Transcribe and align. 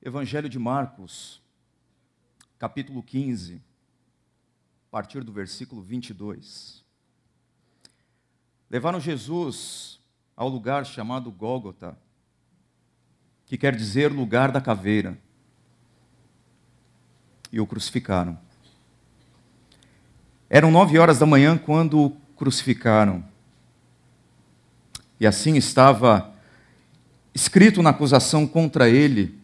Evangelho 0.00 0.48
de 0.48 0.60
Marcos, 0.60 1.42
capítulo 2.56 3.02
15, 3.02 3.56
a 3.56 4.90
partir 4.92 5.24
do 5.24 5.32
versículo 5.32 5.82
22. 5.82 6.84
Levaram 8.70 9.00
Jesus 9.00 9.98
ao 10.36 10.48
lugar 10.48 10.86
chamado 10.86 11.32
Gólgota, 11.32 11.98
que 13.44 13.58
quer 13.58 13.74
dizer 13.74 14.12
lugar 14.12 14.52
da 14.52 14.60
caveira, 14.60 15.18
e 17.50 17.60
o 17.60 17.66
crucificaram. 17.66 18.38
Eram 20.48 20.70
nove 20.70 20.96
horas 20.96 21.18
da 21.18 21.26
manhã 21.26 21.58
quando 21.58 21.98
o 21.98 22.10
crucificaram. 22.36 23.24
E 25.18 25.26
assim 25.26 25.56
estava 25.56 26.32
escrito 27.34 27.82
na 27.82 27.90
acusação 27.90 28.46
contra 28.46 28.88
ele 28.88 29.37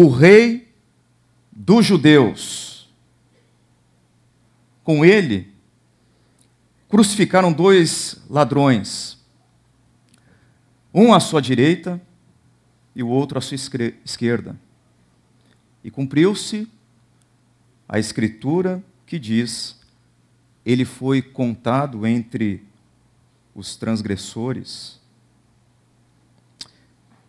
o 0.00 0.08
rei 0.08 0.72
dos 1.50 1.84
judeus. 1.84 2.88
Com 4.84 5.04
ele, 5.04 5.52
crucificaram 6.88 7.52
dois 7.52 8.22
ladrões, 8.30 9.18
um 10.94 11.12
à 11.12 11.18
sua 11.18 11.42
direita 11.42 12.00
e 12.94 13.02
o 13.02 13.08
outro 13.08 13.38
à 13.38 13.40
sua 13.40 13.56
esquerda. 13.56 14.56
E 15.82 15.90
cumpriu-se 15.90 16.68
a 17.88 17.98
escritura 17.98 18.80
que 19.04 19.18
diz: 19.18 19.80
ele 20.64 20.84
foi 20.84 21.20
contado 21.20 22.06
entre 22.06 22.62
os 23.52 23.74
transgressores. 23.74 25.00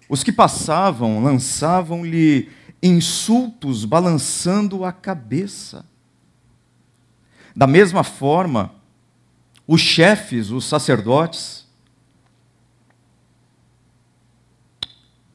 Os 0.07 0.23
que 0.23 0.31
passavam 0.31 1.21
lançavam-lhe 1.23 2.58
insultos, 2.81 3.85
balançando 3.85 4.85
a 4.85 4.91
cabeça. 4.91 5.85
Da 7.55 7.67
mesma 7.67 8.03
forma, 8.03 8.73
os 9.67 9.81
chefes, 9.81 10.49
os 10.49 10.65
sacerdotes, 10.65 11.67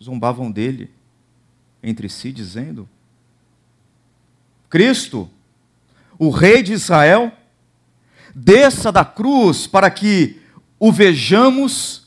zombavam 0.03 0.51
dele 0.51 0.91
entre 1.83 2.09
si, 2.09 2.33
dizendo: 2.33 2.89
Cristo, 4.69 5.29
o 6.19 6.31
Rei 6.31 6.63
de 6.63 6.73
Israel, 6.73 7.33
desça 8.35 8.91
da 8.91 9.05
cruz 9.05 9.67
para 9.67 9.91
que 9.91 10.41
o 10.79 10.91
vejamos 10.91 12.07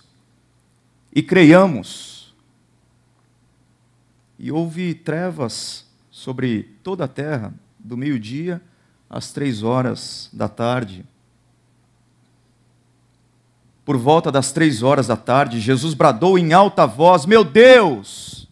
e 1.14 1.24
creiamos 1.24 2.17
e 4.40 4.52
houve 4.52 4.94
trevas 4.94 5.86
sobre 6.12 6.64
toda 6.84 7.06
a 7.06 7.08
terra, 7.08 7.54
do 7.80 7.98
meio-dia 7.98 8.62
às 9.10 9.32
três 9.32 9.64
horas 9.64 10.30
da 10.34 10.48
tarde. 10.50 11.06
Por 13.86 13.98
volta 13.98 14.32
das 14.32 14.52
três 14.52 14.84
horas 14.84 15.08
da 15.08 15.16
tarde, 15.16 15.60
Jesus 15.60 15.94
bradou 15.94 16.38
em 16.38 16.54
alta 16.54 16.86
voz: 16.86 17.26
Meu 17.26 17.44
Deus, 17.44 18.48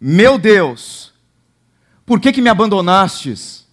meu 0.00 0.38
Deus, 0.38 1.12
por 2.06 2.20
que, 2.20 2.32
que 2.32 2.40
me 2.40 2.48
abandonastes? 2.48 3.66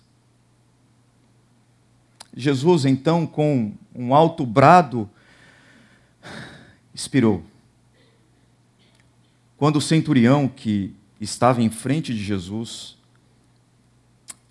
Jesus, 2.36 2.86
então, 2.86 3.28
com 3.28 3.74
um 3.94 4.16
alto 4.16 4.46
brado, 4.46 5.10
expirou. 6.94 7.44
Quando 9.58 9.76
o 9.76 9.82
centurião 9.82 10.48
que 10.48 10.96
estava 11.20 11.62
em 11.62 11.70
frente 11.70 12.14
de 12.14 12.24
Jesus, 12.24 12.98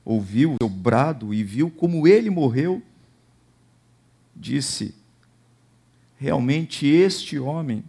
ouviu 0.04 0.52
o 0.52 0.56
seu 0.60 0.68
brado 0.68 1.32
e 1.32 1.42
viu 1.42 1.70
como 1.70 2.06
ele 2.06 2.30
morreu, 2.30 2.82
disse: 4.34 4.94
realmente 6.18 6.86
este 6.86 7.38
homem 7.38 7.84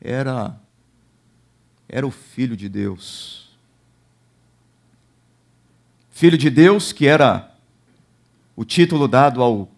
era 0.00 0.60
era 1.88 2.06
o 2.06 2.10
filho 2.10 2.56
de 2.56 2.68
Deus. 2.68 3.50
Filho 6.10 6.38
de 6.38 6.48
Deus 6.48 6.92
que 6.92 7.06
era 7.06 7.54
o 8.56 8.64
título 8.64 9.06
dado 9.06 9.42
ao 9.42 9.70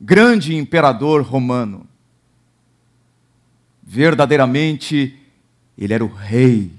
grande 0.00 0.54
imperador 0.54 1.22
romano. 1.22 1.86
Verdadeiramente 3.82 5.19
ele 5.84 5.94
era 5.94 6.04
o 6.04 6.12
rei, 6.12 6.70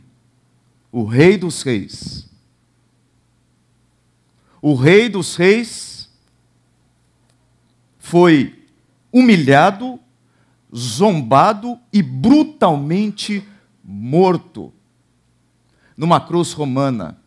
o 0.92 1.04
rei 1.04 1.36
dos 1.36 1.64
reis. 1.64 2.30
O 4.62 4.76
rei 4.76 5.10
dos 5.10 5.36
reis 5.36 6.08
foi 7.98 8.68
humilhado, 9.12 10.00
zombado 10.76 11.80
e 11.92 12.04
brutalmente 12.04 13.44
morto 13.84 14.72
numa 15.98 16.22
cruz 16.22 16.54
romana. 16.54 17.20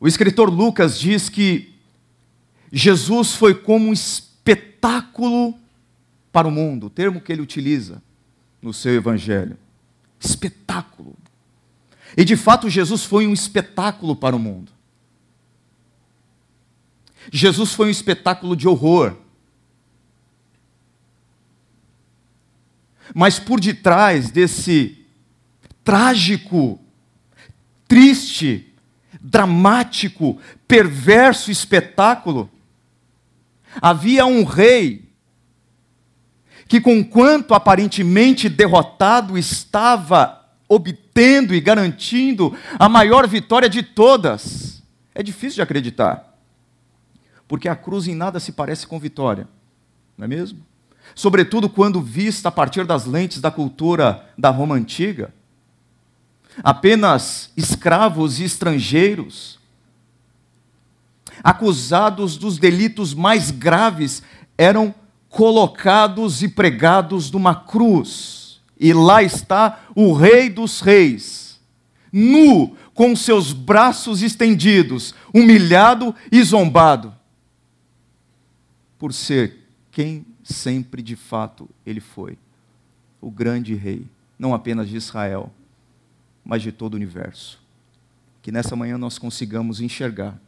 O 0.00 0.08
escritor 0.08 0.50
Lucas 0.50 0.98
diz 0.98 1.28
que 1.28 1.72
Jesus 2.72 3.34
foi 3.34 3.54
como 3.54 3.88
um 3.88 3.92
espetáculo 3.92 5.59
para 6.32 6.46
o 6.46 6.50
mundo, 6.50 6.86
o 6.86 6.90
termo 6.90 7.20
que 7.20 7.32
ele 7.32 7.42
utiliza 7.42 8.02
no 8.62 8.72
seu 8.72 8.94
evangelho. 8.94 9.56
Espetáculo. 10.18 11.16
E 12.16 12.24
de 12.24 12.36
fato, 12.36 12.68
Jesus 12.68 13.04
foi 13.04 13.26
um 13.26 13.32
espetáculo 13.32 14.14
para 14.14 14.36
o 14.36 14.38
mundo. 14.38 14.72
Jesus 17.32 17.72
foi 17.72 17.88
um 17.88 17.90
espetáculo 17.90 18.56
de 18.56 18.66
horror. 18.66 19.16
Mas 23.14 23.38
por 23.38 23.60
detrás 23.60 24.30
desse 24.30 25.04
trágico, 25.82 26.78
triste, 27.88 28.72
dramático, 29.20 30.40
perverso 30.66 31.50
espetáculo, 31.50 32.50
havia 33.80 34.24
um 34.26 34.44
rei 34.44 35.09
que, 36.70 36.80
conquanto 36.80 37.52
aparentemente 37.52 38.48
derrotado, 38.48 39.36
estava 39.36 40.40
obtendo 40.68 41.52
e 41.52 41.60
garantindo 41.60 42.56
a 42.78 42.88
maior 42.88 43.26
vitória 43.26 43.68
de 43.68 43.82
todas. 43.82 44.80
É 45.12 45.20
difícil 45.20 45.56
de 45.56 45.62
acreditar, 45.62 46.38
porque 47.48 47.68
a 47.68 47.74
cruz 47.74 48.06
em 48.06 48.14
nada 48.14 48.38
se 48.38 48.52
parece 48.52 48.86
com 48.86 49.00
vitória, 49.00 49.48
não 50.16 50.26
é 50.26 50.28
mesmo? 50.28 50.64
Sobretudo 51.12 51.68
quando 51.68 52.00
vista 52.00 52.50
a 52.50 52.52
partir 52.52 52.86
das 52.86 53.04
lentes 53.04 53.40
da 53.40 53.50
cultura 53.50 54.30
da 54.38 54.50
Roma 54.50 54.76
antiga. 54.76 55.34
Apenas 56.62 57.50
escravos 57.56 58.38
e 58.38 58.44
estrangeiros, 58.44 59.58
acusados 61.42 62.36
dos 62.36 62.58
delitos 62.58 63.12
mais 63.12 63.50
graves, 63.50 64.22
eram 64.56 64.94
colocados 65.30 66.42
e 66.42 66.48
pregados 66.48 67.30
numa 67.30 67.54
cruz. 67.54 68.60
E 68.78 68.92
lá 68.92 69.22
está 69.22 69.84
o 69.94 70.12
Rei 70.12 70.50
dos 70.50 70.80
Reis, 70.80 71.60
nu, 72.12 72.76
com 72.92 73.14
seus 73.14 73.52
braços 73.52 74.20
estendidos, 74.20 75.14
humilhado 75.32 76.14
e 76.30 76.42
zombado, 76.42 77.14
por 78.98 79.12
ser 79.12 79.66
quem 79.90 80.26
sempre 80.42 81.02
de 81.02 81.16
fato 81.16 81.68
ele 81.86 82.00
foi 82.00 82.36
o 83.20 83.30
grande 83.30 83.74
Rei, 83.74 84.06
não 84.38 84.54
apenas 84.54 84.88
de 84.88 84.96
Israel, 84.96 85.52
mas 86.44 86.62
de 86.62 86.72
todo 86.72 86.94
o 86.94 86.96
universo. 86.96 87.60
Que 88.42 88.50
nessa 88.50 88.74
manhã 88.74 88.96
nós 88.96 89.18
consigamos 89.18 89.80
enxergar, 89.80 90.40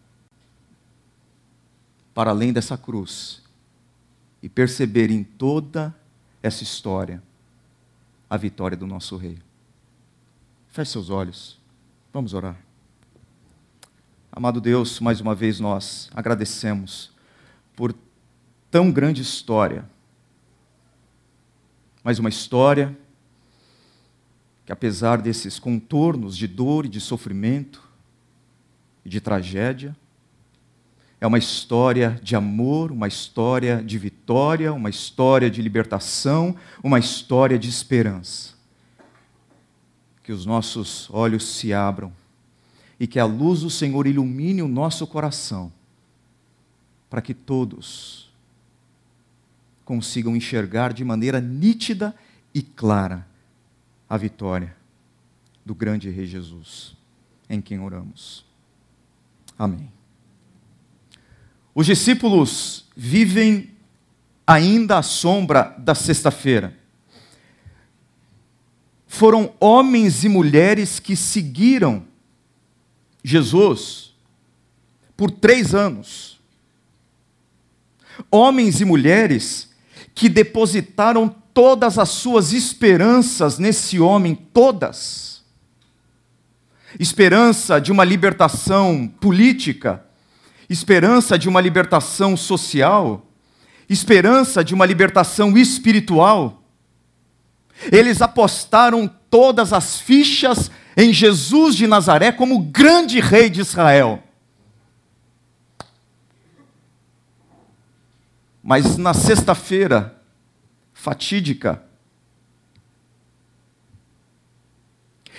para 2.15 2.31
além 2.31 2.53
dessa 2.53 2.77
cruz, 2.77 3.42
e 4.43 4.49
perceber 4.49 5.11
em 5.11 5.23
toda 5.23 5.95
essa 6.43 6.63
história 6.63 7.23
a 8.29 8.37
vitória 8.37 8.77
do 8.77 8.87
nosso 8.87 9.17
Rei. 9.17 9.39
Feche 10.69 10.93
seus 10.93 11.11
olhos, 11.11 11.61
vamos 12.13 12.35
orar. 12.35 12.57
Amado 14.33 14.61
Deus, 14.61 14.99
mais 14.99 15.21
uma 15.21 15.35
vez 15.35 15.61
nós 15.61 16.11
agradecemos 16.15 17.13
por 17.77 17.95
tão 18.71 18.91
grande 18.91 19.21
história. 19.21 19.89
Mais 22.03 22.19
uma 22.19 22.31
história 22.31 22.97
que, 24.65 24.73
apesar 24.73 25.21
desses 25.21 25.59
contornos 25.59 26.37
de 26.37 26.49
dor 26.49 26.87
e 26.87 26.89
de 26.89 27.01
sofrimento 27.01 27.87
e 29.05 29.09
de 29.11 29.21
tragédia, 29.21 29.95
é 31.23 31.27
uma 31.27 31.39
história 31.39 32.19
de 32.21 32.35
amor, 32.35 32.91
uma 32.91 33.07
história 33.07 33.81
de 33.81 33.97
vitória, 33.97 34.73
uma 34.73 34.91
história 34.91 35.49
de 35.49 35.63
libertação, 35.63 36.57
uma 36.83 36.99
história 36.99 37.57
de 37.57 37.69
esperança. 37.69 38.55
Que 40.25 40.33
os 40.33 40.45
nossos 40.45 41.09
olhos 41.11 41.47
se 41.47 41.73
abram 41.73 42.13
e 42.99 43.07
que 43.07 43.21
a 43.21 43.25
luz 43.25 43.61
do 43.61 43.71
Senhor 43.71 44.09
ilumine 44.09 44.63
o 44.63 44.69
nosso 44.69 45.07
coração, 45.07 45.73
para 47.09 47.23
que 47.23 47.35
todos 47.35 48.29
consigam 49.85 50.35
enxergar 50.35 50.93
de 50.93 51.05
maneira 51.05 51.41
nítida 51.41 52.17
e 52.53 52.63
clara 52.63 53.25
a 54.11 54.17
vitória 54.17 54.77
do 55.65 55.73
grande 55.73 56.11
Rei 56.11 56.27
Jesus, 56.27 56.97
em 57.49 57.61
quem 57.61 57.79
oramos. 57.79 58.45
Amém. 59.57 60.02
Os 61.75 61.87
discípulos 61.87 62.85
vivem 62.97 63.71
ainda 64.47 64.99
à 64.99 65.03
sombra 65.03 65.75
da 65.79 65.95
sexta-feira. 65.95 66.77
Foram 69.07 69.53
homens 69.61 70.25
e 70.25 70.29
mulheres 70.29 70.99
que 70.99 71.15
seguiram 71.15 72.05
Jesus 73.23 74.15
por 75.17 75.31
três 75.31 75.75
anos. 75.75 76.41
Homens 78.31 78.81
e 78.81 78.85
mulheres 78.85 79.71
que 80.15 80.29
depositaram 80.29 81.29
todas 81.55 81.99
as 81.99 82.09
suas 82.11 82.53
esperanças 82.53 83.59
nesse 83.59 83.99
homem, 84.01 84.35
todas. 84.35 85.43
Esperança 86.99 87.81
de 87.81 87.91
uma 87.91 88.05
libertação 88.05 89.09
política, 89.21 90.05
esperança 90.73 91.39
de 91.39 91.49
uma 91.49 91.61
libertação 91.61 92.37
social, 92.37 93.27
esperança 93.89 94.65
de 94.65 94.75
uma 94.75 94.87
libertação 94.87 95.57
espiritual. 95.57 96.63
Eles 97.91 98.23
apostaram 98.23 99.09
todas 99.31 99.73
as 99.73 100.01
fichas 100.01 100.71
em 100.97 101.13
Jesus 101.13 101.75
de 101.75 101.87
Nazaré 101.87 102.33
como 102.33 102.63
grande 102.63 103.21
rei 103.21 103.51
de 103.51 103.61
Israel. 103.61 104.23
Mas 108.63 108.97
na 108.97 109.13
sexta-feira 109.13 110.17
fatídica, 110.93 111.83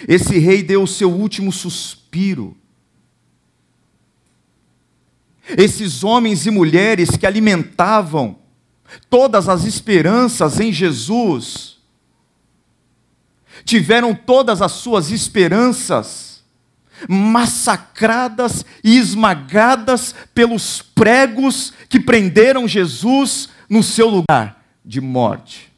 esse 0.07 0.37
rei 0.37 0.61
deu 0.61 0.83
o 0.83 0.87
seu 0.87 1.11
último 1.11 1.51
suspiro 1.51 2.57
esses 5.57 6.03
homens 6.03 6.45
e 6.45 6.51
mulheres 6.51 7.11
que 7.11 7.25
alimentavam 7.25 8.37
todas 9.09 9.49
as 9.49 9.65
esperanças 9.65 10.59
em 10.59 10.71
Jesus, 10.71 11.77
tiveram 13.65 14.13
todas 14.13 14.61
as 14.61 14.71
suas 14.73 15.11
esperanças 15.11 16.33
massacradas 17.09 18.65
e 18.83 18.97
esmagadas 18.97 20.15
pelos 20.33 20.81
pregos 20.81 21.73
que 21.89 21.99
prenderam 21.99 22.67
Jesus 22.67 23.49
no 23.69 23.83
seu 23.83 24.09
lugar 24.09 24.63
de 24.85 25.01
morte. 25.01 25.71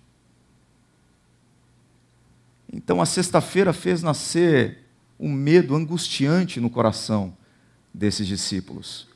Então 2.72 3.02
a 3.02 3.06
sexta-feira 3.06 3.72
fez 3.72 4.04
nascer 4.04 4.84
um 5.20 5.32
medo 5.32 5.76
angustiante 5.76 6.60
no 6.60 6.70
coração 6.70 7.36
desses 7.94 8.28
discípulos. 8.28 9.08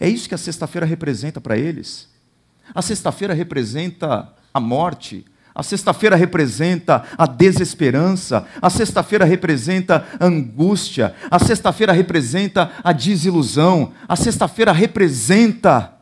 É 0.00 0.08
isso 0.08 0.28
que 0.28 0.34
a 0.34 0.38
sexta-feira 0.38 0.86
representa 0.86 1.40
para 1.40 1.56
eles. 1.58 2.08
A 2.74 2.82
sexta-feira 2.82 3.34
representa 3.34 4.32
a 4.52 4.60
morte, 4.60 5.24
a 5.54 5.62
sexta-feira 5.62 6.14
representa 6.14 7.02
a 7.16 7.26
desesperança, 7.26 8.46
a 8.62 8.70
sexta-feira 8.70 9.24
representa 9.24 10.06
a 10.20 10.24
angústia, 10.24 11.14
a 11.28 11.38
sexta-feira 11.38 11.92
representa 11.92 12.70
a 12.84 12.92
desilusão, 12.92 13.92
a 14.06 14.14
sexta-feira 14.14 14.70
representa 14.70 15.94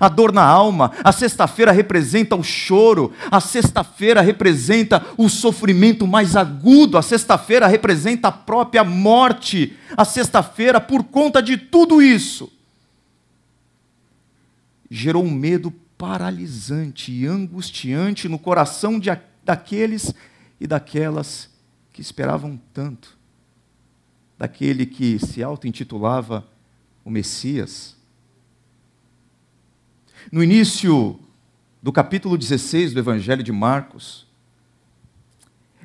a 0.00 0.08
dor 0.08 0.32
na 0.32 0.42
alma, 0.42 0.90
a 1.04 1.12
sexta-feira 1.12 1.70
representa 1.70 2.34
o 2.34 2.42
choro, 2.42 3.12
a 3.30 3.40
sexta-feira 3.40 4.20
representa 4.20 5.04
o 5.16 5.28
sofrimento 5.28 6.06
mais 6.06 6.34
agudo, 6.34 6.98
a 6.98 7.02
sexta-feira 7.02 7.66
representa 7.66 8.28
a 8.28 8.32
própria 8.32 8.82
morte, 8.82 9.76
a 9.96 10.04
sexta-feira, 10.04 10.80
por 10.80 11.04
conta 11.04 11.42
de 11.42 11.56
tudo 11.56 12.02
isso, 12.02 12.50
gerou 14.94 15.24
um 15.24 15.30
medo 15.30 15.70
paralisante 15.96 17.10
e 17.10 17.26
angustiante 17.26 18.28
no 18.28 18.38
coração 18.38 19.00
de, 19.00 19.08
daqueles 19.42 20.12
e 20.60 20.66
daquelas 20.66 21.48
que 21.94 22.02
esperavam 22.02 22.60
tanto, 22.74 23.16
daquele 24.36 24.84
que 24.84 25.18
se 25.18 25.42
auto-intitulava 25.42 26.46
o 27.02 27.10
Messias. 27.10 27.96
No 30.30 30.44
início 30.44 31.18
do 31.82 31.90
capítulo 31.90 32.36
16 32.36 32.92
do 32.92 33.00
Evangelho 33.00 33.42
de 33.42 33.50
Marcos, 33.50 34.26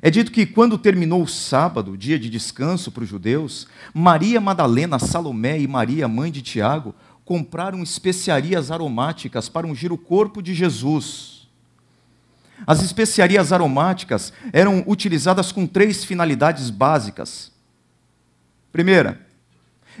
é 0.02 0.10
dito 0.10 0.30
que 0.30 0.44
quando 0.44 0.76
terminou 0.76 1.22
o 1.22 1.28
sábado, 1.28 1.96
dia 1.96 2.18
de 2.18 2.28
descanso 2.28 2.92
para 2.92 3.02
os 3.02 3.08
judeus, 3.08 3.66
Maria 3.92 4.40
Madalena, 4.40 4.98
Salomé 4.98 5.58
e 5.58 5.66
Maria, 5.66 6.06
mãe 6.06 6.30
de 6.30 6.40
Tiago, 6.40 6.94
compraram 7.28 7.82
especiarias 7.82 8.70
aromáticas 8.70 9.50
para 9.50 9.66
ungir 9.66 9.92
o 9.92 9.98
corpo 9.98 10.40
de 10.40 10.54
Jesus. 10.54 11.46
As 12.66 12.82
especiarias 12.82 13.52
aromáticas 13.52 14.32
eram 14.50 14.82
utilizadas 14.86 15.52
com 15.52 15.66
três 15.66 16.06
finalidades 16.06 16.70
básicas. 16.70 17.52
Primeira, 18.72 19.20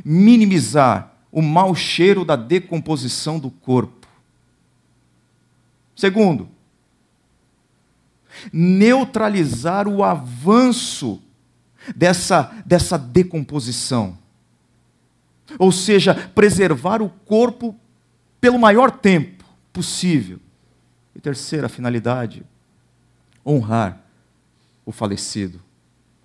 minimizar 0.02 1.12
o 1.30 1.42
mau 1.42 1.74
cheiro 1.74 2.24
da 2.24 2.34
decomposição 2.34 3.38
do 3.38 3.50
corpo. 3.50 4.08
Segundo, 5.94 6.48
neutralizar 8.50 9.86
o 9.86 10.02
avanço 10.02 11.22
dessa, 11.94 12.54
dessa 12.64 12.96
decomposição 12.96 14.16
ou 15.58 15.70
seja, 15.70 16.14
preservar 16.14 17.00
o 17.00 17.08
corpo 17.08 17.74
pelo 18.40 18.58
maior 18.58 18.90
tempo 18.90 19.44
possível. 19.72 20.40
E 21.14 21.20
terceira 21.20 21.68
finalidade, 21.68 22.44
honrar 23.44 24.00
o 24.84 24.92
falecido, 24.92 25.60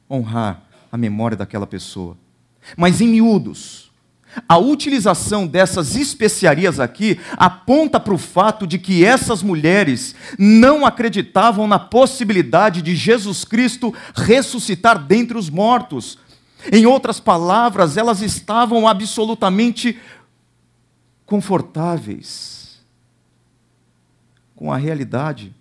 honrar 0.10 0.63
a 0.92 0.98
memória 0.98 1.38
daquela 1.38 1.68
pessoa. 1.68 2.18
Mas 2.77 3.01
em 3.01 3.08
miúdos, 3.08 3.92
a 4.48 4.58
utilização 4.58 5.46
dessas 5.46 5.96
especiarias 5.96 6.80
aqui 6.80 7.20
aponta 7.34 8.00
para 8.00 8.13
o 8.13 8.18
fato 8.18 8.65
de 8.65 8.80
que 8.80 9.06
essas 9.06 9.44
mulheres 9.44 10.15
não 10.38 10.86
acreditavam 10.86 11.68
na 11.68 11.77
possibilidade 11.77 12.82
de 12.82 12.96
Jesus 12.96 13.46
Cristo 13.46 13.94
ressuscitar 14.15 14.98
dentre 14.98 15.38
os 15.38 15.50
mortos, 15.50 16.18
em 16.72 16.86
outras 16.86 17.20
palavras, 17.20 17.98
elas 17.98 18.22
estavam 18.22 18.88
absolutamente 18.88 20.00
confortáveis 21.25 22.82
com 24.55 24.72
a 24.72 24.77
realidade 24.77 25.53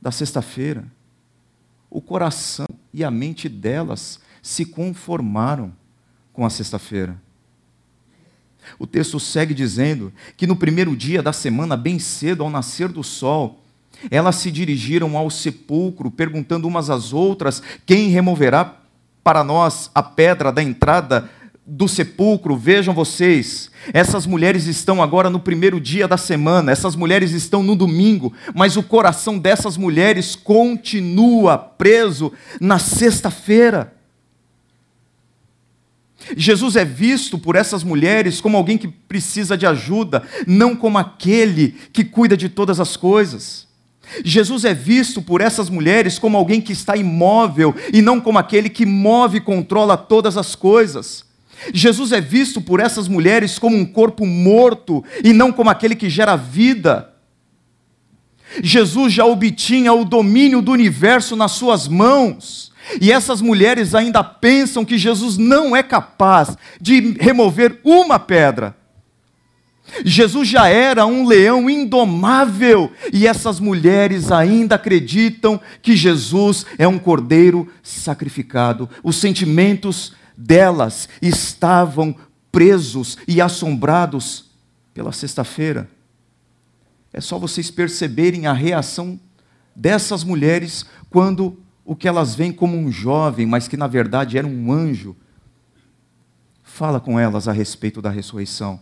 da 0.00 0.10
sexta-feira. 0.10 0.84
O 1.88 2.00
coração 2.00 2.66
e 2.92 3.04
a 3.04 3.10
mente 3.10 3.48
delas 3.48 4.20
se 4.42 4.64
conformaram 4.64 5.72
com 6.32 6.44
a 6.44 6.50
sexta-feira. 6.50 7.20
O 8.78 8.86
texto 8.86 9.18
segue 9.18 9.54
dizendo 9.54 10.12
que 10.36 10.46
no 10.46 10.56
primeiro 10.56 10.94
dia 10.94 11.22
da 11.22 11.32
semana, 11.32 11.76
bem 11.76 11.98
cedo, 11.98 12.42
ao 12.42 12.50
nascer 12.50 12.88
do 12.88 13.02
sol, 13.02 13.62
elas 14.10 14.36
se 14.36 14.50
dirigiram 14.50 15.16
ao 15.16 15.30
sepulcro, 15.30 16.10
perguntando 16.10 16.68
umas 16.68 16.90
às 16.90 17.12
outras: 17.12 17.62
quem 17.84 18.08
removerá 18.08 18.79
para 19.22 19.44
nós 19.44 19.90
a 19.94 20.02
pedra 20.02 20.50
da 20.52 20.62
entrada 20.62 21.28
do 21.66 21.86
sepulcro, 21.86 22.56
vejam 22.56 22.92
vocês, 22.92 23.70
essas 23.92 24.26
mulheres 24.26 24.66
estão 24.66 25.00
agora 25.00 25.30
no 25.30 25.38
primeiro 25.38 25.80
dia 25.80 26.08
da 26.08 26.16
semana, 26.16 26.72
essas 26.72 26.96
mulheres 26.96 27.30
estão 27.30 27.62
no 27.62 27.76
domingo, 27.76 28.32
mas 28.52 28.76
o 28.76 28.82
coração 28.82 29.38
dessas 29.38 29.76
mulheres 29.76 30.34
continua 30.34 31.56
preso 31.56 32.32
na 32.60 32.80
sexta-feira. 32.80 33.94
Jesus 36.36 36.74
é 36.74 36.84
visto 36.84 37.38
por 37.38 37.54
essas 37.54 37.84
mulheres 37.84 38.40
como 38.40 38.56
alguém 38.56 38.76
que 38.76 38.88
precisa 38.88 39.56
de 39.56 39.64
ajuda, 39.64 40.24
não 40.46 40.74
como 40.74 40.98
aquele 40.98 41.76
que 41.92 42.04
cuida 42.04 42.36
de 42.36 42.48
todas 42.48 42.80
as 42.80 42.96
coisas. 42.96 43.69
Jesus 44.24 44.64
é 44.64 44.74
visto 44.74 45.22
por 45.22 45.40
essas 45.40 45.68
mulheres 45.68 46.18
como 46.18 46.36
alguém 46.36 46.60
que 46.60 46.72
está 46.72 46.96
imóvel 46.96 47.74
e 47.92 48.02
não 48.02 48.20
como 48.20 48.38
aquele 48.38 48.68
que 48.68 48.86
move 48.86 49.38
e 49.38 49.40
controla 49.40 49.96
todas 49.96 50.36
as 50.36 50.54
coisas. 50.54 51.24
Jesus 51.72 52.12
é 52.12 52.20
visto 52.20 52.60
por 52.60 52.80
essas 52.80 53.06
mulheres 53.06 53.58
como 53.58 53.76
um 53.76 53.84
corpo 53.84 54.24
morto 54.26 55.04
e 55.22 55.32
não 55.32 55.52
como 55.52 55.70
aquele 55.70 55.94
que 55.94 56.08
gera 56.08 56.36
vida. 56.36 57.10
Jesus 58.62 59.12
já 59.12 59.24
obtinha 59.24 59.92
o 59.92 60.04
domínio 60.04 60.60
do 60.60 60.72
universo 60.72 61.36
nas 61.36 61.52
suas 61.52 61.86
mãos. 61.86 62.72
E 63.00 63.12
essas 63.12 63.40
mulheres 63.40 63.94
ainda 63.94 64.24
pensam 64.24 64.84
que 64.84 64.98
Jesus 64.98 65.36
não 65.36 65.76
é 65.76 65.82
capaz 65.82 66.56
de 66.80 67.16
remover 67.20 67.78
uma 67.84 68.18
pedra. 68.18 68.74
Jesus 70.04 70.48
já 70.48 70.68
era 70.68 71.06
um 71.06 71.26
leão 71.26 71.68
indomável, 71.68 72.92
e 73.12 73.26
essas 73.26 73.60
mulheres 73.60 74.30
ainda 74.30 74.74
acreditam 74.74 75.60
que 75.82 75.96
Jesus 75.96 76.66
é 76.78 76.86
um 76.86 76.98
cordeiro 76.98 77.68
sacrificado. 77.82 78.88
Os 79.02 79.16
sentimentos 79.16 80.14
delas 80.36 81.08
estavam 81.20 82.14
presos 82.50 83.18
e 83.26 83.40
assombrados 83.40 84.50
pela 84.92 85.12
sexta-feira. 85.12 85.88
É 87.12 87.20
só 87.20 87.38
vocês 87.38 87.70
perceberem 87.70 88.46
a 88.46 88.52
reação 88.52 89.18
dessas 89.74 90.22
mulheres 90.24 90.84
quando 91.08 91.58
o 91.84 91.96
que 91.96 92.06
elas 92.06 92.34
veem 92.34 92.52
como 92.52 92.76
um 92.76 92.90
jovem, 92.90 93.46
mas 93.46 93.66
que 93.66 93.76
na 93.76 93.86
verdade 93.86 94.38
era 94.38 94.46
um 94.46 94.72
anjo, 94.72 95.16
fala 96.62 97.00
com 97.00 97.18
elas 97.18 97.48
a 97.48 97.52
respeito 97.52 98.00
da 98.00 98.10
ressurreição. 98.10 98.80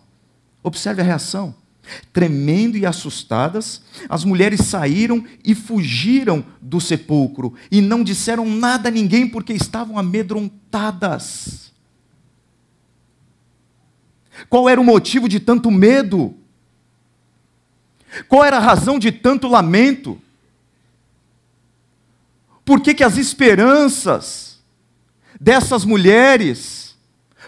Observe 0.63 1.01
a 1.01 1.05
reação. 1.05 1.55
Tremendo 2.13 2.77
e 2.77 2.85
assustadas, 2.85 3.83
as 4.09 4.23
mulheres 4.23 4.61
saíram 4.61 5.25
e 5.43 5.55
fugiram 5.55 6.45
do 6.61 6.81
sepulcro 6.81 7.55
e 7.71 7.81
não 7.81 8.05
disseram 8.05 8.45
nada 8.47 8.89
a 8.89 8.93
ninguém 8.93 9.27
porque 9.27 9.55
estavam 9.55 9.99
amedrontadas. 9.99 11.73
Qual 14.51 14.69
era 14.69 14.81
o 14.81 14.85
motivo 14.85 15.29
de 15.29 15.41
tanto 15.41 15.71
medo? 15.71 16.35
Qual 18.29 18.45
era 18.45 18.59
a 18.59 18.61
razão 18.61 18.99
de 18.99 19.11
tanto 19.11 19.49
lamento? 19.49 20.21
Por 22.65 22.81
que, 22.81 22.93
que 22.93 23.05
as 23.05 23.17
esperanças 23.17 24.59
dessas 25.41 25.85
mulheres, 25.85 26.97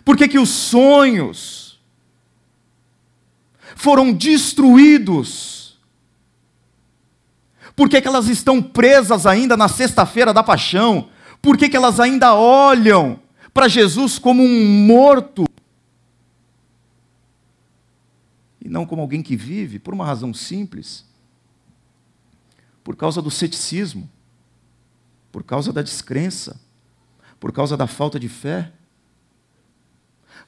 por 0.02 0.16
que, 0.16 0.26
que 0.26 0.38
os 0.38 0.48
sonhos 0.48 1.59
foram 3.76 4.12
destruídos? 4.12 5.78
Por 7.74 7.88
que, 7.88 8.00
que 8.00 8.08
elas 8.08 8.28
estão 8.28 8.62
presas 8.62 9.26
ainda 9.26 9.56
na 9.56 9.68
sexta-feira 9.68 10.34
da 10.34 10.42
paixão? 10.42 11.08
Por 11.40 11.56
que, 11.56 11.68
que 11.68 11.76
elas 11.76 11.98
ainda 11.98 12.34
olham 12.34 13.20
para 13.54 13.68
Jesus 13.68 14.18
como 14.18 14.42
um 14.42 14.86
morto 14.86 15.46
e 18.60 18.68
não 18.68 18.84
como 18.84 19.00
alguém 19.00 19.22
que 19.22 19.36
vive, 19.36 19.78
por 19.78 19.94
uma 19.94 20.04
razão 20.04 20.34
simples: 20.34 21.04
por 22.84 22.94
causa 22.94 23.22
do 23.22 23.30
ceticismo, 23.30 24.08
por 25.32 25.42
causa 25.42 25.72
da 25.72 25.82
descrença, 25.82 26.60
por 27.38 27.52
causa 27.52 27.76
da 27.76 27.86
falta 27.86 28.20
de 28.20 28.28
fé. 28.28 28.72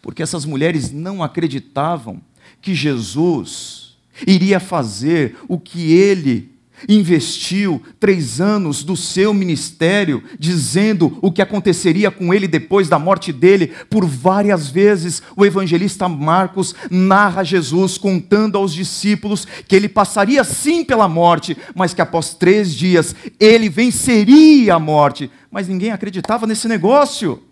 Porque 0.01 0.23
essas 0.23 0.45
mulheres 0.45 0.91
não 0.91 1.23
acreditavam 1.23 2.21
que 2.63 2.75
Jesus 2.75 3.97
iria 4.27 4.61
fazer 4.61 5.37
o 5.49 5.59
que 5.59 5.93
ele 5.93 6.53
investiu 6.89 7.81
três 8.01 8.41
anos 8.41 8.83
do 8.83 8.97
seu 8.97 9.33
ministério, 9.33 10.23
dizendo 10.39 11.17
o 11.21 11.31
que 11.31 11.43
aconteceria 11.43 12.11
com 12.11 12.33
ele 12.33 12.49
depois 12.49 12.89
da 12.89 12.99
morte 12.99 13.33
dele. 13.33 13.73
Por 13.89 14.05
várias 14.05 14.69
vezes, 14.69 15.23
o 15.37 15.45
evangelista 15.45 16.09
Marcos 16.09 16.75
narra 16.91 17.45
Jesus 17.45 17.99
contando 17.99 18.59
aos 18.59 18.73
discípulos 18.73 19.47
que 19.67 19.77
ele 19.77 19.89
passaria 19.89 20.43
sim 20.45 20.85
pela 20.85 21.09
morte, 21.09 21.57
mas 21.75 21.95
que 21.95 22.03
após 22.03 22.35
três 22.35 22.75
dias 22.75 23.15
ele 23.39 23.69
venceria 23.69 24.75
a 24.75 24.79
morte. 24.79 25.31
Mas 25.51 25.69
ninguém 25.69 25.91
acreditava 25.91 26.47
nesse 26.47 26.67
negócio. 26.67 27.43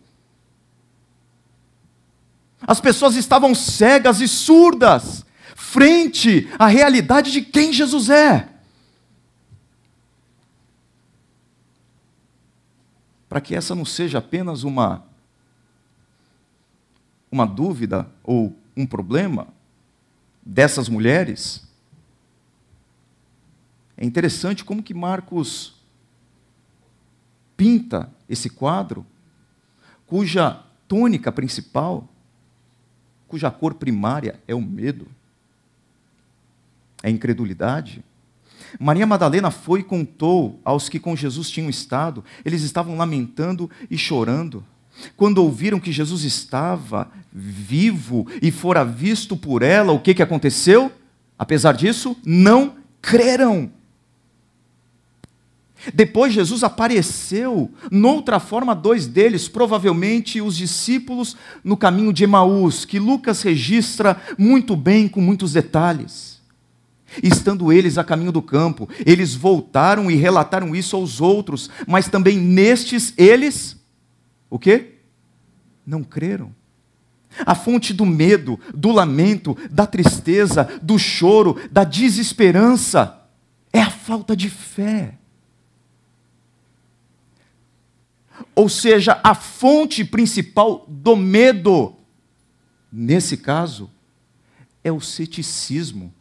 As 2.67 2.81
pessoas 2.81 3.17
estavam 3.17 3.55
cegas 3.55 4.21
e 4.21 4.29
surdas 4.29 5.25
frente 5.57 6.49
à 6.59 6.67
realidade 6.67 7.31
de 7.31 7.43
quem 7.43 7.73
Jesus 7.73 8.11
é. 8.11 8.50
para 13.31 13.40
que 13.40 13.55
essa 13.55 13.76
não 13.76 13.85
seja 13.85 14.19
apenas 14.19 14.64
uma 14.64 15.05
uma 17.31 17.47
dúvida 17.47 18.11
ou 18.25 18.59
um 18.76 18.85
problema 18.85 19.47
dessas 20.45 20.88
mulheres. 20.88 21.64
É 23.97 24.05
interessante 24.05 24.64
como 24.64 24.83
que 24.83 24.93
Marcos 24.93 25.76
pinta 27.57 28.12
esse 28.29 28.50
quadro, 28.50 29.07
cuja 30.09 30.64
tônica 30.88 31.31
principal, 31.31 32.09
cuja 33.30 33.49
cor 33.49 33.75
primária 33.75 34.40
é 34.49 34.54
o 34.56 34.60
medo, 34.60 35.06
é 37.00 37.06
a 37.06 37.10
incredulidade, 37.10 38.04
Maria 38.78 39.06
Madalena 39.06 39.52
foi 39.52 39.80
e 39.80 39.84
contou 39.84 40.60
aos 40.64 40.88
que 40.88 40.99
com 40.99 41.14
Jesus 41.14 41.49
tinham 41.49 41.70
estado, 41.70 42.25
eles 42.44 42.62
estavam 42.62 42.96
lamentando 42.96 43.70
e 43.88 43.96
chorando. 43.96 44.64
Quando 45.16 45.38
ouviram 45.38 45.78
que 45.78 45.92
Jesus 45.92 46.25
estava 46.25 47.08
vivo 47.32 48.26
e 48.42 48.50
fora 48.50 48.84
visto 48.84 49.37
por 49.37 49.62
ela, 49.62 49.92
o 49.92 50.00
que, 50.00 50.12
que 50.12 50.22
aconteceu? 50.22 50.90
Apesar 51.38 51.72
disso, 51.72 52.16
não 52.25 52.75
creram. 53.00 53.70
Depois 55.94 56.32
Jesus 56.32 56.62
apareceu, 56.62 57.70
noutra 57.90 58.38
forma, 58.38 58.75
dois 58.75 59.06
deles, 59.06 59.49
provavelmente 59.49 60.40
os 60.40 60.56
discípulos 60.56 61.37
no 61.64 61.76
caminho 61.76 62.12
de 62.12 62.25
Emaús, 62.25 62.84
que 62.84 62.99
Lucas 62.99 63.42
registra 63.42 64.20
muito 64.37 64.76
bem, 64.76 65.08
com 65.08 65.20
muitos 65.20 65.52
detalhes. 65.54 66.40
Estando 67.22 67.72
eles 67.72 67.99
a 67.99 68.04
caminho 68.04 68.30
do 68.30 68.42
campo, 68.42 68.88
eles 69.04 69.34
voltaram 69.34 70.10
e 70.10 70.16
relataram 70.16 70.76
isso 70.76 70.94
aos 70.94 71.20
outros, 71.20 71.70
mas 71.87 72.08
também 72.08 72.38
nestes 72.38 73.12
eles, 73.16 73.76
o 74.49 74.58
quê? 74.58 74.96
Não 75.84 76.04
creram. 76.04 76.54
A 77.46 77.54
fonte 77.54 77.94
do 77.94 78.04
medo, 78.04 78.58
do 78.75 78.90
lamento, 78.90 79.56
da 79.70 79.87
tristeza, 79.87 80.68
do 80.82 80.99
choro, 80.99 81.56
da 81.70 81.84
desesperança, 81.84 83.20
é 83.72 83.80
a 83.80 83.90
falta 83.90 84.37
de 84.37 84.50
fé. 84.50 85.20
Ou 88.61 88.69
seja, 88.69 89.19
a 89.25 89.35
fonte 89.35 90.05
principal 90.05 90.85
do 90.87 91.17
medo, 91.17 91.95
nesse 92.93 93.37
caso, 93.37 93.90
é 94.85 94.93
o 94.93 95.00
ceticismo 95.00 96.12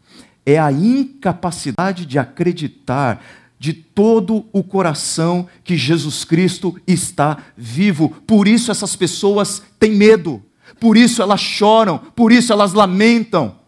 é 0.45 0.57
a 0.57 0.71
incapacidade 0.71 2.07
de 2.07 2.17
acreditar 2.17 3.23
de 3.59 3.71
todo 3.73 4.47
o 4.51 4.63
coração 4.63 5.47
que 5.63 5.77
Jesus 5.77 6.23
Cristo 6.23 6.79
está 6.87 7.37
vivo. 7.55 8.09
Por 8.25 8.47
isso 8.47 8.71
essas 8.71 8.95
pessoas 8.95 9.61
têm 9.77 9.91
medo, 9.91 10.41
por 10.79 10.97
isso 10.97 11.21
elas 11.21 11.41
choram, 11.41 11.99
por 11.99 12.31
isso 12.31 12.51
elas 12.51 12.73
lamentam. 12.73 13.59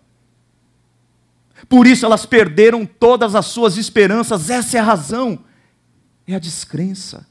Por 1.70 1.86
isso 1.86 2.04
elas 2.06 2.26
perderam 2.26 2.84
todas 2.86 3.36
as 3.36 3.46
suas 3.46 3.78
esperanças, 3.78 4.50
essa 4.50 4.78
é 4.78 4.80
a 4.80 4.84
razão. 4.84 5.40
É 6.26 6.34
a 6.34 6.40
descrença. 6.40 7.28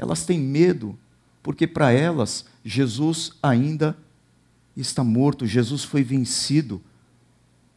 Elas 0.00 0.24
têm 0.24 0.38
medo, 0.38 0.98
porque 1.42 1.66
para 1.66 1.92
elas 1.92 2.46
Jesus 2.64 3.32
ainda 3.42 3.94
está 4.74 5.04
morto, 5.04 5.46
Jesus 5.46 5.84
foi 5.84 6.02
vencido 6.02 6.80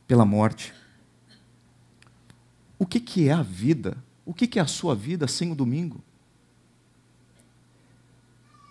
pela 0.07 0.23
morte. 0.23 0.73
O 2.79 2.85
que, 2.85 3.01
que 3.01 3.27
é 3.27 3.33
a 3.33 3.41
vida? 3.41 3.97
O 4.25 4.33
que, 4.33 4.47
que 4.47 4.57
é 4.57 4.61
a 4.61 4.67
sua 4.67 4.95
vida 4.95 5.27
sem 5.27 5.51
o 5.51 5.55
domingo? 5.55 6.01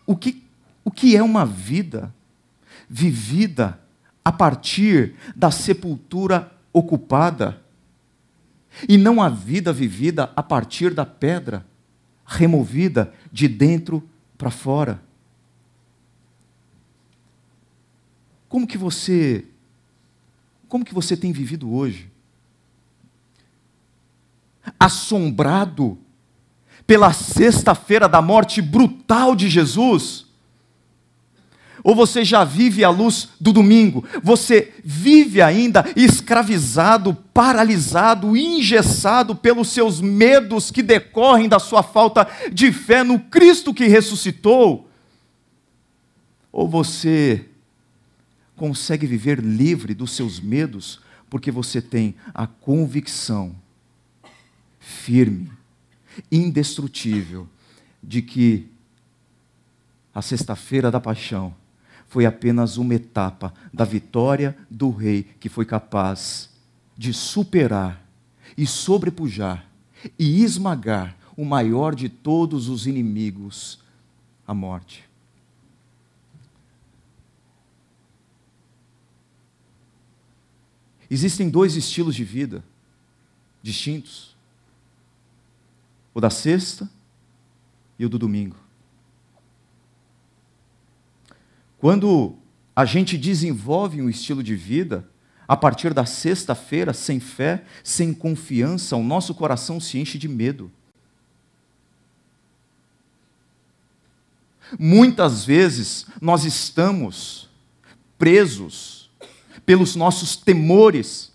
O 0.07 0.17
que, 0.17 0.43
o 0.83 0.91
que 0.91 1.15
é 1.15 1.23
uma 1.23 1.45
vida 1.45 2.15
vivida 2.89 3.79
a 4.25 4.33
partir 4.33 5.15
da 5.37 5.51
sepultura 5.51 6.51
ocupada 6.73 7.61
e 8.89 8.97
não 8.97 9.21
a 9.21 9.29
vida 9.29 9.75
vivida 9.75 10.33
a 10.35 10.43
partir 10.43 10.95
da 10.95 11.05
pedra 11.05 11.71
removida 12.27 13.13
de 13.31 13.49
dentro 13.49 14.03
para 14.37 14.51
fora? 14.51 15.03
Como 18.49 18.67
que 18.67 18.77
você 18.77 19.47
como 20.69 20.87
que 20.87 20.95
você 20.95 21.15
tem 21.17 21.33
vivido 21.33 21.71
hoje? 21.71 22.11
Assombrado 24.81 25.99
pela 26.87 27.13
sexta-feira 27.13 28.09
da 28.09 28.23
morte 28.23 28.63
brutal 28.63 29.37
de 29.37 29.51
Jesus? 29.51 30.32
Ou 31.85 31.97
você 31.97 32.25
já 32.25 32.45
vive 32.45 32.85
à 32.85 32.91
luz 32.91 33.31
do 33.41 33.53
domingo? 33.53 34.05
Você 34.23 34.73
vive 34.85 35.43
ainda 35.43 35.85
escravizado, 35.97 37.15
paralisado, 37.35 38.37
engessado 38.37 39.35
pelos 39.35 39.69
seus 39.69 40.01
medos 40.01 40.71
que 40.71 40.83
decorrem 40.83 41.49
da 41.49 41.59
sua 41.59 41.83
falta 41.83 42.29
de 42.53 42.71
fé 42.73 43.03
no 43.03 43.19
Cristo 43.19 43.75
que 43.75 43.87
ressuscitou? 43.87 44.89
Ou 46.53 46.69
você 46.69 47.47
consegue 48.55 49.07
viver 49.07 49.41
livre 49.41 49.93
dos 49.93 50.13
seus 50.13 50.39
medos 50.39 51.01
porque 51.29 51.51
você 51.51 51.83
tem 51.83 52.15
a 52.33 52.47
convicção 52.47 53.57
firme, 54.79 55.51
indestrutível, 56.31 57.49
de 58.03 58.21
que 58.21 58.69
a 60.15 60.21
Sexta-feira 60.21 60.91
da 60.91 61.01
Paixão 61.01 61.55
foi 62.13 62.27
apenas 62.27 62.77
uma 62.77 62.95
etapa 62.95 63.55
da 63.73 63.87
vitória 63.87 64.55
do 64.71 64.91
Rei 64.91 65.23
que 65.23 65.49
foi 65.49 65.65
capaz 65.65 66.51
de 66.95 67.11
superar 67.11 68.07
e 68.55 68.67
sobrepujar 68.67 69.67
e 70.19 70.45
esmagar 70.45 71.17
o 71.35 71.43
maior 71.43 71.95
de 71.95 72.11
todos 72.11 72.69
os 72.69 72.87
inimigos, 72.87 73.79
a 74.47 74.53
morte. 74.53 75.09
Existem 81.11 81.49
dois 81.49 81.77
estilos 81.77 82.15
de 82.15 82.25
vida 82.25 82.63
distintos: 83.63 84.37
o 86.13 86.21
da 86.21 86.29
sexta 86.29 86.91
e 87.99 88.05
o 88.05 88.09
do 88.11 88.19
domingo. 88.19 88.62
Quando 91.83 92.37
a 92.77 92.85
gente 92.85 93.19
desenvolve 93.19 94.01
um 94.01 94.09
estilo 94.09 94.41
de 94.41 94.55
vida, 94.55 95.05
a 95.49 95.57
partir 95.57 95.93
da 95.93 96.07
sexta-feira, 96.07 96.93
sem 96.93 97.19
fé, 97.19 97.65
sem 97.83 98.15
confiança, 98.15 98.95
o 98.95 99.03
nosso 99.03 99.35
coração 99.35 99.81
se 99.81 99.99
enche 99.99 100.17
de 100.17 100.29
medo. 100.29 100.71
Muitas 104.79 105.45
vezes 105.45 106.07
nós 106.21 106.45
estamos 106.45 107.51
presos 108.17 109.11
pelos 109.67 109.97
nossos 109.97 110.37
temores, 110.37 111.33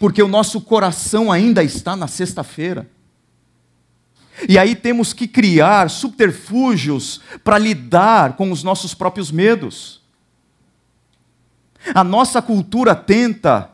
porque 0.00 0.22
o 0.22 0.28
nosso 0.28 0.58
coração 0.62 1.30
ainda 1.30 1.62
está 1.62 1.94
na 1.94 2.08
sexta-feira. 2.08 2.90
E 4.48 4.58
aí 4.58 4.74
temos 4.74 5.12
que 5.12 5.26
criar 5.26 5.88
subterfúgios 5.88 7.20
para 7.42 7.58
lidar 7.58 8.36
com 8.36 8.50
os 8.50 8.62
nossos 8.62 8.94
próprios 8.94 9.30
medos. 9.30 10.02
A 11.94 12.02
nossa 12.02 12.40
cultura 12.40 12.94
tenta 12.94 13.70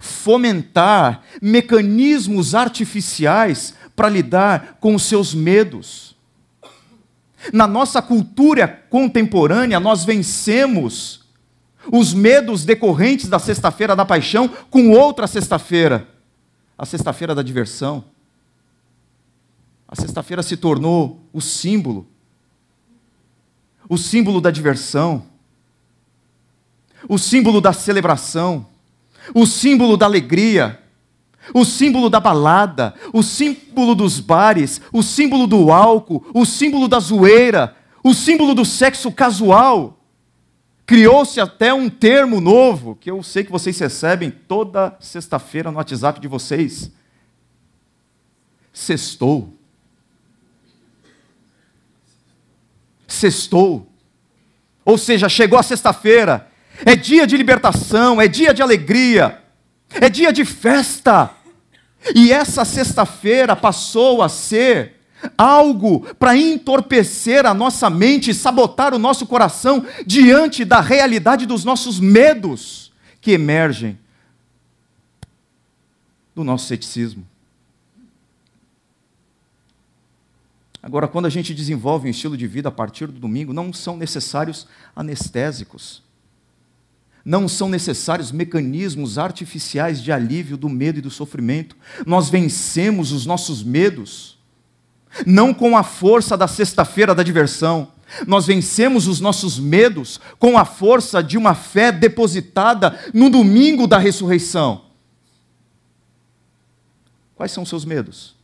fomentar 0.00 1.22
mecanismos 1.40 2.54
artificiais 2.54 3.74
para 3.94 4.08
lidar 4.08 4.78
com 4.80 4.94
os 4.94 5.04
seus 5.04 5.32
medos. 5.32 6.16
Na 7.52 7.66
nossa 7.66 8.02
cultura 8.02 8.66
contemporânea, 8.90 9.78
nós 9.78 10.04
vencemos 10.04 11.24
os 11.92 12.12
medos 12.12 12.64
decorrentes 12.64 13.28
da 13.28 13.38
sexta-feira 13.38 13.94
da 13.94 14.04
paixão 14.04 14.48
com 14.70 14.90
outra 14.90 15.28
sexta-feira, 15.28 16.08
a 16.76 16.84
sexta-feira 16.84 17.34
da 17.34 17.42
diversão. 17.42 18.04
A 19.88 19.94
sexta-feira 19.94 20.42
se 20.42 20.56
tornou 20.56 21.20
o 21.32 21.40
símbolo, 21.40 22.06
o 23.88 23.96
símbolo 23.96 24.40
da 24.40 24.50
diversão, 24.50 25.24
o 27.08 27.18
símbolo 27.18 27.60
da 27.60 27.72
celebração, 27.72 28.66
o 29.32 29.46
símbolo 29.46 29.96
da 29.96 30.06
alegria, 30.06 30.82
o 31.54 31.64
símbolo 31.64 32.10
da 32.10 32.18
balada, 32.18 32.94
o 33.12 33.22
símbolo 33.22 33.94
dos 33.94 34.18
bares, 34.18 34.80
o 34.92 35.02
símbolo 35.02 35.46
do 35.46 35.70
álcool, 35.70 36.24
o 36.34 36.44
símbolo 36.44 36.88
da 36.88 36.98
zoeira, 36.98 37.76
o 38.02 38.12
símbolo 38.12 38.54
do 38.54 38.64
sexo 38.64 39.12
casual. 39.12 40.00
Criou-se 40.84 41.40
até 41.40 41.74
um 41.74 41.88
termo 41.88 42.40
novo, 42.40 42.96
que 42.96 43.10
eu 43.10 43.22
sei 43.22 43.44
que 43.44 43.50
vocês 43.50 43.78
recebem 43.78 44.30
toda 44.30 44.96
sexta-feira 45.00 45.70
no 45.70 45.78
WhatsApp 45.78 46.20
de 46.20 46.28
vocês. 46.28 46.90
Sextou. 48.72 49.55
Sextou. 53.06 53.86
Ou 54.84 54.96
seja, 54.96 55.28
chegou 55.28 55.58
a 55.58 55.62
sexta-feira. 55.62 56.48
É 56.84 56.94
dia 56.94 57.26
de 57.26 57.36
libertação, 57.36 58.20
é 58.20 58.28
dia 58.28 58.52
de 58.52 58.60
alegria, 58.60 59.42
é 59.94 60.08
dia 60.08 60.32
de 60.32 60.44
festa. 60.44 61.30
E 62.14 62.30
essa 62.32 62.64
sexta-feira 62.64 63.56
passou 63.56 64.22
a 64.22 64.28
ser 64.28 64.96
algo 65.36 66.00
para 66.18 66.36
entorpecer 66.36 67.46
a 67.46 67.54
nossa 67.54 67.88
mente, 67.88 68.34
sabotar 68.34 68.94
o 68.94 68.98
nosso 68.98 69.26
coração 69.26 69.84
diante 70.06 70.64
da 70.64 70.80
realidade 70.80 71.46
dos 71.46 71.64
nossos 71.64 71.98
medos 71.98 72.92
que 73.20 73.32
emergem 73.32 73.98
do 76.34 76.44
nosso 76.44 76.66
ceticismo. 76.66 77.26
Agora, 80.86 81.08
quando 81.08 81.26
a 81.26 81.28
gente 81.28 81.52
desenvolve 81.52 82.06
um 82.06 82.10
estilo 82.12 82.36
de 82.36 82.46
vida 82.46 82.68
a 82.68 82.72
partir 82.72 83.08
do 83.08 83.18
domingo, 83.18 83.52
não 83.52 83.72
são 83.72 83.96
necessários 83.96 84.68
anestésicos. 84.94 86.00
Não 87.24 87.48
são 87.48 87.68
necessários 87.68 88.30
mecanismos 88.30 89.18
artificiais 89.18 90.00
de 90.00 90.12
alívio 90.12 90.56
do 90.56 90.68
medo 90.68 91.00
e 91.00 91.02
do 91.02 91.10
sofrimento. 91.10 91.76
Nós 92.06 92.28
vencemos 92.28 93.10
os 93.10 93.26
nossos 93.26 93.64
medos 93.64 94.38
não 95.26 95.52
com 95.52 95.76
a 95.76 95.82
força 95.82 96.36
da 96.36 96.46
sexta-feira 96.46 97.16
da 97.16 97.24
diversão. 97.24 97.90
Nós 98.24 98.46
vencemos 98.46 99.08
os 99.08 99.18
nossos 99.18 99.58
medos 99.58 100.20
com 100.38 100.56
a 100.56 100.64
força 100.64 101.20
de 101.20 101.36
uma 101.36 101.56
fé 101.56 101.90
depositada 101.90 102.96
no 103.12 103.28
domingo 103.28 103.88
da 103.88 103.98
ressurreição. 103.98 104.84
Quais 107.34 107.50
são 107.50 107.64
os 107.64 107.68
seus 107.68 107.84
medos? 107.84 108.35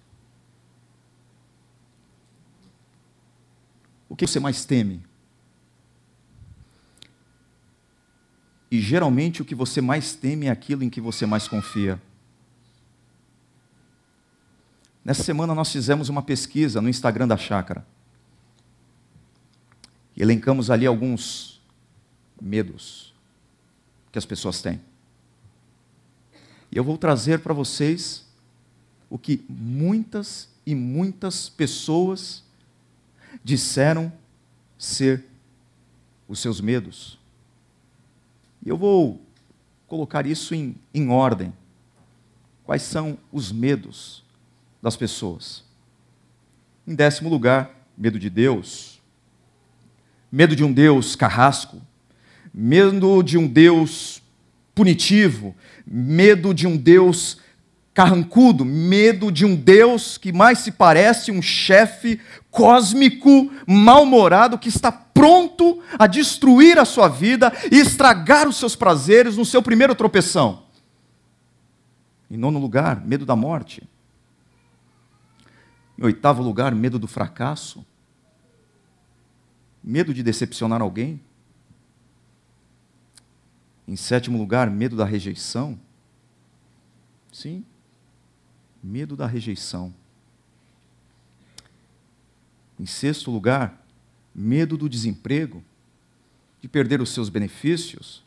O 4.12 4.14
que 4.14 4.26
você 4.26 4.38
mais 4.38 4.66
teme? 4.66 5.02
E 8.70 8.78
geralmente 8.78 9.40
o 9.40 9.44
que 9.44 9.54
você 9.54 9.80
mais 9.80 10.14
teme 10.14 10.48
é 10.48 10.50
aquilo 10.50 10.84
em 10.84 10.90
que 10.90 11.00
você 11.00 11.24
mais 11.24 11.48
confia. 11.48 11.98
Nessa 15.02 15.22
semana 15.22 15.54
nós 15.54 15.72
fizemos 15.72 16.10
uma 16.10 16.20
pesquisa 16.20 16.82
no 16.82 16.90
Instagram 16.90 17.26
da 17.26 17.38
Chácara. 17.38 17.86
E 20.14 20.20
elencamos 20.20 20.70
ali 20.70 20.84
alguns 20.84 21.62
medos 22.38 23.14
que 24.12 24.18
as 24.18 24.26
pessoas 24.26 24.60
têm. 24.60 24.78
E 26.70 26.76
eu 26.76 26.84
vou 26.84 26.98
trazer 26.98 27.38
para 27.38 27.54
vocês 27.54 28.26
o 29.08 29.16
que 29.16 29.42
muitas 29.48 30.50
e 30.66 30.74
muitas 30.74 31.48
pessoas 31.48 32.44
disseram 33.42 34.12
ser 34.78 35.24
os 36.28 36.40
seus 36.40 36.60
medos. 36.60 37.18
E 38.64 38.68
eu 38.68 38.76
vou 38.76 39.20
colocar 39.86 40.26
isso 40.26 40.54
em, 40.54 40.74
em 40.94 41.08
ordem. 41.10 41.52
Quais 42.64 42.82
são 42.82 43.18
os 43.30 43.52
medos 43.52 44.22
das 44.80 44.96
pessoas. 44.96 45.64
Em 46.86 46.94
décimo 46.94 47.28
lugar, 47.28 47.70
medo 47.96 48.18
de 48.18 48.30
Deus. 48.30 49.00
Medo 50.30 50.56
de 50.56 50.64
um 50.64 50.72
Deus 50.72 51.14
carrasco. 51.14 51.80
Medo 52.52 53.22
de 53.22 53.36
um 53.36 53.46
Deus 53.46 54.22
punitivo. 54.74 55.54
Medo 55.86 56.54
de 56.54 56.66
um 56.66 56.76
Deus 56.76 57.38
carrancudo. 57.94 58.64
Medo 58.64 59.30
de 59.30 59.44
um 59.44 59.54
Deus 59.54 60.16
que 60.18 60.32
mais 60.32 60.58
se 60.58 60.72
parece 60.72 61.30
um 61.30 61.42
chefe 61.42 62.20
cósmico, 62.50 63.50
mal-humorado, 63.66 64.58
que 64.58 64.68
está 64.68 64.90
pronto 64.90 65.82
a 65.98 66.06
destruir 66.06 66.78
a 66.78 66.84
sua 66.84 67.08
vida 67.08 67.52
e 67.70 67.76
estragar 67.76 68.48
os 68.48 68.56
seus 68.56 68.74
prazeres 68.74 69.36
no 69.36 69.44
seu 69.44 69.62
primeiro 69.62 69.94
tropeção. 69.94 70.64
Em 72.30 72.36
nono 72.36 72.58
lugar, 72.58 73.04
medo 73.04 73.26
da 73.26 73.36
morte. 73.36 73.82
Em 75.98 76.04
oitavo 76.04 76.42
lugar, 76.42 76.74
medo 76.74 76.98
do 76.98 77.06
fracasso. 77.06 77.84
Medo 79.84 80.14
de 80.14 80.22
decepcionar 80.22 80.80
alguém. 80.80 81.20
Em 83.86 83.96
sétimo 83.96 84.38
lugar, 84.38 84.70
medo 84.70 84.96
da 84.96 85.04
rejeição. 85.04 85.78
Sim, 87.30 87.64
medo 88.82 89.16
da 89.16 89.26
rejeição. 89.26 89.94
Em 92.78 92.86
sexto 92.86 93.30
lugar, 93.30 93.84
medo 94.34 94.76
do 94.76 94.88
desemprego, 94.88 95.62
de 96.60 96.68
perder 96.68 97.00
os 97.00 97.10
seus 97.10 97.28
benefícios, 97.28 98.22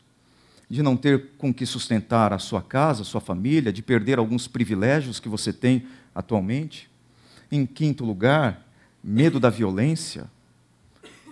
de 0.68 0.82
não 0.82 0.96
ter 0.96 1.30
com 1.38 1.52
que 1.52 1.64
sustentar 1.64 2.32
a 2.32 2.38
sua 2.38 2.62
casa, 2.62 3.02
a 3.02 3.04
sua 3.04 3.20
família, 3.20 3.72
de 3.72 3.82
perder 3.82 4.18
alguns 4.18 4.48
privilégios 4.48 5.20
que 5.20 5.28
você 5.28 5.52
tem 5.52 5.86
atualmente. 6.14 6.88
Em 7.50 7.64
quinto 7.64 8.04
lugar, 8.04 8.66
medo 9.02 9.38
da 9.38 9.50
violência, 9.50 10.28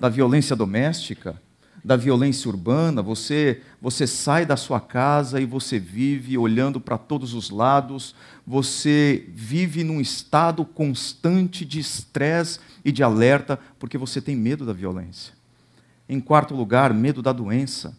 da 0.00 0.08
violência 0.08 0.54
doméstica, 0.54 1.40
da 1.84 1.96
violência 1.96 2.48
urbana, 2.48 3.02
você 3.02 3.60
você 3.80 4.06
sai 4.06 4.46
da 4.46 4.56
sua 4.56 4.80
casa 4.80 5.38
e 5.38 5.44
você 5.44 5.78
vive 5.78 6.38
olhando 6.38 6.80
para 6.80 6.96
todos 6.96 7.34
os 7.34 7.50
lados, 7.50 8.14
você 8.46 9.24
vive 9.28 9.82
num 9.82 10.00
estado 10.00 10.64
constante 10.64 11.64
de 11.64 11.80
estresse 11.80 12.58
e 12.84 12.92
de 12.92 13.02
alerta 13.02 13.58
porque 13.78 13.96
você 13.96 14.20
tem 14.20 14.36
medo 14.36 14.66
da 14.66 14.72
violência. 14.72 15.32
Em 16.08 16.20
quarto 16.20 16.54
lugar, 16.54 16.92
medo 16.92 17.22
da 17.22 17.32
doença. 17.32 17.96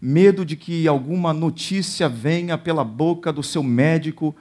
Medo 0.00 0.44
de 0.44 0.56
que 0.56 0.88
alguma 0.88 1.32
notícia 1.32 2.08
venha 2.08 2.58
pela 2.58 2.84
boca 2.84 3.32
do 3.32 3.42
seu 3.42 3.62
médico 3.62 4.34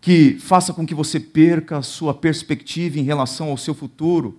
que 0.00 0.38
faça 0.38 0.72
com 0.72 0.86
que 0.86 0.94
você 0.94 1.18
perca 1.18 1.78
a 1.78 1.82
sua 1.82 2.14
perspectiva 2.14 2.98
em 2.98 3.02
relação 3.02 3.50
ao 3.50 3.56
seu 3.56 3.74
futuro 3.74 4.38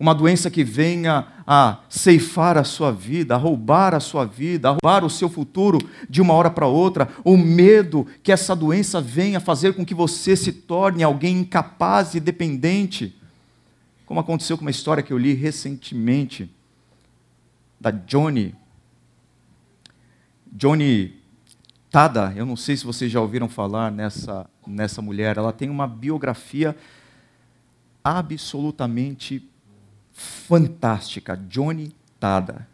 uma 0.00 0.14
doença 0.14 0.50
que 0.50 0.64
venha 0.64 1.26
a 1.46 1.80
ceifar 1.90 2.56
a 2.56 2.64
sua 2.64 2.90
vida, 2.90 3.34
a 3.34 3.38
roubar 3.38 3.94
a 3.94 4.00
sua 4.00 4.24
vida, 4.24 4.70
a 4.70 4.72
roubar 4.72 5.04
o 5.04 5.10
seu 5.10 5.28
futuro 5.28 5.78
de 6.08 6.22
uma 6.22 6.32
hora 6.32 6.50
para 6.50 6.66
outra, 6.66 7.10
o 7.22 7.36
medo 7.36 8.06
que 8.22 8.32
essa 8.32 8.56
doença 8.56 8.98
venha 8.98 9.38
fazer 9.38 9.74
com 9.74 9.84
que 9.84 9.94
você 9.94 10.34
se 10.34 10.52
torne 10.52 11.02
alguém 11.02 11.40
incapaz 11.40 12.14
e 12.14 12.20
dependente, 12.20 13.14
como 14.06 14.18
aconteceu 14.18 14.56
com 14.56 14.62
uma 14.62 14.70
história 14.70 15.02
que 15.02 15.12
eu 15.12 15.18
li 15.18 15.34
recentemente 15.34 16.50
da 17.78 17.90
Johnny 17.90 18.54
Johnny 20.50 21.20
Tada, 21.90 22.32
eu 22.34 22.46
não 22.46 22.56
sei 22.56 22.76
se 22.76 22.86
vocês 22.86 23.10
já 23.10 23.20
ouviram 23.20 23.48
falar 23.48 23.90
nessa 23.90 24.48
nessa 24.66 25.02
mulher, 25.02 25.36
ela 25.36 25.52
tem 25.52 25.68
uma 25.68 25.86
biografia 25.86 26.76
absolutamente 28.02 29.49
fantástica, 30.20 31.34
Johnny 31.34 31.94
Tada, 32.18 32.68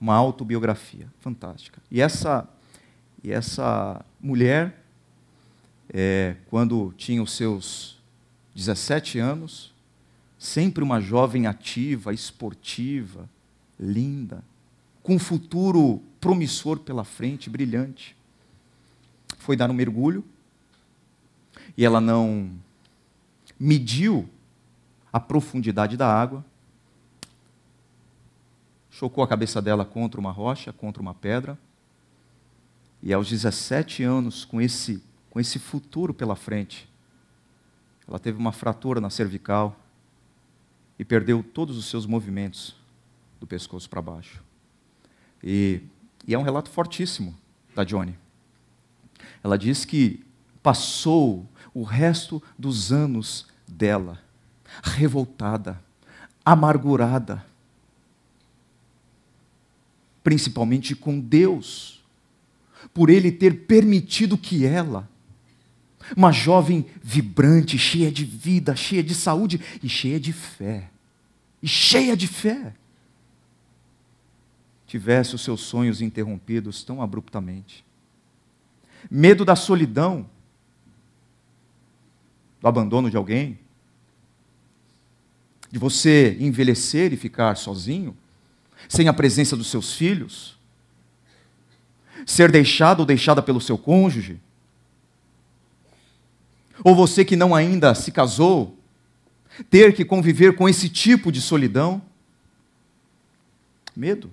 uma 0.00 0.14
autobiografia 0.14 1.06
fantástica. 1.20 1.82
E 1.90 2.00
essa, 2.00 2.48
e 3.22 3.30
essa 3.30 4.02
mulher, 4.18 4.82
é, 5.92 6.36
quando 6.48 6.94
tinha 6.96 7.22
os 7.22 7.32
seus 7.32 7.98
17 8.54 9.18
anos, 9.18 9.74
sempre 10.38 10.82
uma 10.82 10.98
jovem 10.98 11.46
ativa, 11.46 12.14
esportiva, 12.14 13.28
linda, 13.78 14.42
com 15.02 15.16
um 15.16 15.18
futuro 15.18 16.02
promissor 16.18 16.78
pela 16.78 17.04
frente, 17.04 17.50
brilhante, 17.50 18.16
foi 19.36 19.54
dar 19.54 19.70
um 19.70 19.74
mergulho 19.74 20.24
e 21.76 21.84
ela 21.84 22.00
não 22.00 22.50
mediu 23.60 24.26
a 25.12 25.20
profundidade 25.20 25.94
da 25.94 26.10
água 26.10 26.42
chocou 28.96 29.22
a 29.22 29.28
cabeça 29.28 29.60
dela 29.60 29.84
contra 29.84 30.18
uma 30.18 30.30
rocha, 30.32 30.72
contra 30.72 31.02
uma 31.02 31.12
pedra. 31.12 31.58
E 33.02 33.12
aos 33.12 33.28
17 33.28 34.02
anos, 34.02 34.42
com 34.42 34.58
esse, 34.58 35.04
com 35.28 35.38
esse 35.38 35.58
futuro 35.58 36.14
pela 36.14 36.34
frente, 36.34 36.88
ela 38.08 38.18
teve 38.18 38.38
uma 38.38 38.52
fratura 38.52 38.98
na 38.98 39.10
cervical 39.10 39.78
e 40.98 41.04
perdeu 41.04 41.42
todos 41.42 41.76
os 41.76 41.84
seus 41.84 42.06
movimentos 42.06 42.74
do 43.38 43.46
pescoço 43.46 43.88
para 43.90 44.00
baixo. 44.00 44.42
E, 45.44 45.82
e 46.26 46.32
é 46.32 46.38
um 46.38 46.42
relato 46.42 46.70
fortíssimo 46.70 47.36
da 47.74 47.84
Johnny. 47.84 48.18
Ela 49.44 49.58
diz 49.58 49.84
que 49.84 50.24
passou 50.62 51.46
o 51.74 51.82
resto 51.82 52.42
dos 52.58 52.90
anos 52.92 53.46
dela 53.68 54.18
revoltada, 54.82 55.78
amargurada, 56.42 57.44
principalmente 60.26 60.96
com 60.96 61.20
Deus, 61.20 62.04
por 62.92 63.10
Ele 63.10 63.30
ter 63.30 63.64
permitido 63.64 64.36
que 64.36 64.66
ela, 64.66 65.08
uma 66.16 66.32
jovem 66.32 66.84
vibrante, 67.00 67.78
cheia 67.78 68.10
de 68.10 68.24
vida, 68.24 68.74
cheia 68.74 69.04
de 69.04 69.14
saúde 69.14 69.60
e 69.80 69.88
cheia 69.88 70.18
de 70.18 70.32
fé, 70.32 70.90
e 71.62 71.68
cheia 71.68 72.16
de 72.16 72.26
fé, 72.26 72.74
tivesse 74.84 75.36
os 75.36 75.42
seus 75.42 75.60
sonhos 75.60 76.00
interrompidos 76.00 76.82
tão 76.82 77.00
abruptamente. 77.00 77.86
Medo 79.08 79.44
da 79.44 79.54
solidão, 79.54 80.28
do 82.60 82.66
abandono 82.66 83.08
de 83.08 83.16
alguém, 83.16 83.60
de 85.70 85.78
você 85.78 86.36
envelhecer 86.40 87.12
e 87.12 87.16
ficar 87.16 87.56
sozinho 87.56 88.16
sem 88.88 89.08
a 89.08 89.12
presença 89.12 89.56
dos 89.56 89.68
seus 89.68 89.94
filhos, 89.94 90.56
ser 92.24 92.50
deixado 92.50 93.00
ou 93.00 93.06
deixada 93.06 93.42
pelo 93.42 93.60
seu 93.60 93.76
cônjuge, 93.76 94.40
ou 96.84 96.94
você 96.94 97.24
que 97.24 97.36
não 97.36 97.54
ainda 97.54 97.94
se 97.94 98.10
casou, 98.12 98.78
ter 99.70 99.94
que 99.94 100.04
conviver 100.04 100.54
com 100.54 100.68
esse 100.68 100.88
tipo 100.88 101.32
de 101.32 101.40
solidão. 101.40 102.02
Medo. 103.94 104.30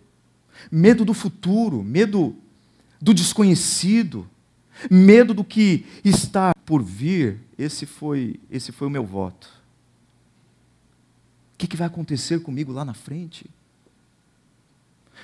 Medo 0.71 1.05
do 1.05 1.13
futuro, 1.13 1.83
medo 1.83 2.35
do 3.01 3.13
desconhecido, 3.13 4.29
medo 4.89 5.33
do 5.33 5.43
que 5.43 5.85
está 6.03 6.53
por 6.65 6.83
vir. 6.83 7.39
Esse 7.57 7.85
foi, 7.85 8.39
esse 8.49 8.71
foi 8.71 8.87
o 8.87 8.91
meu 8.91 9.05
voto. 9.05 9.49
O 11.53 11.57
que, 11.57 11.67
que 11.67 11.77
vai 11.77 11.87
acontecer 11.87 12.41
comigo 12.41 12.71
lá 12.71 12.83
na 12.83 12.93
frente? 12.93 13.45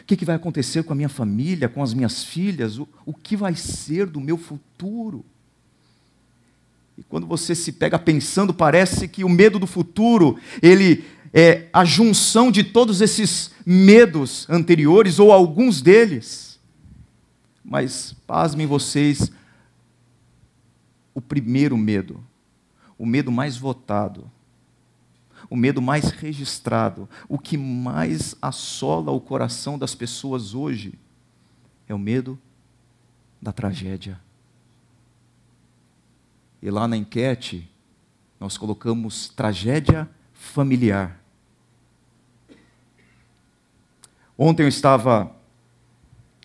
O 0.01 0.05
que, 0.05 0.15
que 0.15 0.25
vai 0.25 0.35
acontecer 0.35 0.83
com 0.83 0.93
a 0.93 0.95
minha 0.95 1.09
família, 1.09 1.69
com 1.69 1.83
as 1.83 1.93
minhas 1.93 2.23
filhas? 2.23 2.77
O, 2.77 2.87
o 3.05 3.13
que 3.13 3.35
vai 3.35 3.55
ser 3.55 4.07
do 4.07 4.19
meu 4.19 4.37
futuro? 4.37 5.25
E 6.97 7.03
quando 7.03 7.25
você 7.25 7.55
se 7.55 7.71
pega 7.71 7.97
pensando, 7.97 8.53
parece 8.53 9.07
que 9.07 9.23
o 9.23 9.29
medo 9.29 9.57
do 9.57 9.65
futuro, 9.65 10.37
ele 10.61 11.05
é 11.33 11.67
a 11.71 11.85
junção 11.85 12.51
de 12.51 12.63
todos 12.63 13.01
esses 13.01 13.51
medos 13.65 14.45
anteriores, 14.49 15.19
ou 15.19 15.31
alguns 15.31 15.81
deles. 15.81 16.59
Mas, 17.63 18.15
pasmem 18.25 18.65
vocês, 18.65 19.31
o 21.13 21.21
primeiro 21.21 21.77
medo, 21.77 22.23
o 22.97 23.05
medo 23.05 23.31
mais 23.31 23.57
votado, 23.57 24.29
o 25.49 25.55
medo 25.55 25.81
mais 25.81 26.11
registrado, 26.11 27.09
o 27.27 27.39
que 27.39 27.57
mais 27.57 28.35
assola 28.41 29.11
o 29.11 29.19
coração 29.19 29.79
das 29.79 29.95
pessoas 29.95 30.53
hoje 30.53 30.93
é 31.87 31.93
o 31.93 31.99
medo 31.99 32.39
da 33.41 33.51
tragédia. 33.51 34.19
E 36.61 36.69
lá 36.69 36.87
na 36.87 36.95
enquete, 36.95 37.67
nós 38.39 38.57
colocamos 38.57 39.29
tragédia 39.29 40.07
familiar. 40.33 41.19
Ontem 44.37 44.63
eu 44.63 44.69
estava 44.69 45.35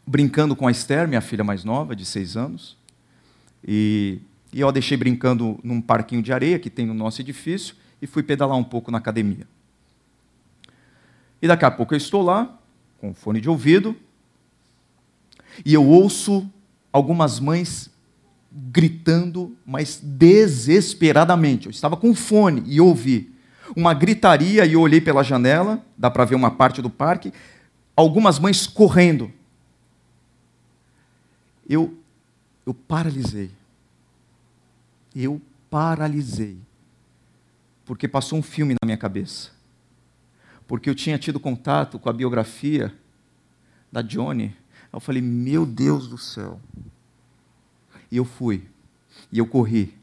brincando 0.06 0.56
com 0.56 0.66
a 0.66 0.70
Esther, 0.70 1.06
minha 1.06 1.20
filha 1.20 1.44
mais 1.44 1.62
nova, 1.62 1.94
de 1.94 2.04
seis 2.04 2.36
anos, 2.36 2.76
e, 3.66 4.18
e 4.52 4.60
eu 4.60 4.68
a 4.68 4.72
deixei 4.72 4.96
brincando 4.96 5.58
num 5.62 5.80
parquinho 5.80 6.22
de 6.22 6.32
areia 6.32 6.58
que 6.58 6.70
tem 6.70 6.86
no 6.86 6.94
nosso 6.94 7.20
edifício, 7.20 7.76
e 8.00 8.06
fui 8.06 8.22
pedalar 8.22 8.56
um 8.56 8.64
pouco 8.64 8.90
na 8.90 8.98
academia. 8.98 9.46
E 11.40 11.48
daqui 11.48 11.64
a 11.64 11.70
pouco 11.70 11.94
eu 11.94 11.98
estou 11.98 12.22
lá, 12.22 12.58
com 13.00 13.12
fone 13.12 13.40
de 13.40 13.48
ouvido, 13.48 13.96
e 15.64 15.74
eu 15.74 15.86
ouço 15.86 16.48
algumas 16.92 17.38
mães 17.38 17.90
gritando, 18.50 19.56
mas 19.66 20.00
desesperadamente. 20.02 21.66
Eu 21.66 21.70
estava 21.70 21.96
com 21.96 22.14
fone 22.14 22.62
e 22.66 22.80
ouvi 22.80 23.32
uma 23.74 23.92
gritaria 23.94 24.64
e 24.64 24.72
eu 24.72 24.80
olhei 24.80 25.00
pela 25.00 25.22
janela, 25.22 25.84
dá 25.96 26.10
para 26.10 26.24
ver 26.24 26.34
uma 26.34 26.50
parte 26.50 26.80
do 26.80 26.90
parque, 26.90 27.32
algumas 27.96 28.38
mães 28.38 28.66
correndo. 28.66 29.30
Eu 31.68 31.96
eu 32.66 32.72
paralisei. 32.72 33.50
Eu 35.14 35.40
paralisei 35.70 36.58
porque 37.84 38.08
passou 38.08 38.38
um 38.38 38.42
filme 38.42 38.74
na 38.74 38.86
minha 38.86 38.96
cabeça. 38.96 39.50
Porque 40.66 40.88
eu 40.88 40.94
tinha 40.94 41.18
tido 41.18 41.38
contato 41.38 41.98
com 41.98 42.08
a 42.08 42.12
biografia 42.12 42.94
da 43.92 44.00
Johnny. 44.00 44.56
Eu 44.92 45.00
falei, 45.00 45.20
meu 45.20 45.66
Deus 45.66 46.08
do 46.08 46.16
céu. 46.16 46.60
E 48.10 48.16
eu 48.16 48.24
fui. 48.24 48.64
E 49.30 49.38
eu 49.38 49.46
corri. 49.46 49.94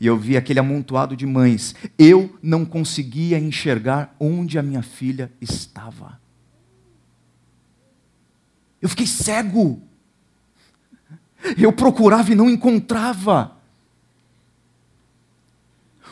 e 0.00 0.06
eu 0.06 0.16
vi 0.18 0.36
aquele 0.36 0.58
amontoado 0.58 1.16
de 1.16 1.26
mães. 1.26 1.74
Eu 1.98 2.36
não 2.42 2.64
conseguia 2.64 3.38
enxergar 3.38 4.14
onde 4.18 4.58
a 4.58 4.62
minha 4.62 4.82
filha 4.82 5.32
estava. 5.40 6.20
Eu 8.80 8.88
fiquei 8.88 9.06
cego. 9.06 9.82
Eu 11.56 11.72
procurava 11.72 12.32
e 12.32 12.34
não 12.34 12.50
encontrava. 12.50 13.57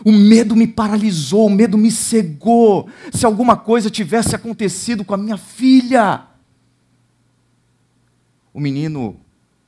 O 0.05 0.13
medo 0.13 0.55
me 0.55 0.67
paralisou, 0.67 1.47
o 1.47 1.51
medo 1.51 1.77
me 1.79 1.91
cegou. 1.91 2.89
Se 3.13 3.25
alguma 3.25 3.57
coisa 3.57 3.91
tivesse 3.91 4.35
acontecido 4.35 5.05
com 5.05 5.15
a 5.15 5.19
minha 5.19 5.37
filha. 5.37 6.27
O 8.53 8.61
menino 8.61 9.19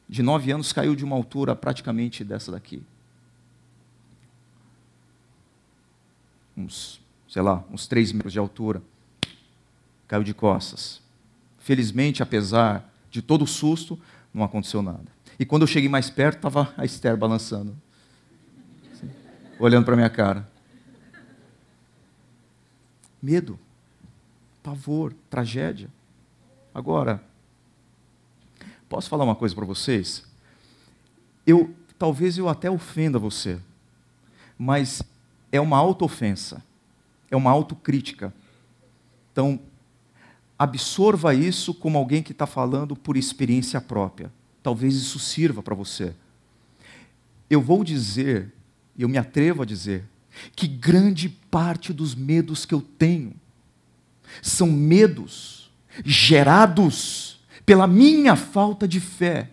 de 0.09 0.23
nove 0.23 0.51
anos 0.51 0.73
caiu 0.73 0.95
de 0.95 1.05
uma 1.05 1.17
altura 1.17 1.55
praticamente 1.55 2.25
dessa 2.25 2.51
daqui. 2.51 2.83
Uns, 6.57 7.01
sei 7.29 7.43
lá, 7.43 7.62
uns 7.71 7.87
três 7.87 8.12
metros 8.12 8.33
de 8.33 8.38
altura. 8.38 8.83
Caiu 10.07 10.25
de 10.25 10.33
costas. 10.33 11.01
Felizmente, 11.59 12.23
apesar 12.23 12.91
de 13.11 13.21
todo 13.21 13.43
o 13.43 13.47
susto, 13.47 13.99
não 14.33 14.43
aconteceu 14.43 14.83
nada. 14.83 15.07
E 15.38 15.45
quando 15.45 15.62
eu 15.62 15.69
cheguei 15.69 15.88
mais 15.88 16.11
perto, 16.11 16.37
estava 16.37 16.73
a 16.77 16.85
Esther 16.85 17.17
balançando, 17.17 17.77
olhando 19.59 19.85
para 19.85 19.94
a 19.94 19.97
minha 19.97 20.11
cara. 20.11 20.49
Medo, 23.21 23.59
pavor, 24.62 25.12
tragédia. 25.29 25.88
Agora, 26.75 27.23
posso 28.88 29.09
falar 29.09 29.25
uma 29.25 29.35
coisa 29.35 29.55
para 29.55 29.64
vocês? 29.64 30.25
Eu, 31.47 31.75
talvez 31.99 32.38
eu 32.38 32.49
até 32.49 32.71
ofenda 32.71 33.18
você, 33.18 33.59
mas 34.57 35.03
é 35.51 35.61
uma 35.61 35.79
autoofensa, 35.79 36.62
é 37.31 37.37
uma 37.37 37.51
autocrítica. 37.51 38.33
Então, 39.33 39.59
absorva 40.59 41.35
isso 41.35 41.73
como 41.73 41.99
alguém 41.99 42.23
que 42.23 42.33
está 42.33 42.47
falando 42.47 42.94
por 42.94 43.16
experiência 43.16 43.81
própria. 43.81 44.31
Talvez 44.62 44.94
isso 44.94 45.18
sirva 45.18 45.62
para 45.62 45.75
você. 45.75 46.14
Eu 47.49 47.62
vou 47.62 47.83
dizer, 47.83 48.53
eu 49.03 49.09
me 49.09 49.19
atrevo 49.19 49.63
a 49.63 49.67
dizer, 49.67 50.05
que 50.55 50.67
grande 50.67 51.29
parte 51.29 51.93
dos 51.93 52.15
medos 52.15 52.65
que 52.65 52.75
eu 52.75 52.81
tenho 52.81 53.33
são 54.43 54.71
medos 54.71 55.71
gerados 56.05 57.41
pela 57.65 57.87
minha 57.87 58.37
falta 58.37 58.87
de 58.87 59.01
fé 59.01 59.51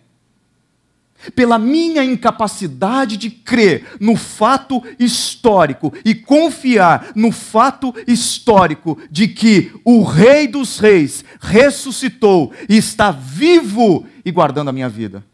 pela 1.34 1.58
minha 1.58 2.04
incapacidade 2.04 3.16
de 3.16 3.30
crer 3.30 3.96
no 4.00 4.16
fato 4.16 4.82
histórico 4.98 5.92
e 6.04 6.14
confiar 6.14 7.12
no 7.14 7.32
fato 7.32 7.94
histórico 8.06 8.98
de 9.10 9.28
que 9.28 9.72
o 9.84 10.02
Rei 10.02 10.46
dos 10.46 10.78
Reis 10.78 11.24
ressuscitou 11.40 12.52
e 12.68 12.76
está 12.76 13.10
vivo 13.10 14.06
e 14.24 14.30
guardando 14.30 14.68
a 14.68 14.72
minha 14.72 14.88
vida. 14.88 15.24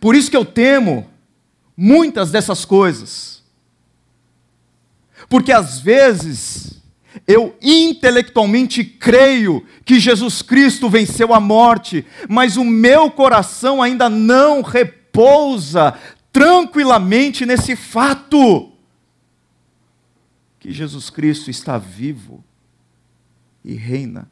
Por 0.00 0.14
isso 0.14 0.30
que 0.30 0.36
eu 0.36 0.44
temo 0.44 1.08
muitas 1.76 2.30
dessas 2.30 2.64
coisas. 2.64 3.42
Porque 5.28 5.52
às 5.52 5.80
vezes 5.80 6.80
eu 7.26 7.56
intelectualmente 7.62 8.84
creio 8.84 9.66
que 9.84 9.98
Jesus 9.98 10.42
Cristo 10.42 10.88
venceu 10.88 11.34
a 11.34 11.40
morte, 11.40 12.06
mas 12.28 12.56
o 12.56 12.64
meu 12.64 13.10
coração 13.10 13.82
ainda 13.82 14.08
não 14.08 14.62
repousa 14.62 15.98
tranquilamente 16.32 17.44
nesse 17.44 17.74
fato 17.74 18.72
que 20.58 20.72
Jesus 20.72 21.10
Cristo 21.10 21.50
está 21.50 21.78
vivo 21.78 22.44
e 23.64 23.74
reina. 23.74 24.28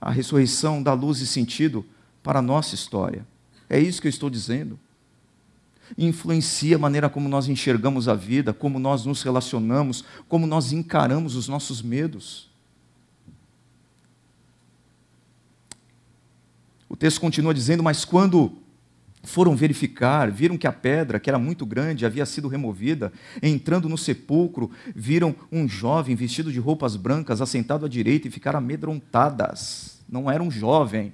A 0.00 0.10
ressurreição 0.10 0.82
dá 0.82 0.92
luz 0.92 1.20
e 1.20 1.26
sentido 1.26 1.84
para 2.26 2.40
a 2.40 2.42
nossa 2.42 2.74
história. 2.74 3.24
É 3.70 3.78
isso 3.78 4.02
que 4.02 4.08
eu 4.08 4.10
estou 4.10 4.28
dizendo 4.28 4.76
influencia 5.96 6.74
a 6.74 6.78
maneira 6.80 7.08
como 7.08 7.28
nós 7.28 7.46
enxergamos 7.46 8.08
a 8.08 8.14
vida, 8.14 8.52
como 8.52 8.80
nós 8.80 9.06
nos 9.06 9.22
relacionamos, 9.22 10.04
como 10.28 10.44
nós 10.44 10.72
encaramos 10.72 11.36
os 11.36 11.46
nossos 11.46 11.80
medos. 11.80 12.50
O 16.88 16.96
texto 16.96 17.20
continua 17.20 17.54
dizendo: 17.54 17.84
Mas 17.84 18.04
quando 18.04 18.58
foram 19.22 19.54
verificar, 19.54 20.28
viram 20.28 20.58
que 20.58 20.66
a 20.66 20.72
pedra, 20.72 21.20
que 21.20 21.30
era 21.30 21.38
muito 21.38 21.64
grande, 21.64 22.04
havia 22.04 22.26
sido 22.26 22.48
removida, 22.48 23.12
entrando 23.40 23.88
no 23.88 23.96
sepulcro, 23.96 24.72
viram 24.96 25.32
um 25.52 25.68
jovem 25.68 26.16
vestido 26.16 26.50
de 26.50 26.58
roupas 26.58 26.96
brancas 26.96 27.40
assentado 27.40 27.86
à 27.86 27.88
direita 27.88 28.26
e 28.26 28.32
ficaram 28.32 28.58
amedrontadas. 28.58 30.00
Não 30.08 30.28
era 30.28 30.42
um 30.42 30.50
jovem, 30.50 31.12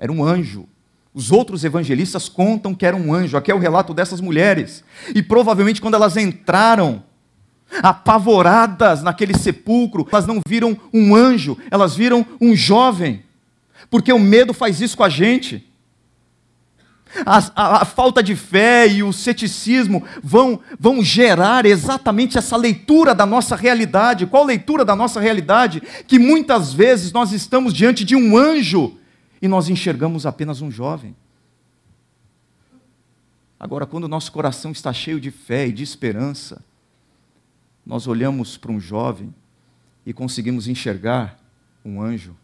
era 0.00 0.10
um 0.10 0.24
anjo. 0.24 0.66
Os 1.12 1.30
outros 1.30 1.62
evangelistas 1.62 2.28
contam 2.28 2.74
que 2.74 2.86
era 2.86 2.96
um 2.96 3.12
anjo. 3.12 3.36
Aqui 3.36 3.50
é 3.50 3.54
o 3.54 3.58
relato 3.58 3.92
dessas 3.92 4.20
mulheres. 4.20 4.82
E 5.14 5.22
provavelmente, 5.22 5.80
quando 5.80 5.94
elas 5.94 6.16
entraram, 6.16 7.02
apavoradas 7.82 9.02
naquele 9.02 9.36
sepulcro, 9.36 10.08
elas 10.10 10.26
não 10.26 10.40
viram 10.46 10.76
um 10.92 11.14
anjo, 11.14 11.58
elas 11.70 11.94
viram 11.94 12.26
um 12.40 12.56
jovem. 12.56 13.22
Porque 13.90 14.12
o 14.12 14.18
medo 14.18 14.54
faz 14.54 14.80
isso 14.80 14.96
com 14.96 15.04
a 15.04 15.08
gente. 15.08 15.66
A, 17.26 17.38
a, 17.56 17.82
a, 17.82 17.84
falta 17.84 18.22
de 18.22 18.36
fé 18.36 18.86
e 18.86 19.02
o 19.02 19.12
ceticismo 19.12 20.04
vão, 20.22 20.60
vão 20.78 21.02
gerar 21.02 21.66
exatamente 21.66 22.38
essa 22.38 22.56
leitura 22.56 23.14
da 23.14 23.26
nossa 23.26 23.56
realidade. 23.56 24.26
Qual 24.26 24.44
leitura 24.44 24.84
da 24.84 24.94
nossa 24.94 25.20
realidade? 25.20 25.82
Que 26.06 26.20
muitas 26.20 26.72
vezes 26.72 27.12
nós 27.12 27.32
estamos 27.32 27.74
diante 27.74 28.04
de 28.04 28.14
um 28.14 28.38
anjo 28.38 28.96
e 29.40 29.48
nós 29.48 29.68
enxergamos 29.68 30.26
apenas 30.26 30.60
um 30.60 30.70
jovem. 30.70 31.16
Agora, 33.58 33.86
quando 33.86 34.04
o 34.04 34.08
nosso 34.08 34.32
coração 34.32 34.72
está 34.72 34.92
cheio 34.92 35.20
de 35.20 35.30
fé 35.30 35.66
e 35.66 35.72
de 35.72 35.82
esperança, 35.82 36.64
nós 37.84 38.06
olhamos 38.06 38.56
para 38.56 38.72
um 38.72 38.80
jovem 38.80 39.34
e 40.04 40.12
conseguimos 40.12 40.66
enxergar 40.66 41.38
um 41.84 42.00
anjo. 42.00 42.36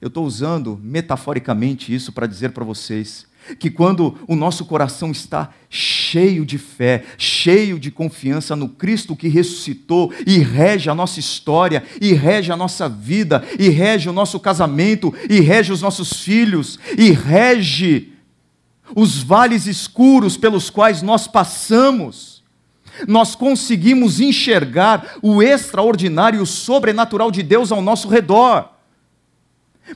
Eu 0.00 0.08
estou 0.08 0.26
usando 0.26 0.78
metaforicamente 0.82 1.94
isso 1.94 2.12
para 2.12 2.26
dizer 2.26 2.52
para 2.52 2.64
vocês 2.64 3.26
que 3.58 3.70
quando 3.70 4.18
o 4.26 4.34
nosso 4.34 4.64
coração 4.64 5.10
está 5.10 5.50
cheio 5.68 6.44
de 6.46 6.58
fé, 6.58 7.04
cheio 7.18 7.78
de 7.78 7.90
confiança 7.90 8.54
no 8.54 8.68
Cristo 8.68 9.16
que 9.16 9.28
ressuscitou 9.28 10.12
e 10.26 10.38
rege 10.38 10.88
a 10.88 10.94
nossa 10.94 11.20
história, 11.20 11.82
e 12.00 12.12
rege 12.12 12.52
a 12.52 12.56
nossa 12.56 12.88
vida, 12.88 13.44
e 13.58 13.68
rege 13.68 14.08
o 14.08 14.12
nosso 14.12 14.38
casamento, 14.40 15.14
e 15.28 15.40
rege 15.40 15.72
os 15.72 15.82
nossos 15.82 16.12
filhos, 16.22 16.78
e 16.96 17.10
rege 17.10 18.12
os 18.94 19.22
vales 19.22 19.66
escuros 19.66 20.36
pelos 20.36 20.70
quais 20.70 21.02
nós 21.02 21.26
passamos, 21.26 22.42
nós 23.08 23.34
conseguimos 23.34 24.20
enxergar 24.20 25.16
o 25.20 25.42
extraordinário 25.42 26.38
e 26.38 26.42
o 26.42 26.46
sobrenatural 26.46 27.30
de 27.30 27.42
Deus 27.42 27.72
ao 27.72 27.82
nosso 27.82 28.08
redor. 28.08 28.73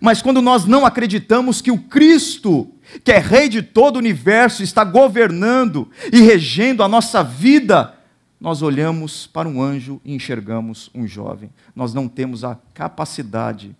Mas 0.01 0.21
quando 0.21 0.43
nós 0.43 0.65
não 0.65 0.85
acreditamos 0.85 1.63
que 1.63 1.71
o 1.71 1.79
Cristo, 1.79 2.71
que 3.03 3.13
é 3.13 3.19
Rei 3.19 3.49
de 3.49 3.63
todo 3.63 3.97
o 3.97 3.99
universo, 3.99 4.63
está 4.63 4.85
governando 4.85 5.91
e 6.13 6.21
regendo 6.21 6.83
a 6.83 6.89
nossa 6.89 7.23
vida, 7.23 7.95
nós 8.41 8.63
olhamos 8.63 9.27
para 9.27 9.49
um 9.49 9.63
anjo 9.63 10.01
e 10.05 10.15
enxergamos 10.15 10.91
um 10.95 11.07
jovem. 11.07 11.51
Nós 11.75 11.95
não 11.95 12.07
temos 12.07 12.45
a 12.45 12.59
capacidade 12.75 13.75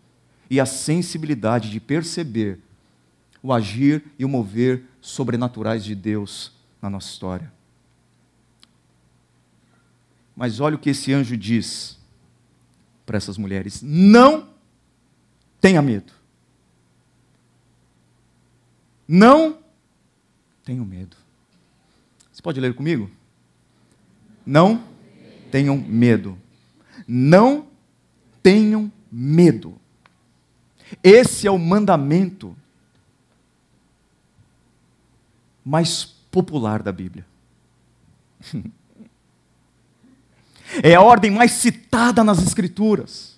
e 0.51 0.59
a 0.59 0.67
sensibilidade 0.67 1.71
de 1.71 1.79
perceber 1.79 2.59
o 3.43 3.53
agir 3.53 4.03
e 4.19 4.25
o 4.25 4.29
mover 4.29 4.85
sobrenaturais 5.01 5.85
de 5.85 5.95
Deus 5.95 6.53
na 6.83 6.91
nossa 6.91 7.09
história. 7.09 7.53
Mas 10.35 10.61
olha 10.61 10.77
o 10.77 10.79
que 10.79 10.91
esse 10.91 11.13
anjo 11.13 11.37
diz 11.37 11.99
para 13.05 13.17
essas 13.17 13.37
mulheres: 13.37 13.81
não 13.83 14.49
tenha 15.61 15.83
medo. 15.83 16.13
Não 19.07 19.59
tenham 20.65 20.85
medo. 20.85 21.17
Você 22.31 22.43
pode 22.43 22.61
ler 22.61 22.75
comigo? 22.75 23.11
Não 24.45 24.85
tenham 25.51 25.77
medo. 25.77 26.39
Não 27.07 27.67
tenham 28.43 28.93
medo. 29.11 29.81
Esse 31.03 31.47
é 31.47 31.51
o 31.51 31.59
mandamento 31.59 32.57
mais 35.65 36.05
popular 36.05 36.83
da 36.83 36.93
Bíblia. 36.93 37.27
É 40.83 40.95
a 40.95 41.01
ordem 41.01 41.31
mais 41.31 41.53
citada 41.53 42.23
nas 42.23 42.43
Escrituras. 42.43 43.38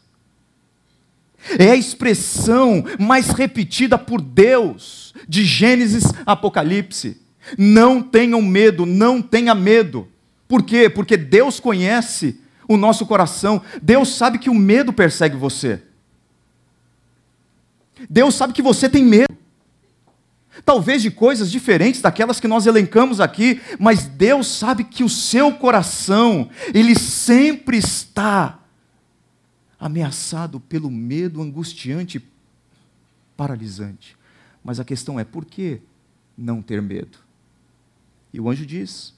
É 1.59 1.71
a 1.71 1.77
expressão 1.77 2.85
mais 2.99 3.31
repetida 3.31 3.99
por 3.99 4.21
Deus, 4.21 5.15
de 5.29 5.45
Gênesis 5.45 6.05
a 6.27 6.33
Apocalipse. 6.33 7.17
Não 7.57 8.03
tenham 8.03 8.43
medo, 8.43 8.85
não 8.85 9.23
tenha 9.23 9.55
medo. 9.55 10.09
Por 10.47 10.63
quê? 10.63 10.89
Porque 10.89 11.17
Deus 11.17 11.59
conhece 11.59 12.41
o 12.69 12.77
nosso 12.77 13.07
coração. 13.07 13.63
Deus 13.81 14.15
sabe 14.15 14.39
que 14.39 14.51
o 14.51 14.55
medo 14.55 14.93
persegue 14.93 15.37
você. 15.37 15.83
Deus 18.09 18.35
sabe 18.35 18.53
que 18.53 18.63
você 18.63 18.89
tem 18.89 19.05
medo. 19.05 19.31
Talvez 20.65 21.03
de 21.03 21.11
coisas 21.11 21.51
diferentes 21.51 22.03
daquelas 22.03 22.39
que 22.39 22.49
nós 22.49 22.67
elencamos 22.67 23.21
aqui, 23.21 23.61
mas 23.79 24.05
Deus 24.05 24.47
sabe 24.47 24.85
que 24.85 25.03
o 25.03 25.09
seu 25.09 25.53
coração, 25.53 26.51
ele 26.75 26.95
sempre 26.95 27.79
está 27.79 28.60
ameaçado 29.81 30.61
pelo 30.61 30.91
medo 30.91 31.41
angustiante, 31.41 32.23
paralisante. 33.37 34.17
Mas 34.63 34.79
a 34.79 34.85
questão 34.85 35.19
é: 35.19 35.25
por 35.25 35.47
que 35.47 35.81
não 36.37 36.61
ter 36.61 36.83
medo? 36.83 37.19
E 38.33 38.39
o 38.39 38.51
anjo 38.51 38.67
diz: 38.67 39.15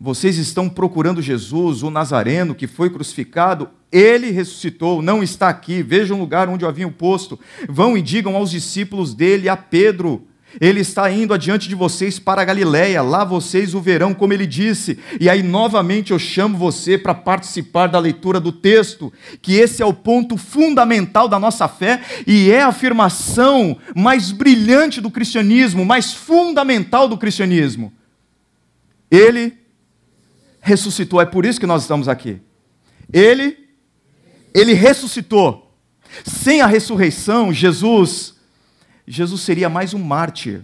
Vocês 0.00 0.38
estão 0.38 0.68
procurando 0.68 1.20
Jesus, 1.20 1.82
o 1.82 1.90
Nazareno, 1.90 2.54
que 2.54 2.68
foi 2.68 2.88
crucificado, 2.88 3.68
ele 3.90 4.30
ressuscitou, 4.30 5.02
não 5.02 5.22
está 5.22 5.48
aqui, 5.48 5.82
vejam 5.82 6.16
o 6.16 6.20
lugar 6.20 6.48
onde 6.48 6.64
o 6.64 6.68
haviam 6.68 6.92
posto. 6.92 7.38
Vão 7.68 7.98
e 7.98 8.02
digam 8.02 8.36
aos 8.36 8.50
discípulos 8.50 9.12
dele, 9.14 9.48
a 9.48 9.56
Pedro, 9.56 10.27
ele 10.60 10.80
está 10.80 11.10
indo 11.10 11.34
adiante 11.34 11.68
de 11.68 11.74
vocês 11.74 12.18
para 12.18 12.40
a 12.40 12.44
Galiléia, 12.44 13.02
lá 13.02 13.22
vocês 13.22 13.74
o 13.74 13.80
verão, 13.80 14.14
como 14.14 14.32
ele 14.32 14.46
disse. 14.46 14.98
E 15.20 15.28
aí, 15.28 15.42
novamente, 15.42 16.10
eu 16.10 16.18
chamo 16.18 16.56
você 16.56 16.96
para 16.96 17.14
participar 17.14 17.86
da 17.86 17.98
leitura 17.98 18.40
do 18.40 18.50
texto, 18.50 19.12
que 19.42 19.54
esse 19.54 19.82
é 19.82 19.86
o 19.86 19.92
ponto 19.92 20.36
fundamental 20.38 21.28
da 21.28 21.38
nossa 21.38 21.68
fé 21.68 22.00
e 22.26 22.50
é 22.50 22.62
a 22.62 22.68
afirmação 22.68 23.76
mais 23.94 24.32
brilhante 24.32 25.00
do 25.00 25.10
cristianismo, 25.10 25.84
mais 25.84 26.14
fundamental 26.14 27.08
do 27.08 27.18
cristianismo. 27.18 27.92
Ele 29.10 29.52
ressuscitou, 30.60 31.20
é 31.20 31.26
por 31.26 31.44
isso 31.44 31.60
que 31.60 31.66
nós 31.66 31.82
estamos 31.82 32.08
aqui. 32.08 32.40
Ele, 33.12 33.56
ele 34.54 34.72
ressuscitou. 34.72 35.66
Sem 36.24 36.62
a 36.62 36.66
ressurreição, 36.66 37.52
Jesus 37.52 38.37
Jesus 39.08 39.40
seria 39.40 39.68
mais 39.68 39.94
um 39.94 39.98
mártir, 39.98 40.62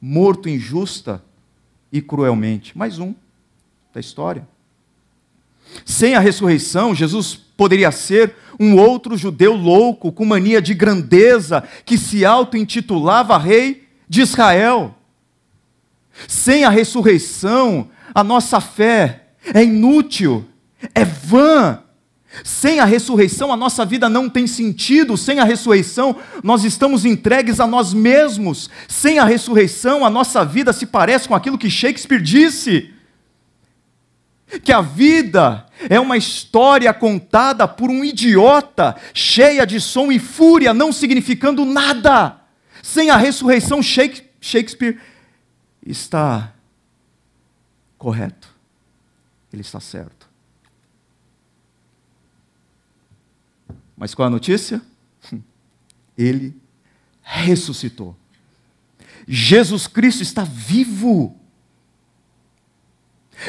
morto 0.00 0.48
injusta 0.48 1.24
e 1.90 2.02
cruelmente. 2.02 2.76
Mais 2.76 2.98
um 2.98 3.14
da 3.94 3.98
história. 3.98 4.46
Sem 5.84 6.14
a 6.14 6.20
ressurreição, 6.20 6.94
Jesus 6.94 7.34
poderia 7.34 7.90
ser 7.90 8.34
um 8.60 8.76
outro 8.76 9.16
judeu 9.16 9.54
louco, 9.54 10.12
com 10.12 10.24
mania 10.24 10.60
de 10.60 10.74
grandeza, 10.74 11.62
que 11.84 11.96
se 11.96 12.24
auto-intitulava 12.24 13.38
rei 13.38 13.88
de 14.08 14.20
Israel. 14.20 14.94
Sem 16.28 16.64
a 16.64 16.70
ressurreição, 16.70 17.88
a 18.14 18.22
nossa 18.22 18.60
fé 18.60 19.28
é 19.54 19.64
inútil, 19.64 20.44
é 20.94 21.04
vã, 21.04 21.82
sem 22.44 22.80
a 22.80 22.84
ressurreição, 22.84 23.52
a 23.52 23.56
nossa 23.56 23.84
vida 23.84 24.08
não 24.08 24.28
tem 24.28 24.46
sentido. 24.46 25.16
Sem 25.16 25.40
a 25.40 25.44
ressurreição, 25.44 26.16
nós 26.42 26.64
estamos 26.64 27.04
entregues 27.04 27.60
a 27.60 27.66
nós 27.66 27.92
mesmos. 27.92 28.68
Sem 28.88 29.18
a 29.18 29.24
ressurreição, 29.24 30.04
a 30.04 30.10
nossa 30.10 30.44
vida 30.44 30.72
se 30.72 30.86
parece 30.86 31.28
com 31.28 31.34
aquilo 31.34 31.58
que 31.58 31.70
Shakespeare 31.70 32.20
disse: 32.20 32.92
que 34.62 34.72
a 34.72 34.80
vida 34.80 35.66
é 35.88 35.98
uma 35.98 36.16
história 36.16 36.92
contada 36.94 37.66
por 37.66 37.90
um 37.90 38.04
idiota, 38.04 38.96
cheia 39.12 39.66
de 39.66 39.80
som 39.80 40.12
e 40.12 40.18
fúria, 40.18 40.72
não 40.72 40.92
significando 40.92 41.64
nada. 41.64 42.40
Sem 42.82 43.10
a 43.10 43.16
ressurreição, 43.16 43.82
Shakespeare 43.82 45.00
está 45.84 46.52
correto, 47.98 48.48
ele 49.52 49.62
está 49.62 49.80
certo. 49.80 50.25
Mas 53.96 54.14
qual 54.14 54.26
a 54.26 54.30
notícia? 54.30 54.82
Ele 56.16 56.54
ressuscitou. 57.22 58.16
Jesus 59.26 59.86
Cristo 59.86 60.22
está 60.22 60.44
vivo. 60.44 61.36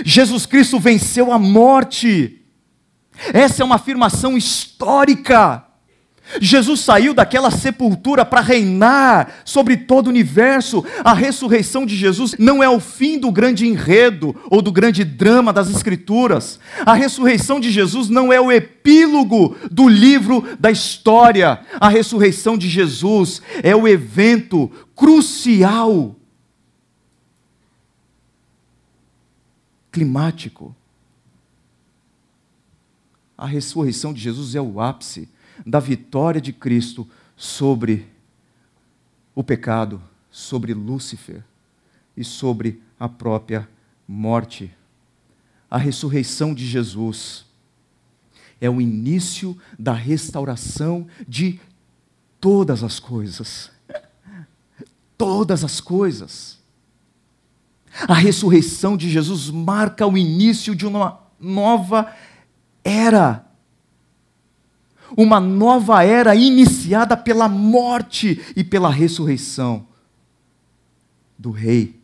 Jesus 0.03 0.45
Cristo 0.45 0.79
venceu 0.79 1.31
a 1.31 1.38
morte. 1.38 2.41
Essa 3.33 3.62
é 3.62 3.65
uma 3.65 3.75
afirmação 3.75 4.38
histórica. 4.38 5.66
Jesus 6.41 6.81
saiu 6.81 7.13
daquela 7.13 7.49
sepultura 7.49 8.25
para 8.25 8.41
reinar 8.41 9.41
sobre 9.45 9.77
todo 9.77 10.07
o 10.07 10.09
universo. 10.09 10.83
A 11.03 11.13
ressurreição 11.13 11.85
de 11.85 11.95
Jesus 11.95 12.35
não 12.37 12.61
é 12.61 12.69
o 12.69 12.79
fim 12.79 13.17
do 13.17 13.31
grande 13.31 13.65
enredo 13.65 14.35
ou 14.49 14.61
do 14.61 14.71
grande 14.71 15.03
drama 15.03 15.53
das 15.53 15.69
Escrituras. 15.69 16.59
A 16.85 16.93
ressurreição 16.93 17.59
de 17.59 17.71
Jesus 17.71 18.09
não 18.09 18.31
é 18.31 18.39
o 18.39 18.51
epílogo 18.51 19.55
do 19.71 19.87
livro 19.87 20.43
da 20.59 20.69
história. 20.69 21.61
A 21.79 21.89
ressurreição 21.89 22.57
de 22.57 22.67
Jesus 22.67 23.41
é 23.63 23.75
o 23.75 23.87
evento 23.87 24.69
crucial, 24.95 26.15
climático. 29.91 30.75
A 33.37 33.45
ressurreição 33.45 34.13
de 34.13 34.19
Jesus 34.19 34.55
é 34.55 34.61
o 34.61 34.81
ápice 34.81 35.29
da 35.67 35.82
vitória 35.82 36.39
de 36.39 36.53
Cristo 36.53 37.06
sobre 37.36 38.08
o 39.36 39.43
pecado, 39.43 40.01
sobre 40.32 40.73
Lúcifer 40.73 41.43
e 42.15 42.23
sobre 42.23 42.82
a 42.97 43.10
própria 43.10 43.67
morte. 44.08 44.73
A 45.69 45.77
ressurreição 45.77 46.53
de 46.53 46.65
Jesus 46.65 47.45
é 48.62 48.69
o 48.69 48.80
início 48.80 49.58
da 49.77 49.91
restauração 49.91 51.06
de 51.27 51.60
todas 52.39 52.82
as 52.82 52.97
coisas. 52.97 53.69
Todas 55.17 55.63
as 55.63 55.82
coisas. 55.82 56.60
A 58.08 58.13
ressurreição 58.13 58.95
de 58.95 59.10
Jesus 59.10 59.49
marca 59.49 60.06
o 60.06 60.15
início 60.15 60.75
de 60.75 60.86
uma 60.86 61.19
nova 61.39 62.13
era 62.84 63.46
uma 65.15 65.39
nova 65.39 66.03
era 66.03 66.35
iniciada 66.35 67.15
pela 67.15 67.47
morte 67.47 68.41
e 68.55 68.63
pela 68.63 68.89
ressurreição 68.89 69.87
do 71.37 71.51
Rei. 71.51 71.99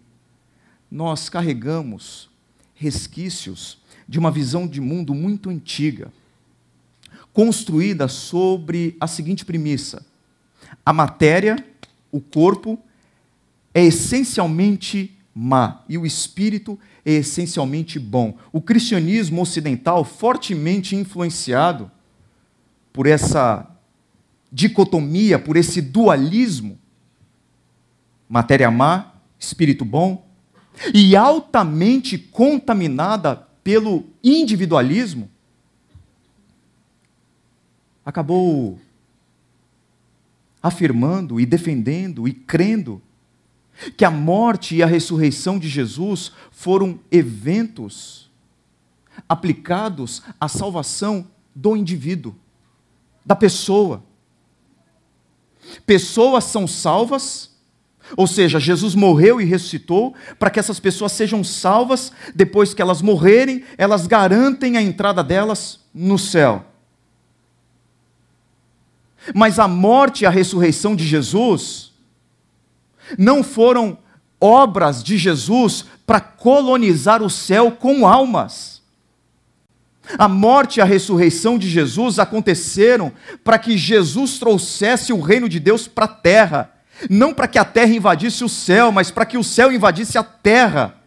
Nós 0.90 1.28
carregamos 1.28 2.30
resquícios 2.76 3.80
de 4.08 4.20
uma 4.20 4.30
visão 4.30 4.68
de 4.68 4.80
mundo 4.80 5.14
muito 5.14 5.50
antiga, 5.50 6.12
construída 7.32 8.08
sobre 8.08 8.96
a 9.00 9.08
seguinte 9.08 9.44
premissa: 9.44 10.06
a 10.86 10.94
matéria, 10.94 11.56
o 12.12 12.22
corpo, 12.22 12.78
é 13.74 13.84
essencialmente 13.84 15.18
má 15.34 15.84
e 15.90 15.98
o 15.98 16.06
espírito 16.06 16.80
é 17.04 17.14
essencialmente 17.14 17.98
bom. 17.98 18.38
O 18.52 18.62
cristianismo 18.62 19.42
ocidental, 19.42 20.06
fortemente 20.06 20.96
influenciado 20.96 21.90
por 22.94 23.08
essa 23.08 23.68
dicotomia, 24.52 25.40
por 25.40 25.58
esse 25.58 25.82
dualismo, 25.82 26.78
matéria 28.30 28.70
má, 28.70 29.14
espírito 29.40 29.84
bom, 29.84 30.28
e 30.94 31.16
altamente 31.16 32.20
contaminada 32.20 33.48
pelo 33.64 34.06
individualismo, 34.24 35.30
acabou 38.06 38.80
afirmando 40.62 41.40
e 41.40 41.46
defendendo 41.46 42.28
e 42.28 42.34
crendo 42.34 43.02
que 43.98 44.06
a 44.06 44.12
morte 44.12 44.76
e 44.76 44.84
a 44.84 44.86
ressurreição 44.86 45.58
de 45.58 45.68
Jesus 45.68 46.32
foram 46.52 47.00
eventos 47.12 48.30
aplicados 49.28 50.22
à 50.40 50.48
salvação 50.48 51.28
do 51.56 51.76
indivíduo 51.76 52.36
da 53.26 53.36
pessoa. 53.36 54.04
Pessoas 55.86 56.44
são 56.46 56.68
salvas, 56.68 57.52
ou 58.18 58.28
seja, 58.28 58.60
Jesus 58.60 58.96
morreu 58.96 59.40
e 59.40 59.46
ressuscitou 59.46 60.14
para 60.38 60.50
que 60.50 60.60
essas 60.60 60.80
pessoas 60.80 61.12
sejam 61.14 61.44
salvas, 61.44 62.12
depois 62.36 62.74
que 62.74 62.82
elas 62.82 63.02
morrerem, 63.02 63.64
elas 63.78 64.06
garantem 64.08 64.78
a 64.78 64.82
entrada 64.82 65.24
delas 65.24 65.80
no 65.94 66.18
céu. 66.20 66.66
Mas 69.34 69.58
a 69.58 69.68
morte 69.68 70.24
e 70.24 70.26
a 70.26 70.30
ressurreição 70.30 70.96
de 70.96 71.06
Jesus 71.06 71.94
não 73.18 73.44
foram 73.44 73.98
obras 74.40 75.02
de 75.04 75.18
Jesus 75.18 75.86
para 76.06 76.20
colonizar 76.20 77.24
o 77.24 77.30
céu 77.30 77.72
com 77.72 78.06
almas. 78.06 78.73
A 80.18 80.28
morte 80.28 80.78
e 80.78 80.82
a 80.82 80.86
ressurreição 80.86 81.58
de 81.58 81.70
Jesus 81.70 82.20
aconteceram 82.20 83.12
para 83.44 83.58
que 83.58 83.78
Jesus 83.78 84.38
trouxesse 84.38 85.14
o 85.14 85.22
reino 85.22 85.48
de 85.48 85.60
Deus 85.60 85.88
para 85.88 86.06
a 86.06 86.10
terra. 86.10 86.74
Não 87.10 87.34
para 87.34 87.48
que 87.48 87.58
a 87.58 87.66
terra 87.66 87.94
invadisse 87.94 88.44
o 88.44 88.50
céu, 88.50 88.92
mas 88.92 89.10
para 89.10 89.26
que 89.26 89.38
o 89.38 89.44
céu 89.44 89.72
invadisse 89.72 90.18
a 90.18 90.24
terra. 90.24 91.02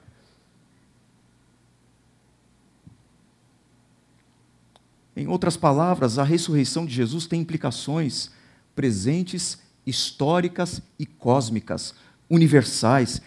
Em 5.14 5.28
outras 5.28 5.56
palavras, 5.56 6.18
a 6.18 6.24
ressurreição 6.24 6.84
de 6.84 6.94
Jesus 6.94 7.26
tem 7.26 7.40
implicações 7.40 8.30
presentes, 8.74 9.58
históricas 9.86 10.82
e 10.98 11.06
cósmicas, 11.06 11.94
universais. 12.28 13.22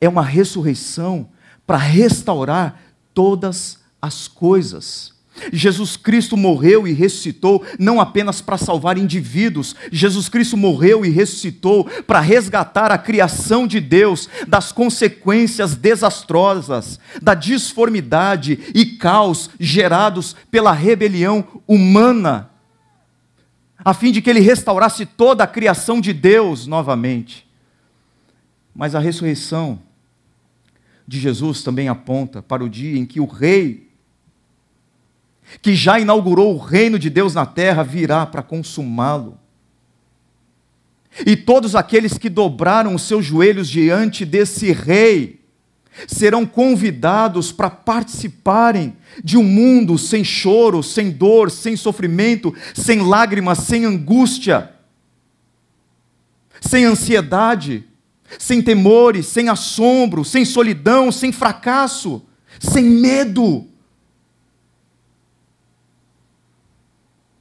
É 0.00 0.08
uma 0.08 0.24
ressurreição 0.24 1.28
para 1.66 1.76
restaurar 1.76 2.80
todas 3.14 3.74
as 3.74 3.87
coisas. 4.28 5.18
Jesus 5.52 5.96
Cristo 5.96 6.36
morreu 6.36 6.86
e 6.86 6.92
ressuscitou 6.92 7.64
não 7.78 8.00
apenas 8.00 8.40
para 8.40 8.58
salvar 8.58 8.98
indivíduos, 8.98 9.74
Jesus 9.90 10.28
Cristo 10.28 10.56
morreu 10.56 11.04
e 11.04 11.08
ressuscitou 11.08 11.84
para 12.06 12.20
resgatar 12.20 12.90
a 12.90 12.98
criação 12.98 13.66
de 13.66 13.80
Deus 13.80 14.28
das 14.46 14.72
consequências 14.72 15.74
desastrosas, 15.74 16.98
da 17.22 17.34
disformidade 17.34 18.58
e 18.74 18.84
caos 18.96 19.50
gerados 19.58 20.34
pela 20.50 20.72
rebelião 20.72 21.44
humana, 21.66 22.50
a 23.84 23.94
fim 23.94 24.10
de 24.10 24.20
que 24.20 24.28
ele 24.28 24.40
restaurasse 24.40 25.06
toda 25.06 25.44
a 25.44 25.46
criação 25.46 26.00
de 26.00 26.12
Deus 26.12 26.66
novamente. 26.66 27.46
Mas 28.74 28.94
a 28.94 29.00
ressurreição 29.00 29.80
de 31.06 31.18
Jesus 31.18 31.62
também 31.62 31.88
aponta 31.88 32.42
para 32.42 32.62
o 32.62 32.68
dia 32.68 32.98
em 32.98 33.06
que 33.06 33.18
o 33.18 33.24
Rei 33.24 33.87
que 35.62 35.74
já 35.74 35.98
inaugurou 35.98 36.54
o 36.54 36.58
reino 36.58 36.98
de 36.98 37.10
Deus 37.10 37.34
na 37.34 37.46
terra, 37.46 37.82
virá 37.82 38.26
para 38.26 38.42
consumá-lo. 38.42 39.38
E 41.26 41.36
todos 41.36 41.74
aqueles 41.74 42.16
que 42.16 42.28
dobraram 42.28 42.94
os 42.94 43.02
seus 43.02 43.24
joelhos 43.24 43.68
diante 43.68 44.24
desse 44.24 44.72
rei 44.72 45.40
serão 46.06 46.46
convidados 46.46 47.50
para 47.50 47.70
participarem 47.70 48.96
de 49.24 49.36
um 49.36 49.42
mundo 49.42 49.98
sem 49.98 50.22
choro, 50.22 50.82
sem 50.82 51.10
dor, 51.10 51.50
sem 51.50 51.76
sofrimento, 51.76 52.54
sem 52.72 53.00
lágrimas, 53.00 53.58
sem 53.58 53.84
angústia, 53.84 54.72
sem 56.60 56.84
ansiedade, 56.84 57.84
sem 58.38 58.62
temores, 58.62 59.26
sem 59.26 59.48
assombro, 59.48 60.24
sem 60.24 60.44
solidão, 60.44 61.10
sem 61.10 61.32
fracasso, 61.32 62.22
sem 62.60 62.84
medo 62.84 63.66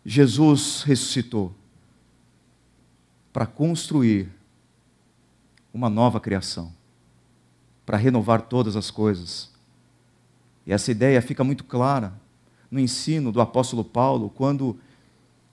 Jesus 0.10 0.84
ressuscitou 0.84 1.54
para 3.34 3.46
construir 3.46 4.30
uma 5.74 5.90
nova 5.90 6.18
criação, 6.18 6.72
para 7.86 7.98
renovar 7.98 8.44
todas 8.44 8.78
as 8.78 8.90
coisas. 8.90 9.52
E 10.66 10.72
essa 10.72 10.92
ideia 10.92 11.22
fica 11.22 11.44
muito 11.44 11.66
clara 11.66 12.14
no 12.72 12.80
ensino 12.80 13.34
do 13.34 13.42
apóstolo 13.42 13.84
Paulo, 13.84 14.30
quando 14.30 14.80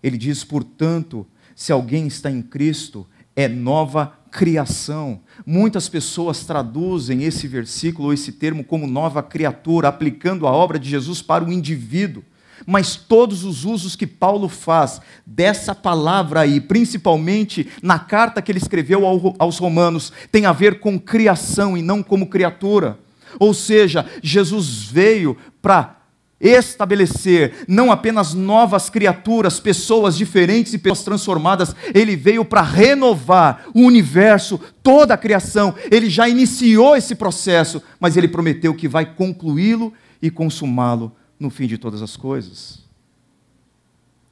ele 0.00 0.16
diz: 0.16 0.44
portanto, 0.44 1.26
se 1.56 1.72
alguém 1.72 2.06
está 2.06 2.30
em 2.30 2.40
Cristo, 2.40 3.04
é 3.34 3.48
nova 3.48 4.16
criação. 4.30 5.20
Muitas 5.44 5.88
pessoas 5.88 6.46
traduzem 6.46 7.24
esse 7.24 7.48
versículo, 7.48 8.12
esse 8.12 8.30
termo, 8.30 8.62
como 8.62 8.86
nova 8.86 9.20
criatura, 9.20 9.88
aplicando 9.88 10.46
a 10.46 10.52
obra 10.52 10.78
de 10.78 10.88
Jesus 10.88 11.20
para 11.20 11.42
o 11.42 11.52
indivíduo. 11.52 12.22
Mas 12.66 12.96
todos 12.96 13.44
os 13.44 13.64
usos 13.64 13.94
que 13.96 14.06
Paulo 14.06 14.48
faz 14.48 15.00
dessa 15.26 15.74
palavra 15.74 16.40
aí, 16.40 16.60
principalmente 16.60 17.68
na 17.82 17.98
carta 17.98 18.40
que 18.40 18.50
ele 18.50 18.58
escreveu 18.58 19.04
aos 19.38 19.58
Romanos, 19.58 20.12
tem 20.32 20.46
a 20.46 20.52
ver 20.52 20.80
com 20.80 20.98
criação 20.98 21.76
e 21.76 21.82
não 21.82 22.02
como 22.02 22.28
criatura. 22.28 22.98
Ou 23.38 23.52
seja, 23.52 24.06
Jesus 24.22 24.84
veio 24.84 25.36
para 25.60 25.96
estabelecer 26.40 27.64
não 27.66 27.90
apenas 27.90 28.34
novas 28.34 28.90
criaturas, 28.90 29.60
pessoas 29.60 30.16
diferentes 30.16 30.74
e 30.74 30.78
pessoas 30.78 31.04
transformadas, 31.04 31.74
ele 31.94 32.16
veio 32.16 32.44
para 32.44 32.60
renovar 32.60 33.66
o 33.74 33.80
universo, 33.80 34.60
toda 34.82 35.14
a 35.14 35.18
criação. 35.18 35.74
Ele 35.90 36.10
já 36.10 36.28
iniciou 36.28 36.96
esse 36.96 37.14
processo, 37.14 37.82
mas 37.98 38.16
ele 38.16 38.28
prometeu 38.28 38.74
que 38.74 38.88
vai 38.88 39.06
concluí-lo 39.06 39.92
e 40.20 40.30
consumá-lo 40.30 41.12
no 41.38 41.50
fim 41.50 41.66
de 41.66 41.78
todas 41.78 42.02
as 42.02 42.16
coisas. 42.16 42.84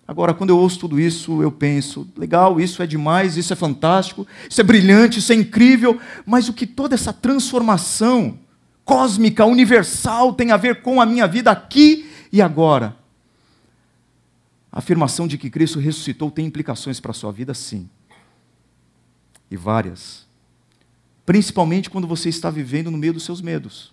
Agora, 0.07 0.35
quando 0.35 0.51
eu 0.51 0.59
ouço 0.59 0.79
tudo 0.79 0.99
isso, 0.99 1.43
eu 1.43 1.51
penso: 1.51 2.07
legal, 2.17 2.61
isso 2.61 2.83
é 2.83 2.87
demais, 2.87 3.37
isso 3.37 3.53
é 3.53 3.57
fantástico, 3.57 4.27
isso 4.49 4.61
é 4.61 4.65
brilhante, 4.65 5.19
isso 5.19 5.33
é 5.33 5.37
incrível, 5.37 6.01
mas 6.27 6.49
o 6.49 6.53
que 6.53 6.67
toda 6.67 6.95
essa 6.95 7.13
transformação 7.13 8.39
cósmica, 8.85 9.47
universal, 9.47 10.35
tem 10.35 10.51
a 10.51 10.57
ver 10.57 10.83
com 10.83 11.01
a 11.01 11.07
minha 11.07 11.27
vida 11.27 11.51
aqui 11.51 12.11
e 12.33 12.43
agora? 12.43 12.97
A 14.71 14.79
afirmação 14.79 15.29
de 15.29 15.39
que 15.39 15.51
Cristo 15.51 15.79
ressuscitou 15.79 16.31
tem 16.31 16.47
implicações 16.47 16.99
para 16.99 17.13
a 17.13 17.15
sua 17.15 17.31
vida, 17.31 17.55
sim. 17.55 17.89
E 19.51 19.57
várias. 19.57 20.27
Principalmente 21.25 21.89
quando 21.89 22.07
você 22.07 22.29
está 22.29 22.51
vivendo 22.51 22.91
no 22.91 22.99
meio 22.99 23.13
dos 23.13 23.23
seus 23.23 23.41
medos. 23.41 23.93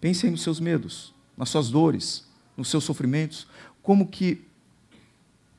Pense 0.00 0.24
aí 0.24 0.30
nos 0.30 0.42
seus 0.42 0.58
medos 0.58 1.12
nas 1.40 1.48
suas 1.48 1.70
dores, 1.70 2.26
nos 2.54 2.68
seus 2.68 2.84
sofrimentos, 2.84 3.46
como 3.82 4.06
que 4.06 4.42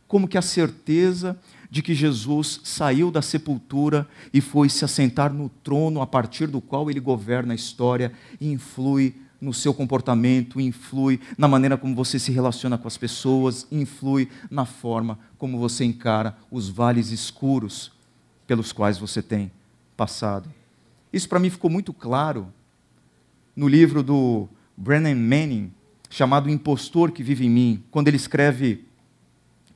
como 0.08 0.28
que 0.28 0.38
a 0.38 0.42
certeza 0.42 1.40
de 1.70 1.82
que 1.82 1.96
Jesus 1.96 2.60
saiu 2.66 3.10
da 3.10 3.22
sepultura 3.22 4.06
e 4.34 4.42
foi 4.42 4.68
se 4.68 4.84
assentar 4.84 5.34
no 5.34 5.50
trono 5.64 6.02
a 6.02 6.06
partir 6.06 6.48
do 6.48 6.60
qual 6.60 6.92
ele 6.92 7.00
governa 7.00 7.54
a 7.54 7.56
história 7.56 8.12
e 8.40 8.52
influi 8.52 9.16
no 9.40 9.54
seu 9.54 9.74
comportamento, 9.74 10.60
influi 10.60 11.20
na 11.38 11.48
maneira 11.48 11.78
como 11.78 11.96
você 11.96 12.20
se 12.20 12.32
relaciona 12.32 12.78
com 12.78 12.90
as 12.90 12.98
pessoas, 12.98 13.66
influi 13.72 14.30
na 14.52 14.66
forma 14.66 15.18
como 15.38 15.58
você 15.58 15.86
encara 15.86 16.38
os 16.52 16.68
vales 16.68 17.10
escuros 17.10 17.92
pelos 18.46 18.74
quais 18.74 18.98
você 18.98 19.22
tem 19.22 19.50
passado. 19.96 20.52
Isso 21.12 21.28
para 21.28 21.40
mim 21.40 21.50
ficou 21.50 21.72
muito 21.72 21.94
claro 21.94 22.54
no 23.56 23.68
livro 23.68 24.04
do 24.04 24.50
Brennan 24.76 25.16
Manning, 25.16 25.72
chamado 26.10 26.50
Impostor 26.50 27.12
que 27.12 27.24
Vive 27.24 27.46
em 27.46 27.50
Mim, 27.50 27.84
quando 27.92 28.08
ele 28.08 28.18
escreve 28.18 28.86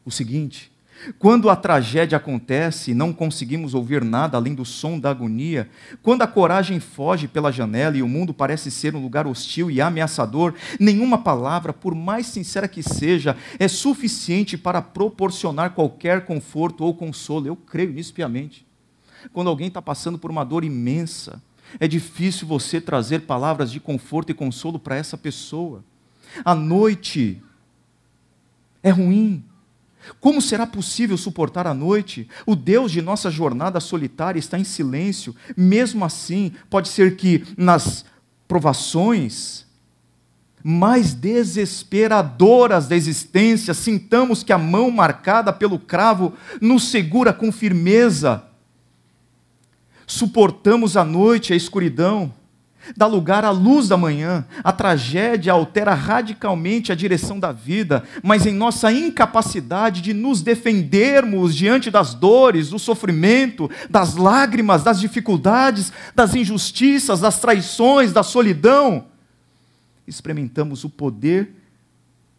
o 0.04 0.12
seguinte: 0.12 0.72
quando 1.20 1.50
a 1.50 1.56
tragédia 1.56 2.18
acontece 2.18 2.91
e 2.91 2.93
não 2.93 3.14
conseguimos 3.14 3.74
ouvir 3.74 4.04
nada 4.04 4.38
além 4.38 4.56
do 4.56 4.66
som 4.66 5.00
da 5.00 5.12
agonia, 5.12 5.70
quando 6.02 6.22
a 6.22 6.28
coragem 6.28 6.80
foge 6.80 7.28
pela 7.28 7.52
janela 7.52 7.98
e 7.98 8.02
o 8.02 8.08
mundo 8.08 8.34
parece 8.34 8.72
ser 8.72 8.96
um 8.96 9.02
lugar 9.02 9.28
hostil 9.28 9.70
e 9.70 9.82
ameaçador, 9.82 10.54
nenhuma 10.80 11.18
palavra, 11.18 11.74
por 11.74 11.93
mais 11.93 12.28
sincera 12.28 12.68
que 12.68 12.82
seja, 12.82 13.36
é 13.60 13.68
suficiente 13.68 14.58
para 14.58 14.82
proporcionar 14.82 15.72
qualquer 15.72 16.26
conforto 16.26 16.84
ou 16.84 16.93
consolo. 16.93 17.48
Eu 17.48 17.56
creio 17.56 17.91
nisso 17.91 18.14
piamente. 18.14 18.66
Quando 19.34 19.50
alguém 19.50 19.68
está 19.68 19.82
passando 19.82 20.18
por 20.18 20.32
uma 20.32 20.43
dor 20.43 20.64
imensa, 20.64 21.41
é 21.80 21.88
difícil 21.88 22.48
você 22.48 22.80
trazer 22.80 23.22
palavras 23.22 23.72
de 23.72 23.80
conforto 23.80 24.32
e 24.32 24.34
consolo 24.34 24.80
para 24.80 24.96
essa 24.96 25.18
pessoa. 25.18 25.84
A 26.44 26.54
noite 26.54 27.42
é 28.84 28.90
ruim. 28.90 29.44
Como 30.20 30.42
será 30.42 30.68
possível 30.68 31.18
suportar 31.18 31.66
a 31.66 31.74
noite? 31.74 32.28
O 32.46 32.56
Deus 32.56 32.92
de 32.92 33.02
nossa 33.02 33.32
jornada 33.32 33.80
solitária 33.80 34.40
está 34.40 34.60
em 34.60 34.64
silêncio. 34.64 35.36
Mesmo 35.58 36.06
assim, 36.06 36.52
pode 36.70 36.90
ser 36.90 37.16
que 37.16 37.44
nas 37.58 38.06
provações 38.48 39.66
mais 40.64 41.14
desesperadoras 41.14 42.88
da 42.88 42.96
existência, 42.96 43.72
sintamos 43.72 44.42
que 44.42 44.52
a 44.52 44.58
mão 44.58 44.90
marcada 44.90 45.54
pelo 45.54 45.78
cravo 45.78 46.34
nos 46.60 46.86
segura 46.90 47.32
com 47.32 47.52
firmeza 47.52 48.44
suportamos 50.08 50.95
a 50.95 51.03
noite, 51.03 51.53
a 51.53 51.56
escuridão, 51.56 52.34
dá 52.95 53.08
lugar 53.08 53.43
à 53.43 53.49
luz 53.49 53.88
da 53.88 53.97
manhã. 53.97 54.45
A 54.64 54.72
tragédia 54.72 55.53
altera 55.53 55.93
radicalmente 55.93 56.91
a 56.91 56.95
direção 56.95 57.39
da 57.39 57.51
vida, 57.51 58.03
mas 58.22 58.45
em 58.45 58.53
nossa 58.53 58.91
incapacidade 58.91 60.01
de 60.01 60.14
nos 60.14 60.41
defendermos 60.41 61.56
diante 61.56 61.89
das 61.89 62.14
dores, 62.14 62.70
do 62.70 62.80
sofrimento, 62.80 63.70
das 63.89 64.16
lágrimas, 64.16 64.84
das 64.84 64.99
dificuldades, 64.99 65.91
das 66.14 66.36
injustiças, 66.36 67.22
das 67.22 67.39
traições, 67.39 68.14
da 68.14 68.24
solidão, 68.24 69.06
experimentamos 70.08 70.84
o 70.84 70.89
poder 70.89 71.51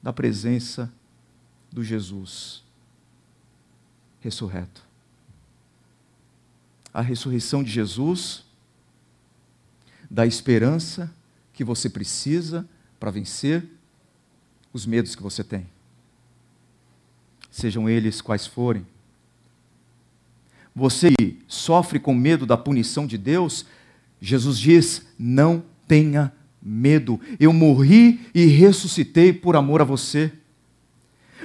da 0.02 0.12
presença 0.12 0.92
do 1.72 1.82
Jesus 1.82 2.64
ressurreto 4.20 4.85
a 6.96 7.02
ressurreição 7.02 7.62
de 7.62 7.70
Jesus, 7.70 8.42
da 10.10 10.26
esperança 10.26 11.14
que 11.52 11.62
você 11.62 11.90
precisa 11.90 12.66
para 12.98 13.10
vencer 13.10 13.62
os 14.72 14.86
medos 14.86 15.14
que 15.14 15.22
você 15.22 15.44
tem. 15.44 15.66
Sejam 17.50 17.86
eles 17.86 18.22
quais 18.22 18.46
forem. 18.46 18.86
Você 20.74 21.12
sofre 21.46 22.00
com 22.00 22.14
medo 22.14 22.46
da 22.46 22.56
punição 22.56 23.06
de 23.06 23.18
Deus, 23.18 23.66
Jesus 24.18 24.58
diz: 24.58 25.06
não 25.18 25.62
tenha 25.86 26.32
medo. 26.62 27.20
Eu 27.38 27.52
morri 27.52 28.26
e 28.34 28.46
ressuscitei 28.46 29.34
por 29.34 29.54
amor 29.54 29.82
a 29.82 29.84
você. 29.84 30.32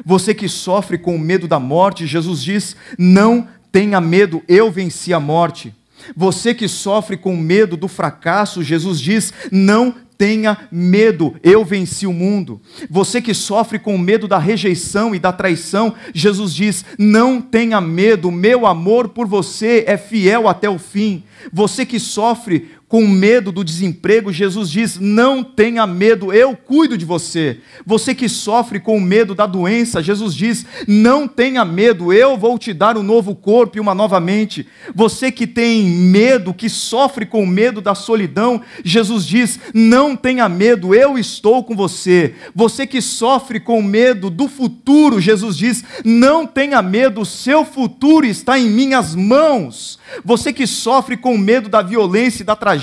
Você 0.06 0.34
que 0.34 0.48
sofre 0.48 0.98
com 0.98 1.18
medo 1.18 1.46
da 1.46 1.60
morte, 1.60 2.08
Jesus 2.08 2.42
diz: 2.42 2.74
não 2.98 3.50
tenha 3.72 4.02
medo, 4.02 4.44
eu 4.48 4.72
venci 4.72 5.14
a 5.14 5.20
morte. 5.20 5.74
Você 6.16 6.54
que 6.54 6.68
sofre 6.68 7.16
com 7.16 7.36
medo 7.38 7.78
do 7.78 7.88
fracasso, 7.88 8.64
Jesus 8.64 9.00
diz: 9.00 9.34
não 9.52 9.96
tenha 10.18 10.56
medo, 10.72 11.36
eu 11.42 11.66
venci 11.66 12.06
o 12.06 12.14
mundo. 12.14 12.62
Você 12.90 13.20
que 13.20 13.34
sofre 13.34 13.80
com 13.80 13.98
medo 13.98 14.28
da 14.28 14.38
rejeição 14.38 15.16
e 15.16 15.20
da 15.20 15.32
traição, 15.32 15.96
Jesus 16.14 16.54
diz: 16.54 16.86
não 16.98 17.42
tenha 17.42 17.82
medo, 17.82 18.32
meu 18.32 18.66
amor 18.66 19.10
por 19.10 19.28
você 19.28 19.84
é 19.88 19.98
fiel 19.98 20.48
até 20.48 20.70
o 20.70 20.78
fim. 20.78 21.24
Você 21.52 21.86
que 21.86 22.00
sofre 22.00 22.70
com 22.92 23.08
medo 23.08 23.54
do 23.54 23.64
desemprego, 23.64 24.34
Jesus 24.34 24.70
diz: 24.70 25.00
não 25.00 25.46
tenha 25.46 25.88
medo, 25.88 26.34
eu 26.34 26.58
cuido 26.58 26.98
de 26.98 27.06
você. 27.06 27.60
Você 27.86 28.14
que 28.14 28.28
sofre 28.28 28.82
com 28.82 29.00
medo 29.00 29.34
da 29.34 29.46
doença, 29.46 30.04
Jesus 30.04 30.36
diz: 30.36 30.66
não 30.86 31.26
tenha 31.26 31.64
medo, 31.64 32.12
eu 32.12 32.38
vou 32.38 32.60
te 32.60 32.74
dar 32.74 32.98
um 32.98 33.02
novo 33.02 33.34
corpo 33.34 33.78
e 33.78 33.80
uma 33.80 33.96
nova 33.96 34.20
mente. 34.20 34.68
Você 34.94 35.32
que 35.32 35.48
tem 35.48 35.86
medo, 35.86 36.54
que 36.54 36.68
sofre 36.68 37.26
com 37.26 37.46
medo 37.46 37.80
da 37.80 37.96
solidão, 37.96 38.62
Jesus 38.84 39.26
diz: 39.26 39.58
não 39.74 40.14
tenha 40.14 40.50
medo, 40.50 40.94
eu 40.94 41.18
estou 41.18 41.64
com 41.64 41.74
você. 41.74 42.36
Você 42.54 42.86
que 42.86 43.02
sofre 43.02 43.62
com 43.62 43.82
medo 43.82 44.30
do 44.30 44.50
futuro, 44.50 45.22
Jesus 45.22 45.56
diz: 45.56 45.82
não 46.04 46.46
tenha 46.46 46.82
medo, 46.82 47.24
seu 47.24 47.64
futuro 47.64 48.26
está 48.26 48.60
em 48.60 48.70
minhas 48.70 49.16
mãos. 49.16 49.98
Você 50.26 50.52
que 50.52 50.68
sofre 50.68 51.16
com 51.16 51.38
medo 51.38 51.70
da 51.70 51.82
violência 51.82 52.44
e 52.44 52.46
da 52.46 52.54
tragédia, 52.54 52.81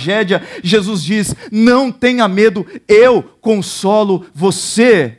Jesus 0.63 1.03
diz: 1.03 1.35
não 1.51 1.91
tenha 1.91 2.29
medo, 2.29 2.67
eu 2.87 3.23
consolo 3.41 4.27
você. 4.35 5.19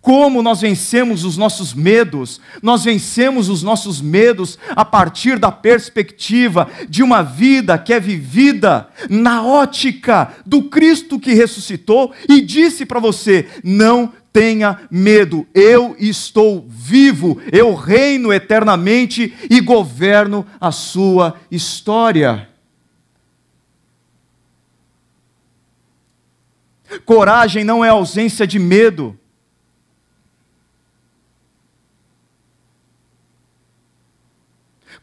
Como 0.00 0.42
nós 0.42 0.60
vencemos 0.60 1.24
os 1.24 1.36
nossos 1.36 1.74
medos? 1.74 2.40
Nós 2.62 2.84
vencemos 2.84 3.48
os 3.48 3.62
nossos 3.62 4.00
medos 4.00 4.58
a 4.70 4.84
partir 4.84 5.38
da 5.38 5.52
perspectiva 5.52 6.68
de 6.88 7.02
uma 7.02 7.22
vida 7.22 7.76
que 7.76 7.92
é 7.92 8.00
vivida 8.00 8.88
na 9.10 9.42
ótica 9.42 10.32
do 10.46 10.62
Cristo 10.62 11.18
que 11.18 11.34
ressuscitou 11.34 12.12
e 12.28 12.40
disse 12.40 12.86
para 12.86 13.00
você: 13.00 13.48
não 13.62 14.12
tenha 14.32 14.78
medo, 14.90 15.46
eu 15.52 15.96
estou 15.98 16.64
vivo, 16.68 17.38
eu 17.50 17.74
reino 17.74 18.32
eternamente 18.32 19.34
e 19.50 19.60
governo 19.60 20.46
a 20.60 20.70
sua 20.70 21.34
história. 21.50 22.48
Coragem 27.04 27.64
não 27.64 27.84
é 27.84 27.88
ausência 27.88 28.46
de 28.46 28.58
medo. 28.58 29.18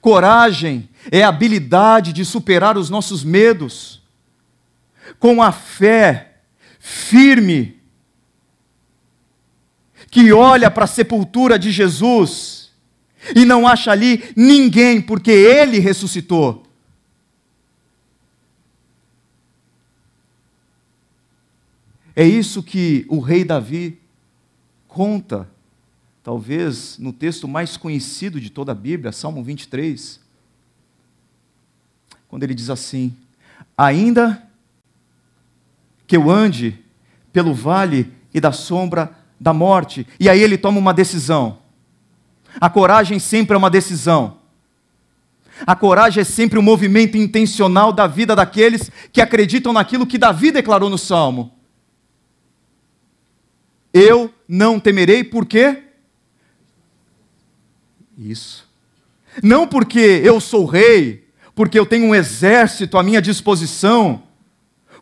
Coragem 0.02 0.90
é 1.12 1.24
a 1.24 1.30
habilidade 1.30 2.14
de 2.14 2.24
superar 2.24 2.78
os 2.78 2.90
nossos 2.90 3.24
medos 3.24 4.04
com 5.20 5.42
a 5.42 5.52
fé 5.52 6.38
firme 6.80 7.82
que 10.12 10.32
olha 10.32 10.70
para 10.70 10.86
a 10.86 10.88
sepultura 10.88 11.58
de 11.58 11.72
Jesus 11.72 12.72
e 13.36 13.44
não 13.44 13.68
acha 13.68 13.92
ali 13.92 14.24
ninguém, 14.36 15.02
porque 15.02 15.32
ele 15.32 15.80
ressuscitou. 15.80 16.65
É 22.16 22.24
isso 22.24 22.64
que 22.64 23.06
o 23.10 23.20
rei 23.20 23.44
Davi 23.44 24.00
conta, 24.88 25.50
talvez 26.24 26.98
no 26.98 27.12
texto 27.12 27.48
mais 27.48 27.76
conhecido 27.76 28.40
de 28.40 28.50
toda 28.50 28.72
a 28.72 28.76
Bíblia, 28.76 29.12
Salmo 29.12 29.44
23, 29.44 30.20
quando 32.28 32.44
ele 32.44 32.54
diz 32.54 32.70
assim: 32.70 33.14
Ainda 33.78 34.42
que 36.08 36.16
eu 36.16 36.30
ande 36.30 36.80
pelo 37.34 37.54
vale 37.54 38.12
e 38.34 38.40
da 38.40 38.52
sombra 38.52 39.12
da 39.40 39.54
morte. 39.54 40.08
E 40.20 40.30
aí 40.30 40.42
ele 40.42 40.58
toma 40.58 40.80
uma 40.80 40.94
decisão. 40.94 41.58
A 42.60 42.70
coragem 42.70 43.20
sempre 43.20 43.56
é 43.56 43.58
uma 43.58 43.70
decisão. 43.70 44.38
A 45.66 45.76
coragem 45.76 46.22
é 46.22 46.24
sempre 46.24 46.60
um 46.60 46.62
movimento 46.62 47.18
intencional 47.18 47.92
da 47.92 48.08
vida 48.08 48.36
daqueles 48.36 48.92
que 49.12 49.22
acreditam 49.22 49.74
naquilo 49.74 50.06
que 50.06 50.18
Davi 50.18 50.52
declarou 50.52 50.90
no 50.90 50.98
Salmo. 50.98 51.55
Eu 53.98 54.30
não 54.46 54.78
temerei, 54.78 55.24
por 55.24 55.46
quê? 55.46 55.84
Isso. 58.18 58.68
Não 59.42 59.66
porque 59.66 60.22
eu 60.22 60.42
sou 60.42 60.66
rei, 60.66 61.30
porque 61.56 61.80
eu 61.80 61.86
tenho 61.86 62.08
um 62.08 62.14
exército 62.14 62.98
à 62.98 63.04
minha 63.04 63.22
disposição, 63.22 64.24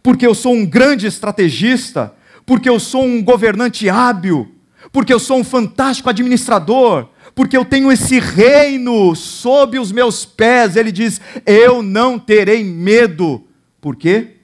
porque 0.04 0.28
eu 0.28 0.36
sou 0.36 0.54
um 0.54 0.64
grande 0.64 1.08
estrategista, 1.08 2.14
porque 2.46 2.70
eu 2.70 2.80
sou 2.80 3.04
um 3.04 3.24
governante 3.24 3.90
hábil, 3.90 4.54
porque 4.92 5.12
eu 5.12 5.20
sou 5.20 5.40
um 5.40 5.44
fantástico 5.44 6.08
administrador, 6.12 7.10
porque 7.34 7.58
eu 7.58 7.66
tenho 7.66 7.92
esse 7.92 8.20
reino 8.20 9.16
sob 9.16 9.80
os 9.80 9.92
meus 9.92 10.24
pés. 10.24 10.76
Ele 10.76 10.92
diz: 10.92 11.20
Eu 11.48 11.82
não 11.82 12.20
terei 12.20 12.64
medo, 12.64 13.44
porque 13.82 14.36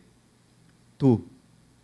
tu 0.97 1.23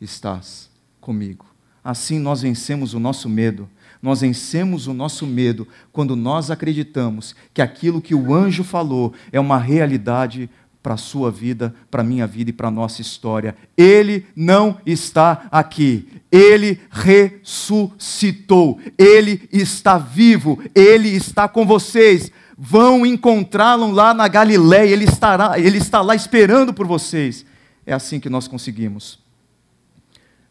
estás 0.02 0.68
comigo. 1.00 1.45
Assim 1.86 2.18
nós 2.18 2.42
vencemos 2.42 2.96
o 2.96 3.00
nosso 3.00 3.30
medo. 3.30 3.70
Nós 4.02 4.22
vencemos 4.22 4.88
o 4.88 4.94
nosso 4.94 5.28
medo 5.28 5.68
quando 5.92 6.16
nós 6.16 6.50
acreditamos 6.50 7.36
que 7.54 7.62
aquilo 7.62 8.02
que 8.02 8.16
o 8.16 8.34
anjo 8.34 8.64
falou 8.64 9.14
é 9.32 9.40
uma 9.40 9.60
realidade 9.60 10.50
para 10.82 10.96
a 10.96 10.98
sua 10.98 11.30
vida, 11.30 11.76
para 11.92 12.02
a 12.02 12.04
minha 12.04 12.26
vida 12.26 12.50
e 12.50 12.54
para 12.54 12.70
a 12.70 12.72
nossa 12.72 13.02
história. 13.02 13.56
Ele 13.78 14.26
não 14.36 14.80
está 14.84 15.48
aqui. 15.52 16.08
Ele 16.32 16.80
ressuscitou. 16.90 18.80
Ele 18.98 19.48
está 19.54 20.00
vivo. 20.00 20.60
Ele 20.74 21.10
está 21.10 21.48
com 21.48 21.68
vocês. 21.68 22.32
Vão 22.58 23.06
encontrá-lo 23.06 23.92
lá 23.92 24.12
na 24.12 24.28
Galiléia. 24.28 24.92
Ele 24.92 25.06
estará, 25.06 25.60
ele 25.60 25.78
está 25.78 26.02
lá 26.02 26.16
esperando 26.16 26.74
por 26.74 26.88
vocês. 26.88 27.46
É 27.86 27.94
assim 27.94 28.20
que 28.20 28.30
nós 28.30 28.48
conseguimos 28.48 29.20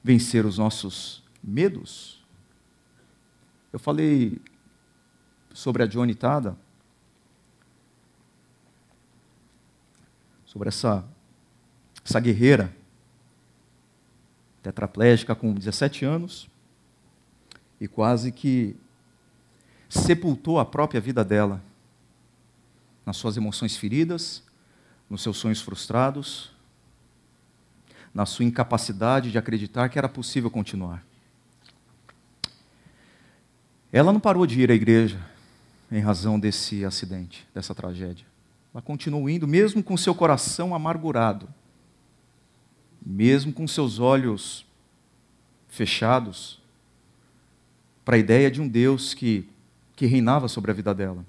vencer 0.02 0.46
os 0.46 0.58
nossos 0.58 1.23
medos. 1.44 2.24
Eu 3.72 3.78
falei 3.78 4.40
sobre 5.52 5.82
a 5.82 5.86
Johnny 5.86 6.14
Tada 6.14 6.56
sobre 10.54 10.68
essa, 10.68 11.04
essa 12.04 12.20
guerreira 12.20 12.72
tetraplégica 14.62 15.34
com 15.34 15.52
17 15.52 16.04
anos 16.04 16.48
e 17.80 17.88
quase 17.88 18.30
que 18.30 18.76
sepultou 19.88 20.60
a 20.60 20.64
própria 20.64 21.00
vida 21.00 21.24
dela 21.24 21.60
nas 23.04 23.16
suas 23.16 23.36
emoções 23.36 23.76
feridas, 23.76 24.44
nos 25.10 25.22
seus 25.22 25.38
sonhos 25.38 25.60
frustrados, 25.60 26.52
na 28.14 28.24
sua 28.24 28.44
incapacidade 28.44 29.32
de 29.32 29.38
acreditar 29.38 29.88
que 29.88 29.98
era 29.98 30.08
possível 30.08 30.52
continuar. 30.52 31.04
Ela 33.94 34.12
não 34.12 34.18
parou 34.18 34.44
de 34.44 34.60
ir 34.60 34.72
à 34.72 34.74
igreja 34.74 35.24
em 35.88 36.00
razão 36.00 36.36
desse 36.36 36.84
acidente, 36.84 37.46
dessa 37.54 37.72
tragédia. 37.72 38.26
Ela 38.74 38.82
continuou 38.82 39.30
indo, 39.30 39.46
mesmo 39.46 39.84
com 39.84 39.96
seu 39.96 40.12
coração 40.12 40.74
amargurado, 40.74 41.48
mesmo 43.00 43.52
com 43.52 43.68
seus 43.68 44.00
olhos 44.00 44.66
fechados 45.68 46.60
para 48.04 48.16
a 48.16 48.18
ideia 48.18 48.50
de 48.50 48.60
um 48.60 48.66
Deus 48.66 49.14
que, 49.14 49.48
que 49.94 50.06
reinava 50.06 50.48
sobre 50.48 50.72
a 50.72 50.74
vida 50.74 50.92
dela. 50.92 51.24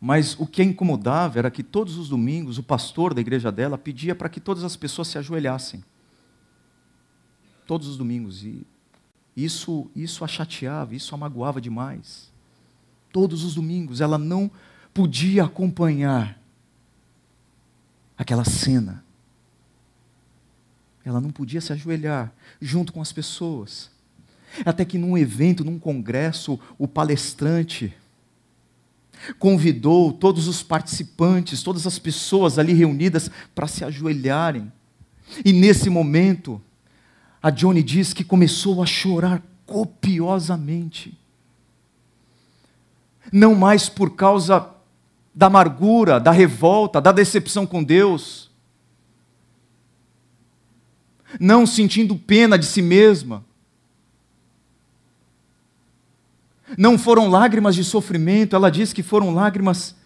Mas 0.00 0.38
o 0.38 0.46
que 0.46 0.62
a 0.62 0.64
incomodava 0.64 1.40
era 1.40 1.50
que 1.50 1.64
todos 1.64 1.96
os 1.96 2.08
domingos 2.08 2.56
o 2.56 2.62
pastor 2.62 3.14
da 3.14 3.20
igreja 3.20 3.50
dela 3.50 3.76
pedia 3.76 4.14
para 4.14 4.28
que 4.28 4.38
todas 4.38 4.62
as 4.62 4.76
pessoas 4.76 5.08
se 5.08 5.18
ajoelhassem. 5.18 5.82
Todos 7.66 7.88
os 7.88 7.96
domingos. 7.96 8.44
E 8.44 8.64
isso, 9.36 9.90
isso 9.96 10.24
a 10.24 10.28
chateava, 10.28 10.94
isso 10.94 11.14
a 11.14 11.18
magoava 11.18 11.60
demais. 11.60 12.30
Todos 13.12 13.44
os 13.44 13.54
domingos 13.54 14.00
ela 14.00 14.18
não 14.18 14.50
podia 14.92 15.44
acompanhar 15.44 16.38
aquela 18.16 18.44
cena. 18.44 19.04
Ela 21.04 21.20
não 21.20 21.30
podia 21.30 21.60
se 21.60 21.72
ajoelhar 21.72 22.32
junto 22.60 22.92
com 22.92 23.00
as 23.00 23.12
pessoas. 23.12 23.90
Até 24.64 24.84
que 24.84 24.98
num 24.98 25.16
evento, 25.16 25.64
num 25.64 25.78
congresso, 25.78 26.60
o 26.78 26.86
palestrante 26.86 27.94
convidou 29.38 30.12
todos 30.12 30.48
os 30.48 30.62
participantes, 30.62 31.62
todas 31.62 31.86
as 31.86 31.98
pessoas 31.98 32.58
ali 32.58 32.72
reunidas 32.72 33.30
para 33.54 33.66
se 33.66 33.84
ajoelharem. 33.84 34.70
E 35.44 35.52
nesse 35.52 35.88
momento, 35.88 36.60
a 37.42 37.50
Johnny 37.50 37.82
diz 37.82 38.12
que 38.12 38.22
começou 38.22 38.82
a 38.82 38.86
chorar 38.86 39.42
copiosamente. 39.66 41.18
Não 43.32 43.54
mais 43.54 43.88
por 43.88 44.14
causa 44.14 44.70
da 45.34 45.46
amargura, 45.46 46.20
da 46.20 46.30
revolta, 46.30 47.00
da 47.00 47.10
decepção 47.10 47.66
com 47.66 47.82
Deus, 47.82 48.50
não 51.40 51.66
sentindo 51.66 52.14
pena 52.14 52.58
de 52.58 52.66
si 52.66 52.82
mesma. 52.82 53.44
Não 56.76 56.98
foram 56.98 57.28
lágrimas 57.28 57.74
de 57.74 57.82
sofrimento, 57.82 58.54
ela 58.54 58.70
diz 58.70 58.92
que 58.92 59.02
foram 59.02 59.34
lágrimas 59.34 59.96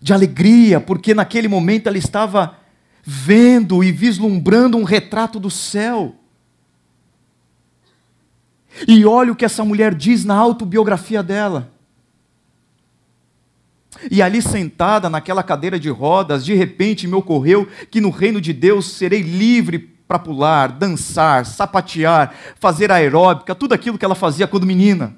de 0.00 0.12
alegria, 0.12 0.80
porque 0.80 1.14
naquele 1.14 1.48
momento 1.48 1.86
ela 1.86 1.98
estava 1.98 2.58
vendo 3.02 3.84
e 3.84 3.92
vislumbrando 3.92 4.76
um 4.76 4.84
retrato 4.84 5.38
do 5.38 5.50
céu. 5.50 6.14
E 8.86 9.04
olha 9.04 9.32
o 9.32 9.36
que 9.36 9.44
essa 9.44 9.64
mulher 9.64 9.94
diz 9.94 10.24
na 10.24 10.34
autobiografia 10.34 11.22
dela. 11.22 11.70
E 14.10 14.20
ali 14.20 14.42
sentada 14.42 15.08
naquela 15.08 15.42
cadeira 15.42 15.78
de 15.78 15.88
rodas, 15.88 16.44
de 16.44 16.54
repente 16.54 17.06
me 17.06 17.14
ocorreu 17.14 17.66
que 17.90 18.00
no 18.00 18.10
reino 18.10 18.40
de 18.40 18.52
Deus 18.52 18.92
serei 18.92 19.22
livre 19.22 19.78
para 20.06 20.18
pular, 20.18 20.68
dançar, 20.68 21.44
sapatear, 21.44 22.34
fazer 22.60 22.92
aeróbica, 22.92 23.54
tudo 23.54 23.72
aquilo 23.72 23.98
que 23.98 24.04
ela 24.04 24.14
fazia 24.14 24.46
quando 24.46 24.66
menina. 24.66 25.16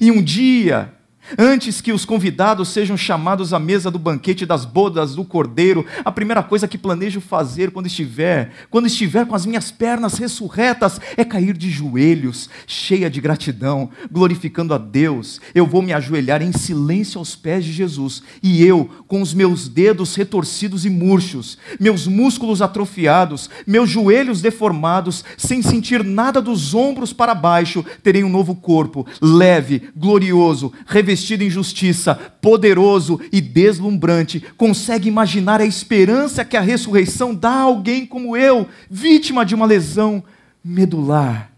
E 0.00 0.10
um 0.10 0.22
dia 0.22 0.92
Antes 1.38 1.80
que 1.80 1.92
os 1.92 2.04
convidados 2.04 2.68
sejam 2.70 2.96
chamados 2.96 3.52
à 3.52 3.58
mesa 3.58 3.90
do 3.90 3.98
banquete 3.98 4.44
das 4.44 4.64
bodas 4.64 5.14
do 5.14 5.24
cordeiro, 5.24 5.86
a 6.04 6.10
primeira 6.10 6.42
coisa 6.42 6.66
que 6.66 6.78
planejo 6.78 7.20
fazer 7.20 7.70
quando 7.70 7.86
estiver, 7.86 8.52
quando 8.68 8.86
estiver 8.86 9.26
com 9.26 9.34
as 9.34 9.46
minhas 9.46 9.70
pernas 9.70 10.18
ressurretas, 10.18 11.00
é 11.16 11.24
cair 11.24 11.56
de 11.56 11.70
joelhos, 11.70 12.50
cheia 12.66 13.08
de 13.08 13.20
gratidão, 13.20 13.90
glorificando 14.10 14.74
a 14.74 14.78
Deus. 14.78 15.40
Eu 15.54 15.66
vou 15.66 15.82
me 15.82 15.92
ajoelhar 15.92 16.42
em 16.42 16.52
silêncio 16.52 17.18
aos 17.18 17.36
pés 17.36 17.64
de 17.64 17.72
Jesus, 17.72 18.22
e 18.42 18.64
eu, 18.64 18.90
com 19.06 19.22
os 19.22 19.32
meus 19.32 19.68
dedos 19.68 20.14
retorcidos 20.16 20.84
e 20.84 20.90
murchos, 20.90 21.58
meus 21.78 22.06
músculos 22.06 22.60
atrofiados, 22.60 23.48
meus 23.66 23.88
joelhos 23.88 24.42
deformados, 24.42 25.24
sem 25.36 25.62
sentir 25.62 26.02
nada 26.04 26.40
dos 26.40 26.74
ombros 26.74 27.12
para 27.12 27.34
baixo, 27.34 27.84
terei 28.02 28.24
um 28.24 28.28
novo 28.28 28.54
corpo, 28.54 29.06
leve, 29.20 29.90
glorioso, 29.96 30.72
revestido 30.86 31.19
revestido 31.20 31.44
em 31.44 31.50
justiça, 31.50 32.14
poderoso 32.14 33.20
e 33.30 33.40
deslumbrante, 33.40 34.40
consegue 34.56 35.08
imaginar 35.08 35.60
a 35.60 35.66
esperança 35.66 36.44
que 36.44 36.56
a 36.56 36.60
ressurreição 36.60 37.34
dá 37.34 37.50
a 37.50 37.62
alguém 37.62 38.06
como 38.06 38.36
eu, 38.36 38.68
vítima 38.90 39.44
de 39.44 39.54
uma 39.54 39.66
lesão 39.66 40.24
medular. 40.64 41.52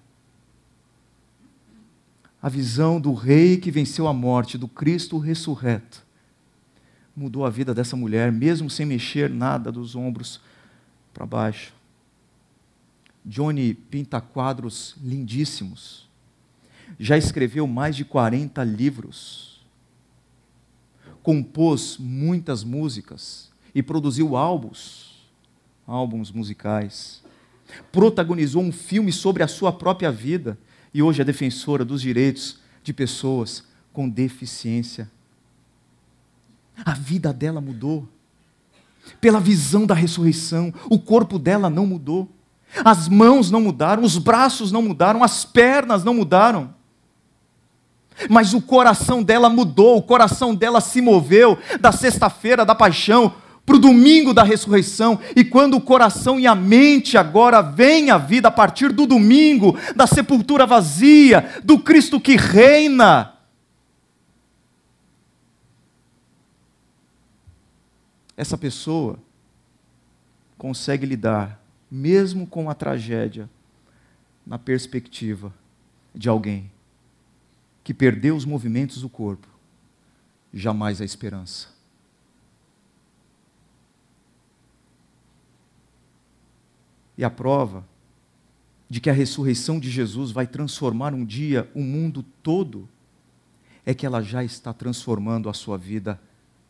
A 2.42 2.48
visão 2.48 3.00
do 3.00 3.14
rei 3.14 3.56
que 3.56 3.70
venceu 3.70 4.08
a 4.08 4.12
morte, 4.12 4.58
do 4.58 4.66
Cristo 4.66 5.16
ressurreto, 5.18 6.02
mudou 7.16 7.46
a 7.46 7.50
vida 7.50 7.72
dessa 7.72 7.94
mulher, 7.94 8.32
mesmo 8.32 8.68
sem 8.68 8.84
mexer 8.84 9.30
nada 9.30 9.70
dos 9.70 9.94
ombros 9.94 10.40
para 11.14 11.24
baixo. 11.24 11.72
Johnny 13.24 13.74
pinta 13.74 14.20
quadros 14.20 14.96
lindíssimos. 15.00 16.08
Já 16.98 17.16
escreveu 17.16 17.66
mais 17.66 17.94
de 17.94 18.04
40 18.04 18.64
livros 18.64 19.51
compôs 21.22 21.96
muitas 21.98 22.64
músicas 22.64 23.50
e 23.74 23.82
produziu 23.82 24.36
álbuns, 24.36 25.22
álbuns 25.86 26.30
musicais. 26.30 27.22
Protagonizou 27.90 28.62
um 28.62 28.72
filme 28.72 29.12
sobre 29.12 29.42
a 29.42 29.48
sua 29.48 29.72
própria 29.72 30.10
vida 30.10 30.58
e 30.92 31.02
hoje 31.02 31.22
é 31.22 31.24
defensora 31.24 31.84
dos 31.84 32.02
direitos 32.02 32.58
de 32.82 32.92
pessoas 32.92 33.64
com 33.92 34.08
deficiência. 34.08 35.10
A 36.84 36.92
vida 36.92 37.32
dela 37.32 37.60
mudou. 37.60 38.08
Pela 39.20 39.40
visão 39.40 39.86
da 39.86 39.94
ressurreição, 39.94 40.72
o 40.88 40.98
corpo 40.98 41.38
dela 41.38 41.68
não 41.70 41.86
mudou. 41.86 42.28
As 42.84 43.08
mãos 43.08 43.50
não 43.50 43.60
mudaram, 43.60 44.02
os 44.02 44.16
braços 44.16 44.72
não 44.72 44.82
mudaram, 44.82 45.22
as 45.22 45.44
pernas 45.44 46.04
não 46.04 46.14
mudaram 46.14 46.74
mas 48.28 48.54
o 48.54 48.60
coração 48.60 49.22
dela 49.22 49.48
mudou, 49.48 49.96
o 49.96 50.02
coração 50.02 50.54
dela 50.54 50.80
se 50.80 51.00
moveu 51.00 51.58
da 51.80 51.92
sexta-feira 51.92 52.64
da 52.64 52.74
paixão 52.74 53.34
para 53.64 53.76
o 53.76 53.78
domingo 53.78 54.34
da 54.34 54.42
ressurreição, 54.42 55.20
e 55.36 55.44
quando 55.44 55.76
o 55.76 55.80
coração 55.80 56.38
e 56.38 56.46
a 56.46 56.54
mente 56.54 57.16
agora 57.16 57.62
vêm 57.62 58.10
à 58.10 58.18
vida 58.18 58.48
a 58.48 58.50
partir 58.50 58.92
do 58.92 59.06
domingo, 59.06 59.78
da 59.94 60.06
sepultura 60.06 60.66
vazia, 60.66 61.60
do 61.62 61.78
Cristo 61.78 62.20
que 62.20 62.36
reina, 62.36 63.34
essa 68.36 68.58
pessoa 68.58 69.16
consegue 70.58 71.06
lidar, 71.06 71.60
mesmo 71.88 72.46
com 72.46 72.68
a 72.68 72.74
tragédia, 72.74 73.48
na 74.44 74.58
perspectiva 74.58 75.54
de 76.12 76.28
alguém 76.28 76.71
que 77.82 77.92
perdeu 77.92 78.36
os 78.36 78.44
movimentos 78.44 79.00
do 79.00 79.08
corpo, 79.08 79.48
jamais 80.52 81.00
a 81.00 81.04
esperança. 81.04 81.68
E 87.16 87.24
a 87.24 87.30
prova 87.30 87.84
de 88.88 89.00
que 89.00 89.08
a 89.08 89.12
ressurreição 89.12 89.80
de 89.80 89.90
Jesus 89.90 90.30
vai 90.30 90.46
transformar 90.46 91.14
um 91.14 91.24
dia 91.24 91.70
o 91.74 91.80
mundo 91.80 92.24
todo 92.42 92.88
é 93.84 93.94
que 93.94 94.06
ela 94.06 94.22
já 94.22 94.44
está 94.44 94.72
transformando 94.72 95.48
a 95.48 95.54
sua 95.54 95.76
vida 95.76 96.20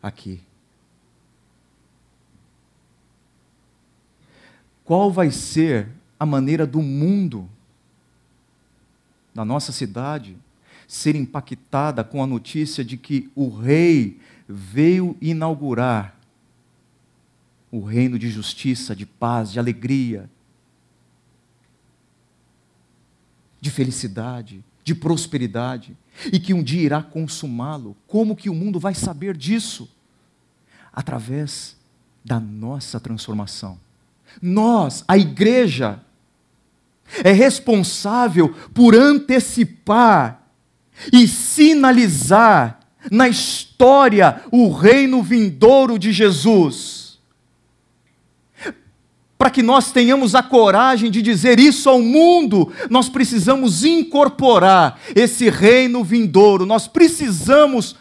aqui. 0.02 0.40
Qual 4.84 5.10
vai 5.10 5.30
ser 5.30 5.88
a 6.18 6.24
maneira 6.24 6.66
do 6.66 6.80
mundo, 6.80 7.48
da 9.34 9.44
nossa 9.44 9.72
cidade, 9.72 10.36
ser 10.92 11.16
impactada 11.16 12.04
com 12.04 12.22
a 12.22 12.26
notícia 12.26 12.84
de 12.84 12.98
que 12.98 13.30
o 13.34 13.48
rei 13.48 14.20
veio 14.46 15.16
inaugurar 15.22 16.20
o 17.70 17.80
reino 17.80 18.18
de 18.18 18.28
justiça, 18.28 18.94
de 18.94 19.06
paz, 19.06 19.50
de 19.50 19.58
alegria, 19.58 20.28
de 23.58 23.70
felicidade, 23.70 24.62
de 24.84 24.94
prosperidade, 24.94 25.96
e 26.30 26.38
que 26.38 26.52
um 26.52 26.62
dia 26.62 26.82
irá 26.82 27.02
consumá-lo. 27.02 27.96
Como 28.06 28.36
que 28.36 28.50
o 28.50 28.54
mundo 28.54 28.78
vai 28.78 28.94
saber 28.94 29.34
disso? 29.34 29.90
Através 30.92 31.74
da 32.22 32.38
nossa 32.38 33.00
transformação. 33.00 33.80
Nós, 34.42 35.04
a 35.08 35.16
igreja, 35.16 36.02
é 37.24 37.32
responsável 37.32 38.50
por 38.74 38.94
antecipar 38.94 40.41
e 41.12 41.26
sinalizar 41.26 42.80
na 43.10 43.28
história 43.28 44.42
o 44.50 44.70
reino 44.70 45.22
vindouro 45.22 45.98
de 45.98 46.12
Jesus. 46.12 47.18
Para 49.36 49.50
que 49.50 49.62
nós 49.62 49.90
tenhamos 49.90 50.36
a 50.36 50.42
coragem 50.42 51.10
de 51.10 51.20
dizer 51.20 51.58
isso 51.58 51.90
ao 51.90 52.00
mundo, 52.00 52.72
nós 52.88 53.08
precisamos 53.08 53.84
incorporar 53.84 55.00
esse 55.16 55.50
reino 55.50 56.04
vindouro, 56.04 56.64
nós 56.64 56.86
precisamos 56.86 57.96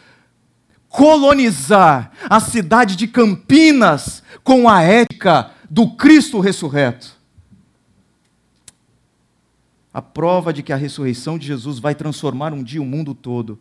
colonizar 0.88 2.12
a 2.30 2.40
cidade 2.40 2.96
de 2.96 3.08
Campinas 3.08 4.22
com 4.44 4.70
a 4.70 4.84
ética 4.84 5.50
do 5.70 5.92
Cristo 5.92 6.40
ressurreto. 6.40 7.21
A 9.94 10.02
prova 10.02 10.54
de 10.54 10.64
que 10.64 10.72
a 10.72 10.78
ressurreição 10.78 11.38
de 11.38 11.46
Jesus 11.46 11.80
vai 11.80 11.94
transformar 11.94 12.54
um 12.54 12.64
dia 12.64 12.82
o 12.82 12.86
mundo 12.86 13.14
todo 13.14 13.60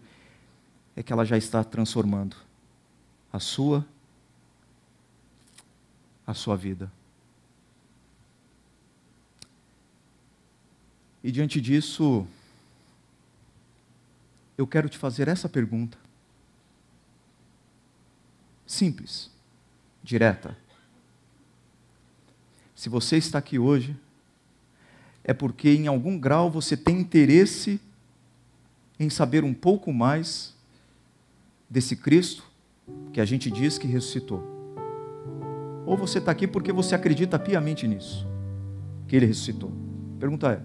é 0.95 1.03
que 1.03 1.13
ela 1.13 1.25
já 1.25 1.37
está 1.37 1.65
transformando 1.65 2.37
a 3.33 3.39
sua 3.41 3.87
a 6.27 6.35
sua 6.35 6.57
vida. 6.57 6.93
E 11.25 11.33
diante 11.33 11.61
disso, 11.61 12.27
eu 14.57 14.67
quero 14.67 14.89
te 14.89 14.97
fazer 14.97 15.27
essa 15.27 15.49
pergunta. 15.49 15.99
Simples, 18.67 19.31
direta. 20.03 20.57
Se 22.77 22.89
você 22.89 23.17
está 23.17 23.39
aqui 23.39 23.59
hoje 23.59 23.97
é 25.25 25.33
porque 25.33 25.71
em 25.71 25.87
algum 25.87 26.19
grau 26.19 26.51
você 26.51 26.77
tem 26.77 26.99
interesse 27.01 27.81
em 28.99 29.09
saber 29.09 29.45
um 29.45 29.55
pouco 29.55 29.93
mais 29.93 30.55
desse 31.69 31.97
Cristo 31.97 32.45
que 33.13 33.21
a 33.21 33.25
gente 33.25 33.51
diz 33.51 33.79
que 33.79 33.87
ressuscitou. 33.87 34.43
Ou 35.87 35.97
você 35.97 36.19
está 36.19 36.31
aqui 36.31 36.47
porque 36.47 36.73
você 36.73 36.95
acredita 36.95 37.39
piamente 37.39 37.87
nisso, 37.87 38.27
que 39.09 39.17
ele 39.17 39.27
ressuscitou. 39.27 39.73
Pergunta 40.19 40.53
é: 40.53 40.61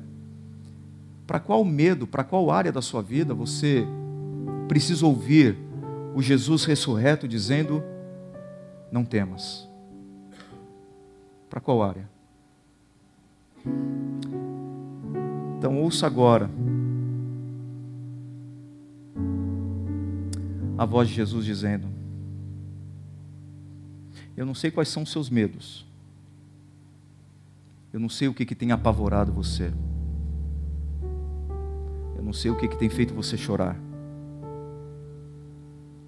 para 1.26 1.40
qual 1.40 1.64
medo, 1.64 2.06
para 2.06 2.24
qual 2.24 2.52
área 2.52 2.72
da 2.72 2.82
sua 2.82 3.02
vida 3.02 3.34
você 3.34 3.86
precisa 4.68 5.06
ouvir 5.06 5.58
o 6.14 6.22
Jesus 6.22 6.66
ressurreto 6.66 7.28
dizendo: 7.28 7.84
não 8.92 9.04
temas? 9.04 9.68
Para 11.50 11.60
qual 11.62 11.82
área? 11.82 12.10
Então 15.66 15.82
ouça 15.82 16.06
agora 16.06 16.48
a 20.78 20.86
voz 20.86 21.10
de 21.10 21.16
Jesus 21.16 21.44
dizendo: 21.44 21.88
Eu 24.38 24.46
não 24.46 24.54
sei 24.54 24.70
quais 24.70 24.90
são 24.90 25.02
os 25.02 25.12
seus 25.12 25.28
medos. 25.28 25.84
Eu 27.92 28.00
não 28.00 28.10
sei 28.10 28.28
o 28.28 28.34
que, 28.36 28.46
que 28.46 28.54
tem 28.54 28.72
apavorado 28.72 29.32
você. 29.32 29.74
Eu 32.16 32.22
não 32.22 32.32
sei 32.32 32.52
o 32.52 32.56
que, 32.56 32.68
que 32.68 32.78
tem 32.78 32.88
feito 32.88 33.16
você 33.16 33.36
chorar. 33.36 33.76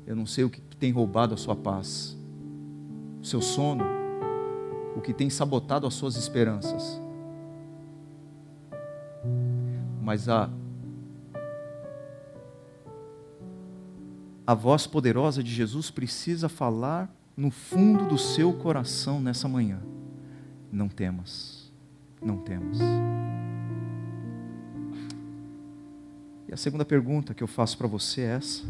Eu 0.05 0.15
não 0.15 0.27
sei 0.27 0.43
o 0.43 0.51
que, 0.51 0.61
que 0.61 0.77
tem 0.77 0.91
roubado 0.91 1.33
a 1.33 1.37
sua 1.37 1.55
paz, 1.55 2.15
o 3.19 3.25
seu 3.25 3.41
sono, 3.41 3.83
o 4.95 5.01
que 5.01 5.13
tem 5.13 5.31
sabotado 5.31 5.87
as 5.87 5.95
suas 5.95 6.15
esperanças. 6.15 7.06
Mas 10.07 10.29
a 10.29 10.49
a 14.45 14.53
voz 14.53 14.87
poderosa 14.87 15.43
de 15.43 15.53
Jesus 15.53 15.91
precisa 15.91 16.47
falar 16.47 17.13
no 17.35 17.51
fundo 17.51 18.05
do 18.05 18.17
seu 18.17 18.53
coração 18.53 19.19
nessa 19.19 19.49
manhã. 19.49 19.81
Não 20.71 20.87
temas, 20.87 21.73
não 22.21 22.37
temas. 22.37 22.77
E 26.47 26.53
a 26.53 26.55
segunda 26.55 26.85
pergunta 26.85 27.33
que 27.33 27.43
eu 27.43 27.47
faço 27.47 27.77
para 27.77 27.87
você 27.87 28.21
é 28.21 28.35
essa: 28.35 28.63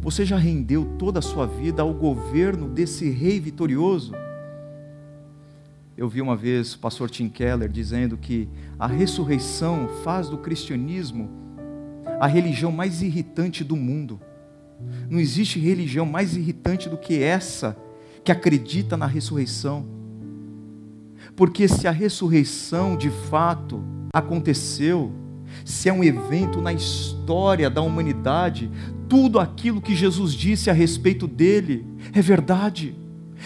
Você 0.00 0.24
já 0.24 0.36
rendeu 0.36 0.96
toda 0.98 1.20
a 1.20 1.22
sua 1.22 1.46
vida 1.46 1.82
ao 1.82 1.94
governo 1.94 2.68
desse 2.68 3.08
rei 3.08 3.38
vitorioso? 3.38 4.12
Eu 5.98 6.08
vi 6.08 6.22
uma 6.22 6.36
vez 6.36 6.74
o 6.74 6.78
pastor 6.78 7.10
Tim 7.10 7.28
Keller 7.28 7.68
dizendo 7.68 8.16
que 8.16 8.48
a 8.78 8.86
ressurreição 8.86 9.88
faz 10.04 10.28
do 10.28 10.38
cristianismo 10.38 11.28
a 12.20 12.26
religião 12.28 12.70
mais 12.70 13.02
irritante 13.02 13.64
do 13.64 13.74
mundo. 13.74 14.20
Não 15.10 15.18
existe 15.18 15.58
religião 15.58 16.06
mais 16.06 16.36
irritante 16.36 16.88
do 16.88 16.96
que 16.96 17.20
essa, 17.20 17.76
que 18.22 18.30
acredita 18.30 18.96
na 18.96 19.06
ressurreição. 19.06 19.84
Porque 21.34 21.66
se 21.66 21.88
a 21.88 21.90
ressurreição 21.90 22.96
de 22.96 23.10
fato 23.10 23.82
aconteceu, 24.14 25.10
se 25.64 25.88
é 25.88 25.92
um 25.92 26.04
evento 26.04 26.60
na 26.60 26.72
história 26.72 27.68
da 27.68 27.82
humanidade, 27.82 28.70
tudo 29.08 29.40
aquilo 29.40 29.82
que 29.82 29.96
Jesus 29.96 30.32
disse 30.32 30.70
a 30.70 30.72
respeito 30.72 31.26
dele 31.26 31.84
é 32.12 32.22
verdade. 32.22 32.94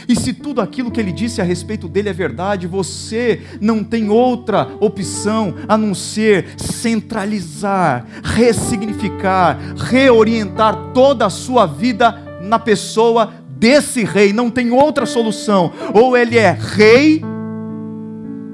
E 0.09 0.17
se 0.17 0.33
tudo 0.33 0.61
aquilo 0.61 0.91
que 0.91 1.01
ele 1.01 1.13
disse 1.13 1.41
a 1.41 1.45
respeito 1.45 1.89
dele 1.89 2.09
é 2.09 2.13
verdade, 2.13 2.67
você 2.67 3.43
não 3.61 3.85
tem 3.85 4.11
outra 4.11 4.69
opção 4.81 5.55
a 5.69 5.77
não 5.77 5.95
ser 5.95 6.47
centralizar, 6.57 8.07
ressignificar, 8.23 9.59
reorientar 9.77 10.93
toda 10.93 11.27
a 11.27 11.31
sua 11.31 11.67
vida 11.67 12.13
na 12.43 12.59
pessoa 12.59 13.33
desse 13.49 14.05
rei. 14.05 14.33
Não 14.33 14.51
tem 14.51 14.71
outra 14.71 15.07
solução. 15.07 15.73
Ou 15.95 16.17
ele 16.17 16.39
é 16.39 16.51
rei 16.51 17.23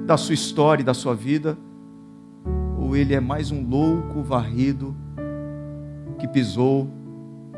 da 0.06 0.16
sua 0.16 0.34
história 0.34 0.82
e 0.82 0.86
da 0.86 0.94
sua 0.94 1.14
vida, 1.14 1.58
ou 2.78 2.96
ele 2.96 3.14
é 3.14 3.20
mais 3.20 3.50
um 3.50 3.62
louco 3.62 4.22
varrido 4.22 4.96
que 6.18 6.26
pisou 6.26 6.88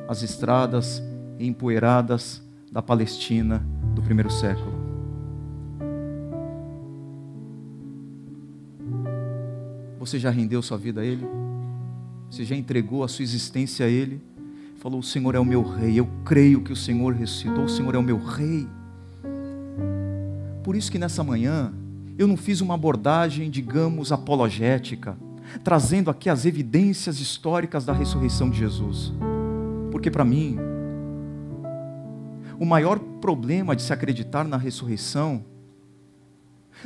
as 0.08 0.22
estradas 0.22 1.00
empoeiradas 1.38 2.42
da 2.70 2.80
Palestina 2.80 3.64
do 3.94 4.02
primeiro 4.02 4.30
século. 4.30 4.72
Você 9.98 10.18
já 10.18 10.30
rendeu 10.30 10.62
sua 10.62 10.78
vida 10.78 11.02
a 11.02 11.04
Ele? 11.04 11.26
Você 12.30 12.44
já 12.44 12.56
entregou 12.56 13.04
a 13.04 13.08
sua 13.08 13.22
existência 13.22 13.84
a 13.84 13.88
Ele? 13.88 14.20
Falou: 14.78 15.00
O 15.00 15.02
Senhor 15.02 15.34
é 15.34 15.38
o 15.38 15.44
meu 15.44 15.62
Rei. 15.62 15.98
Eu 15.98 16.08
creio 16.24 16.62
que 16.62 16.72
o 16.72 16.76
Senhor 16.76 17.14
ressuscitou. 17.14 17.64
O 17.64 17.68
Senhor 17.68 17.94
é 17.94 17.98
o 17.98 18.02
meu 18.02 18.18
Rei. 18.18 18.66
Por 20.62 20.74
isso 20.74 20.90
que 20.90 20.98
nessa 20.98 21.22
manhã 21.22 21.72
eu 22.16 22.26
não 22.26 22.36
fiz 22.36 22.60
uma 22.60 22.74
abordagem, 22.74 23.50
digamos, 23.50 24.12
apologética, 24.12 25.18
trazendo 25.64 26.10
aqui 26.10 26.30
as 26.30 26.46
evidências 26.46 27.20
históricas 27.20 27.84
da 27.84 27.92
ressurreição 27.92 28.48
de 28.48 28.58
Jesus. 28.58 29.12
Porque 29.90 30.10
para 30.10 30.24
mim, 30.24 30.56
o 32.60 32.66
maior 32.66 32.98
problema 32.98 33.74
de 33.74 33.80
se 33.80 33.90
acreditar 33.90 34.44
na 34.44 34.58
ressurreição 34.58 35.42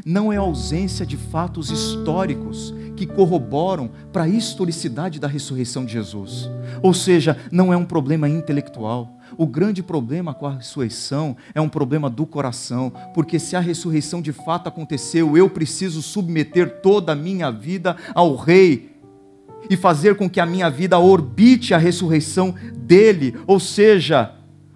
não 0.06 0.32
é 0.32 0.36
a 0.36 0.40
ausência 0.40 1.04
de 1.04 1.16
fatos 1.16 1.70
históricos 1.70 2.72
que 2.96 3.06
corroboram 3.06 3.90
para 4.12 4.22
a 4.22 4.28
historicidade 4.28 5.18
da 5.18 5.26
ressurreição 5.26 5.84
de 5.84 5.92
Jesus. 5.92 6.48
Ou 6.80 6.94
seja, 6.94 7.36
não 7.50 7.72
é 7.72 7.76
um 7.76 7.84
problema 7.84 8.28
intelectual. 8.28 9.18
O 9.36 9.46
grande 9.46 9.82
problema 9.82 10.32
com 10.32 10.46
a 10.46 10.54
ressurreição 10.54 11.36
é 11.54 11.60
um 11.60 11.68
problema 11.68 12.08
do 12.08 12.24
coração, 12.24 12.92
porque 13.12 13.38
se 13.38 13.56
a 13.56 13.60
ressurreição 13.60 14.22
de 14.22 14.32
fato 14.32 14.68
aconteceu, 14.68 15.36
eu 15.36 15.50
preciso 15.50 16.02
submeter 16.02 16.80
toda 16.82 17.12
a 17.12 17.16
minha 17.16 17.50
vida 17.50 17.96
ao 18.14 18.36
Rei 18.36 18.94
e 19.68 19.76
fazer 19.76 20.16
com 20.16 20.30
que 20.30 20.40
a 20.40 20.46
minha 20.46 20.70
vida 20.70 20.98
orbite 20.98 21.74
a 21.74 21.78
ressurreição 21.78 22.54
dele, 22.76 23.36
ou 23.46 23.58
seja, 23.58 24.33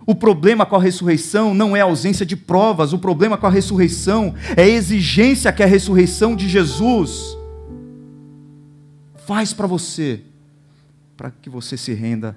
o 0.09 0.15
problema 0.15 0.65
com 0.65 0.75
a 0.75 0.81
ressurreição 0.81 1.53
não 1.53 1.77
é 1.77 1.83
a 1.83 1.85
ausência 1.85 2.25
de 2.25 2.35
provas, 2.35 2.95
o 2.95 2.99
problema 2.99 3.37
com 3.37 3.47
a 3.47 3.51
ressurreição 3.51 4.35
é 4.57 4.63
a 4.63 4.67
exigência 4.67 5.53
que 5.53 5.63
a 5.63 5.67
ressurreição 5.67 6.35
de 6.35 6.49
Jesus 6.49 7.37
faz 9.27 9.53
para 9.53 9.67
você, 9.67 10.23
para 11.15 11.31
que 11.31 11.51
você 11.51 11.77
se 11.77 11.93
renda 11.93 12.35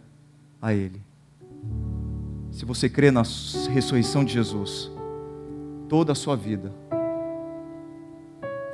a 0.61 0.73
Ele. 0.73 1.01
Se 2.51 2.65
você 2.65 2.89
crê 2.89 3.09
na 3.09 3.23
ressurreição 3.73 4.25
de 4.25 4.33
Jesus, 4.33 4.91
toda 5.87 6.11
a 6.11 6.15
sua 6.15 6.35
vida, 6.35 6.73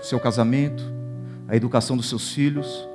o 0.01 0.03
seu 0.03 0.19
casamento, 0.19 0.83
a 1.47 1.55
educação 1.55 1.95
dos 1.95 2.09
seus 2.09 2.31
filhos, 2.31 2.89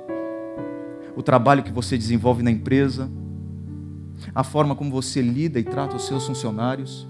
o 1.15 1.23
trabalho 1.23 1.63
que 1.63 1.71
você 1.71 1.97
desenvolve 1.97 2.43
na 2.43 2.51
empresa, 2.51 3.09
a 4.35 4.43
forma 4.43 4.75
como 4.75 4.91
você 4.91 5.21
lida 5.21 5.59
e 5.59 5.63
trata 5.63 5.95
os 5.95 6.07
seus 6.07 6.25
funcionários, 6.25 7.07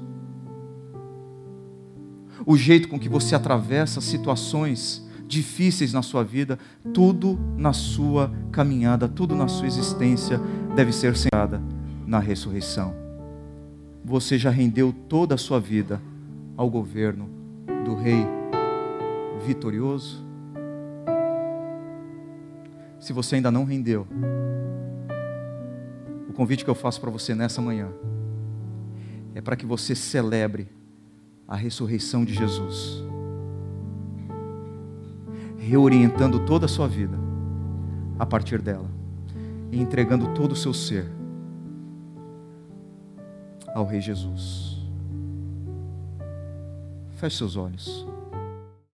o 2.46 2.58
jeito 2.58 2.90
com 2.90 3.00
que 3.00 3.08
você 3.08 3.36
atravessa 3.36 4.02
situações 4.02 5.08
difíceis 5.26 5.94
na 5.94 6.02
sua 6.02 6.24
vida, 6.24 6.60
tudo 6.94 7.40
na 7.58 7.74
sua 7.74 8.32
caminhada, 8.52 9.08
tudo 9.08 9.36
na 9.36 9.48
sua 9.48 9.68
existência 9.68 10.40
deve 10.76 10.92
ser 10.92 11.16
centrada 11.16 11.62
na 12.06 12.20
ressurreição. 12.20 12.94
Você 14.04 14.38
já 14.38 14.50
rendeu 14.50 14.94
toda 15.08 15.36
a 15.36 15.38
sua 15.38 15.60
vida 15.60 16.02
ao 16.58 16.70
governo 16.70 17.30
do 17.86 17.96
Rei 17.96 18.26
vitorioso? 19.46 20.24
Se 23.00 23.12
você 23.12 23.36
ainda 23.36 23.52
não 23.52 23.64
rendeu, 23.64 24.08
o 26.34 26.36
convite 26.36 26.64
que 26.64 26.70
eu 26.70 26.74
faço 26.74 27.00
para 27.00 27.12
você 27.12 27.36
nessa 27.36 27.62
manhã 27.62 27.90
é 29.36 29.40
para 29.40 29.56
que 29.56 29.68
você 29.68 29.94
celebre 29.94 30.68
a 31.48 31.56
ressurreição 31.56 32.26
de 32.26 32.34
Jesus, 32.34 33.04
reorientando 35.60 36.44
toda 36.44 36.66
a 36.66 36.68
sua 36.68 36.88
vida 36.88 37.16
a 38.18 38.26
partir 38.26 38.64
dela 38.64 38.90
e 39.72 39.80
entregando 39.80 40.34
todo 40.34 40.54
o 40.54 40.56
seu 40.56 40.74
ser 40.74 41.06
ao 43.76 43.86
Rei 43.86 44.02
Jesus. 44.02 44.82
Feche 47.18 47.38
seus 47.38 47.56
olhos. 47.56 48.08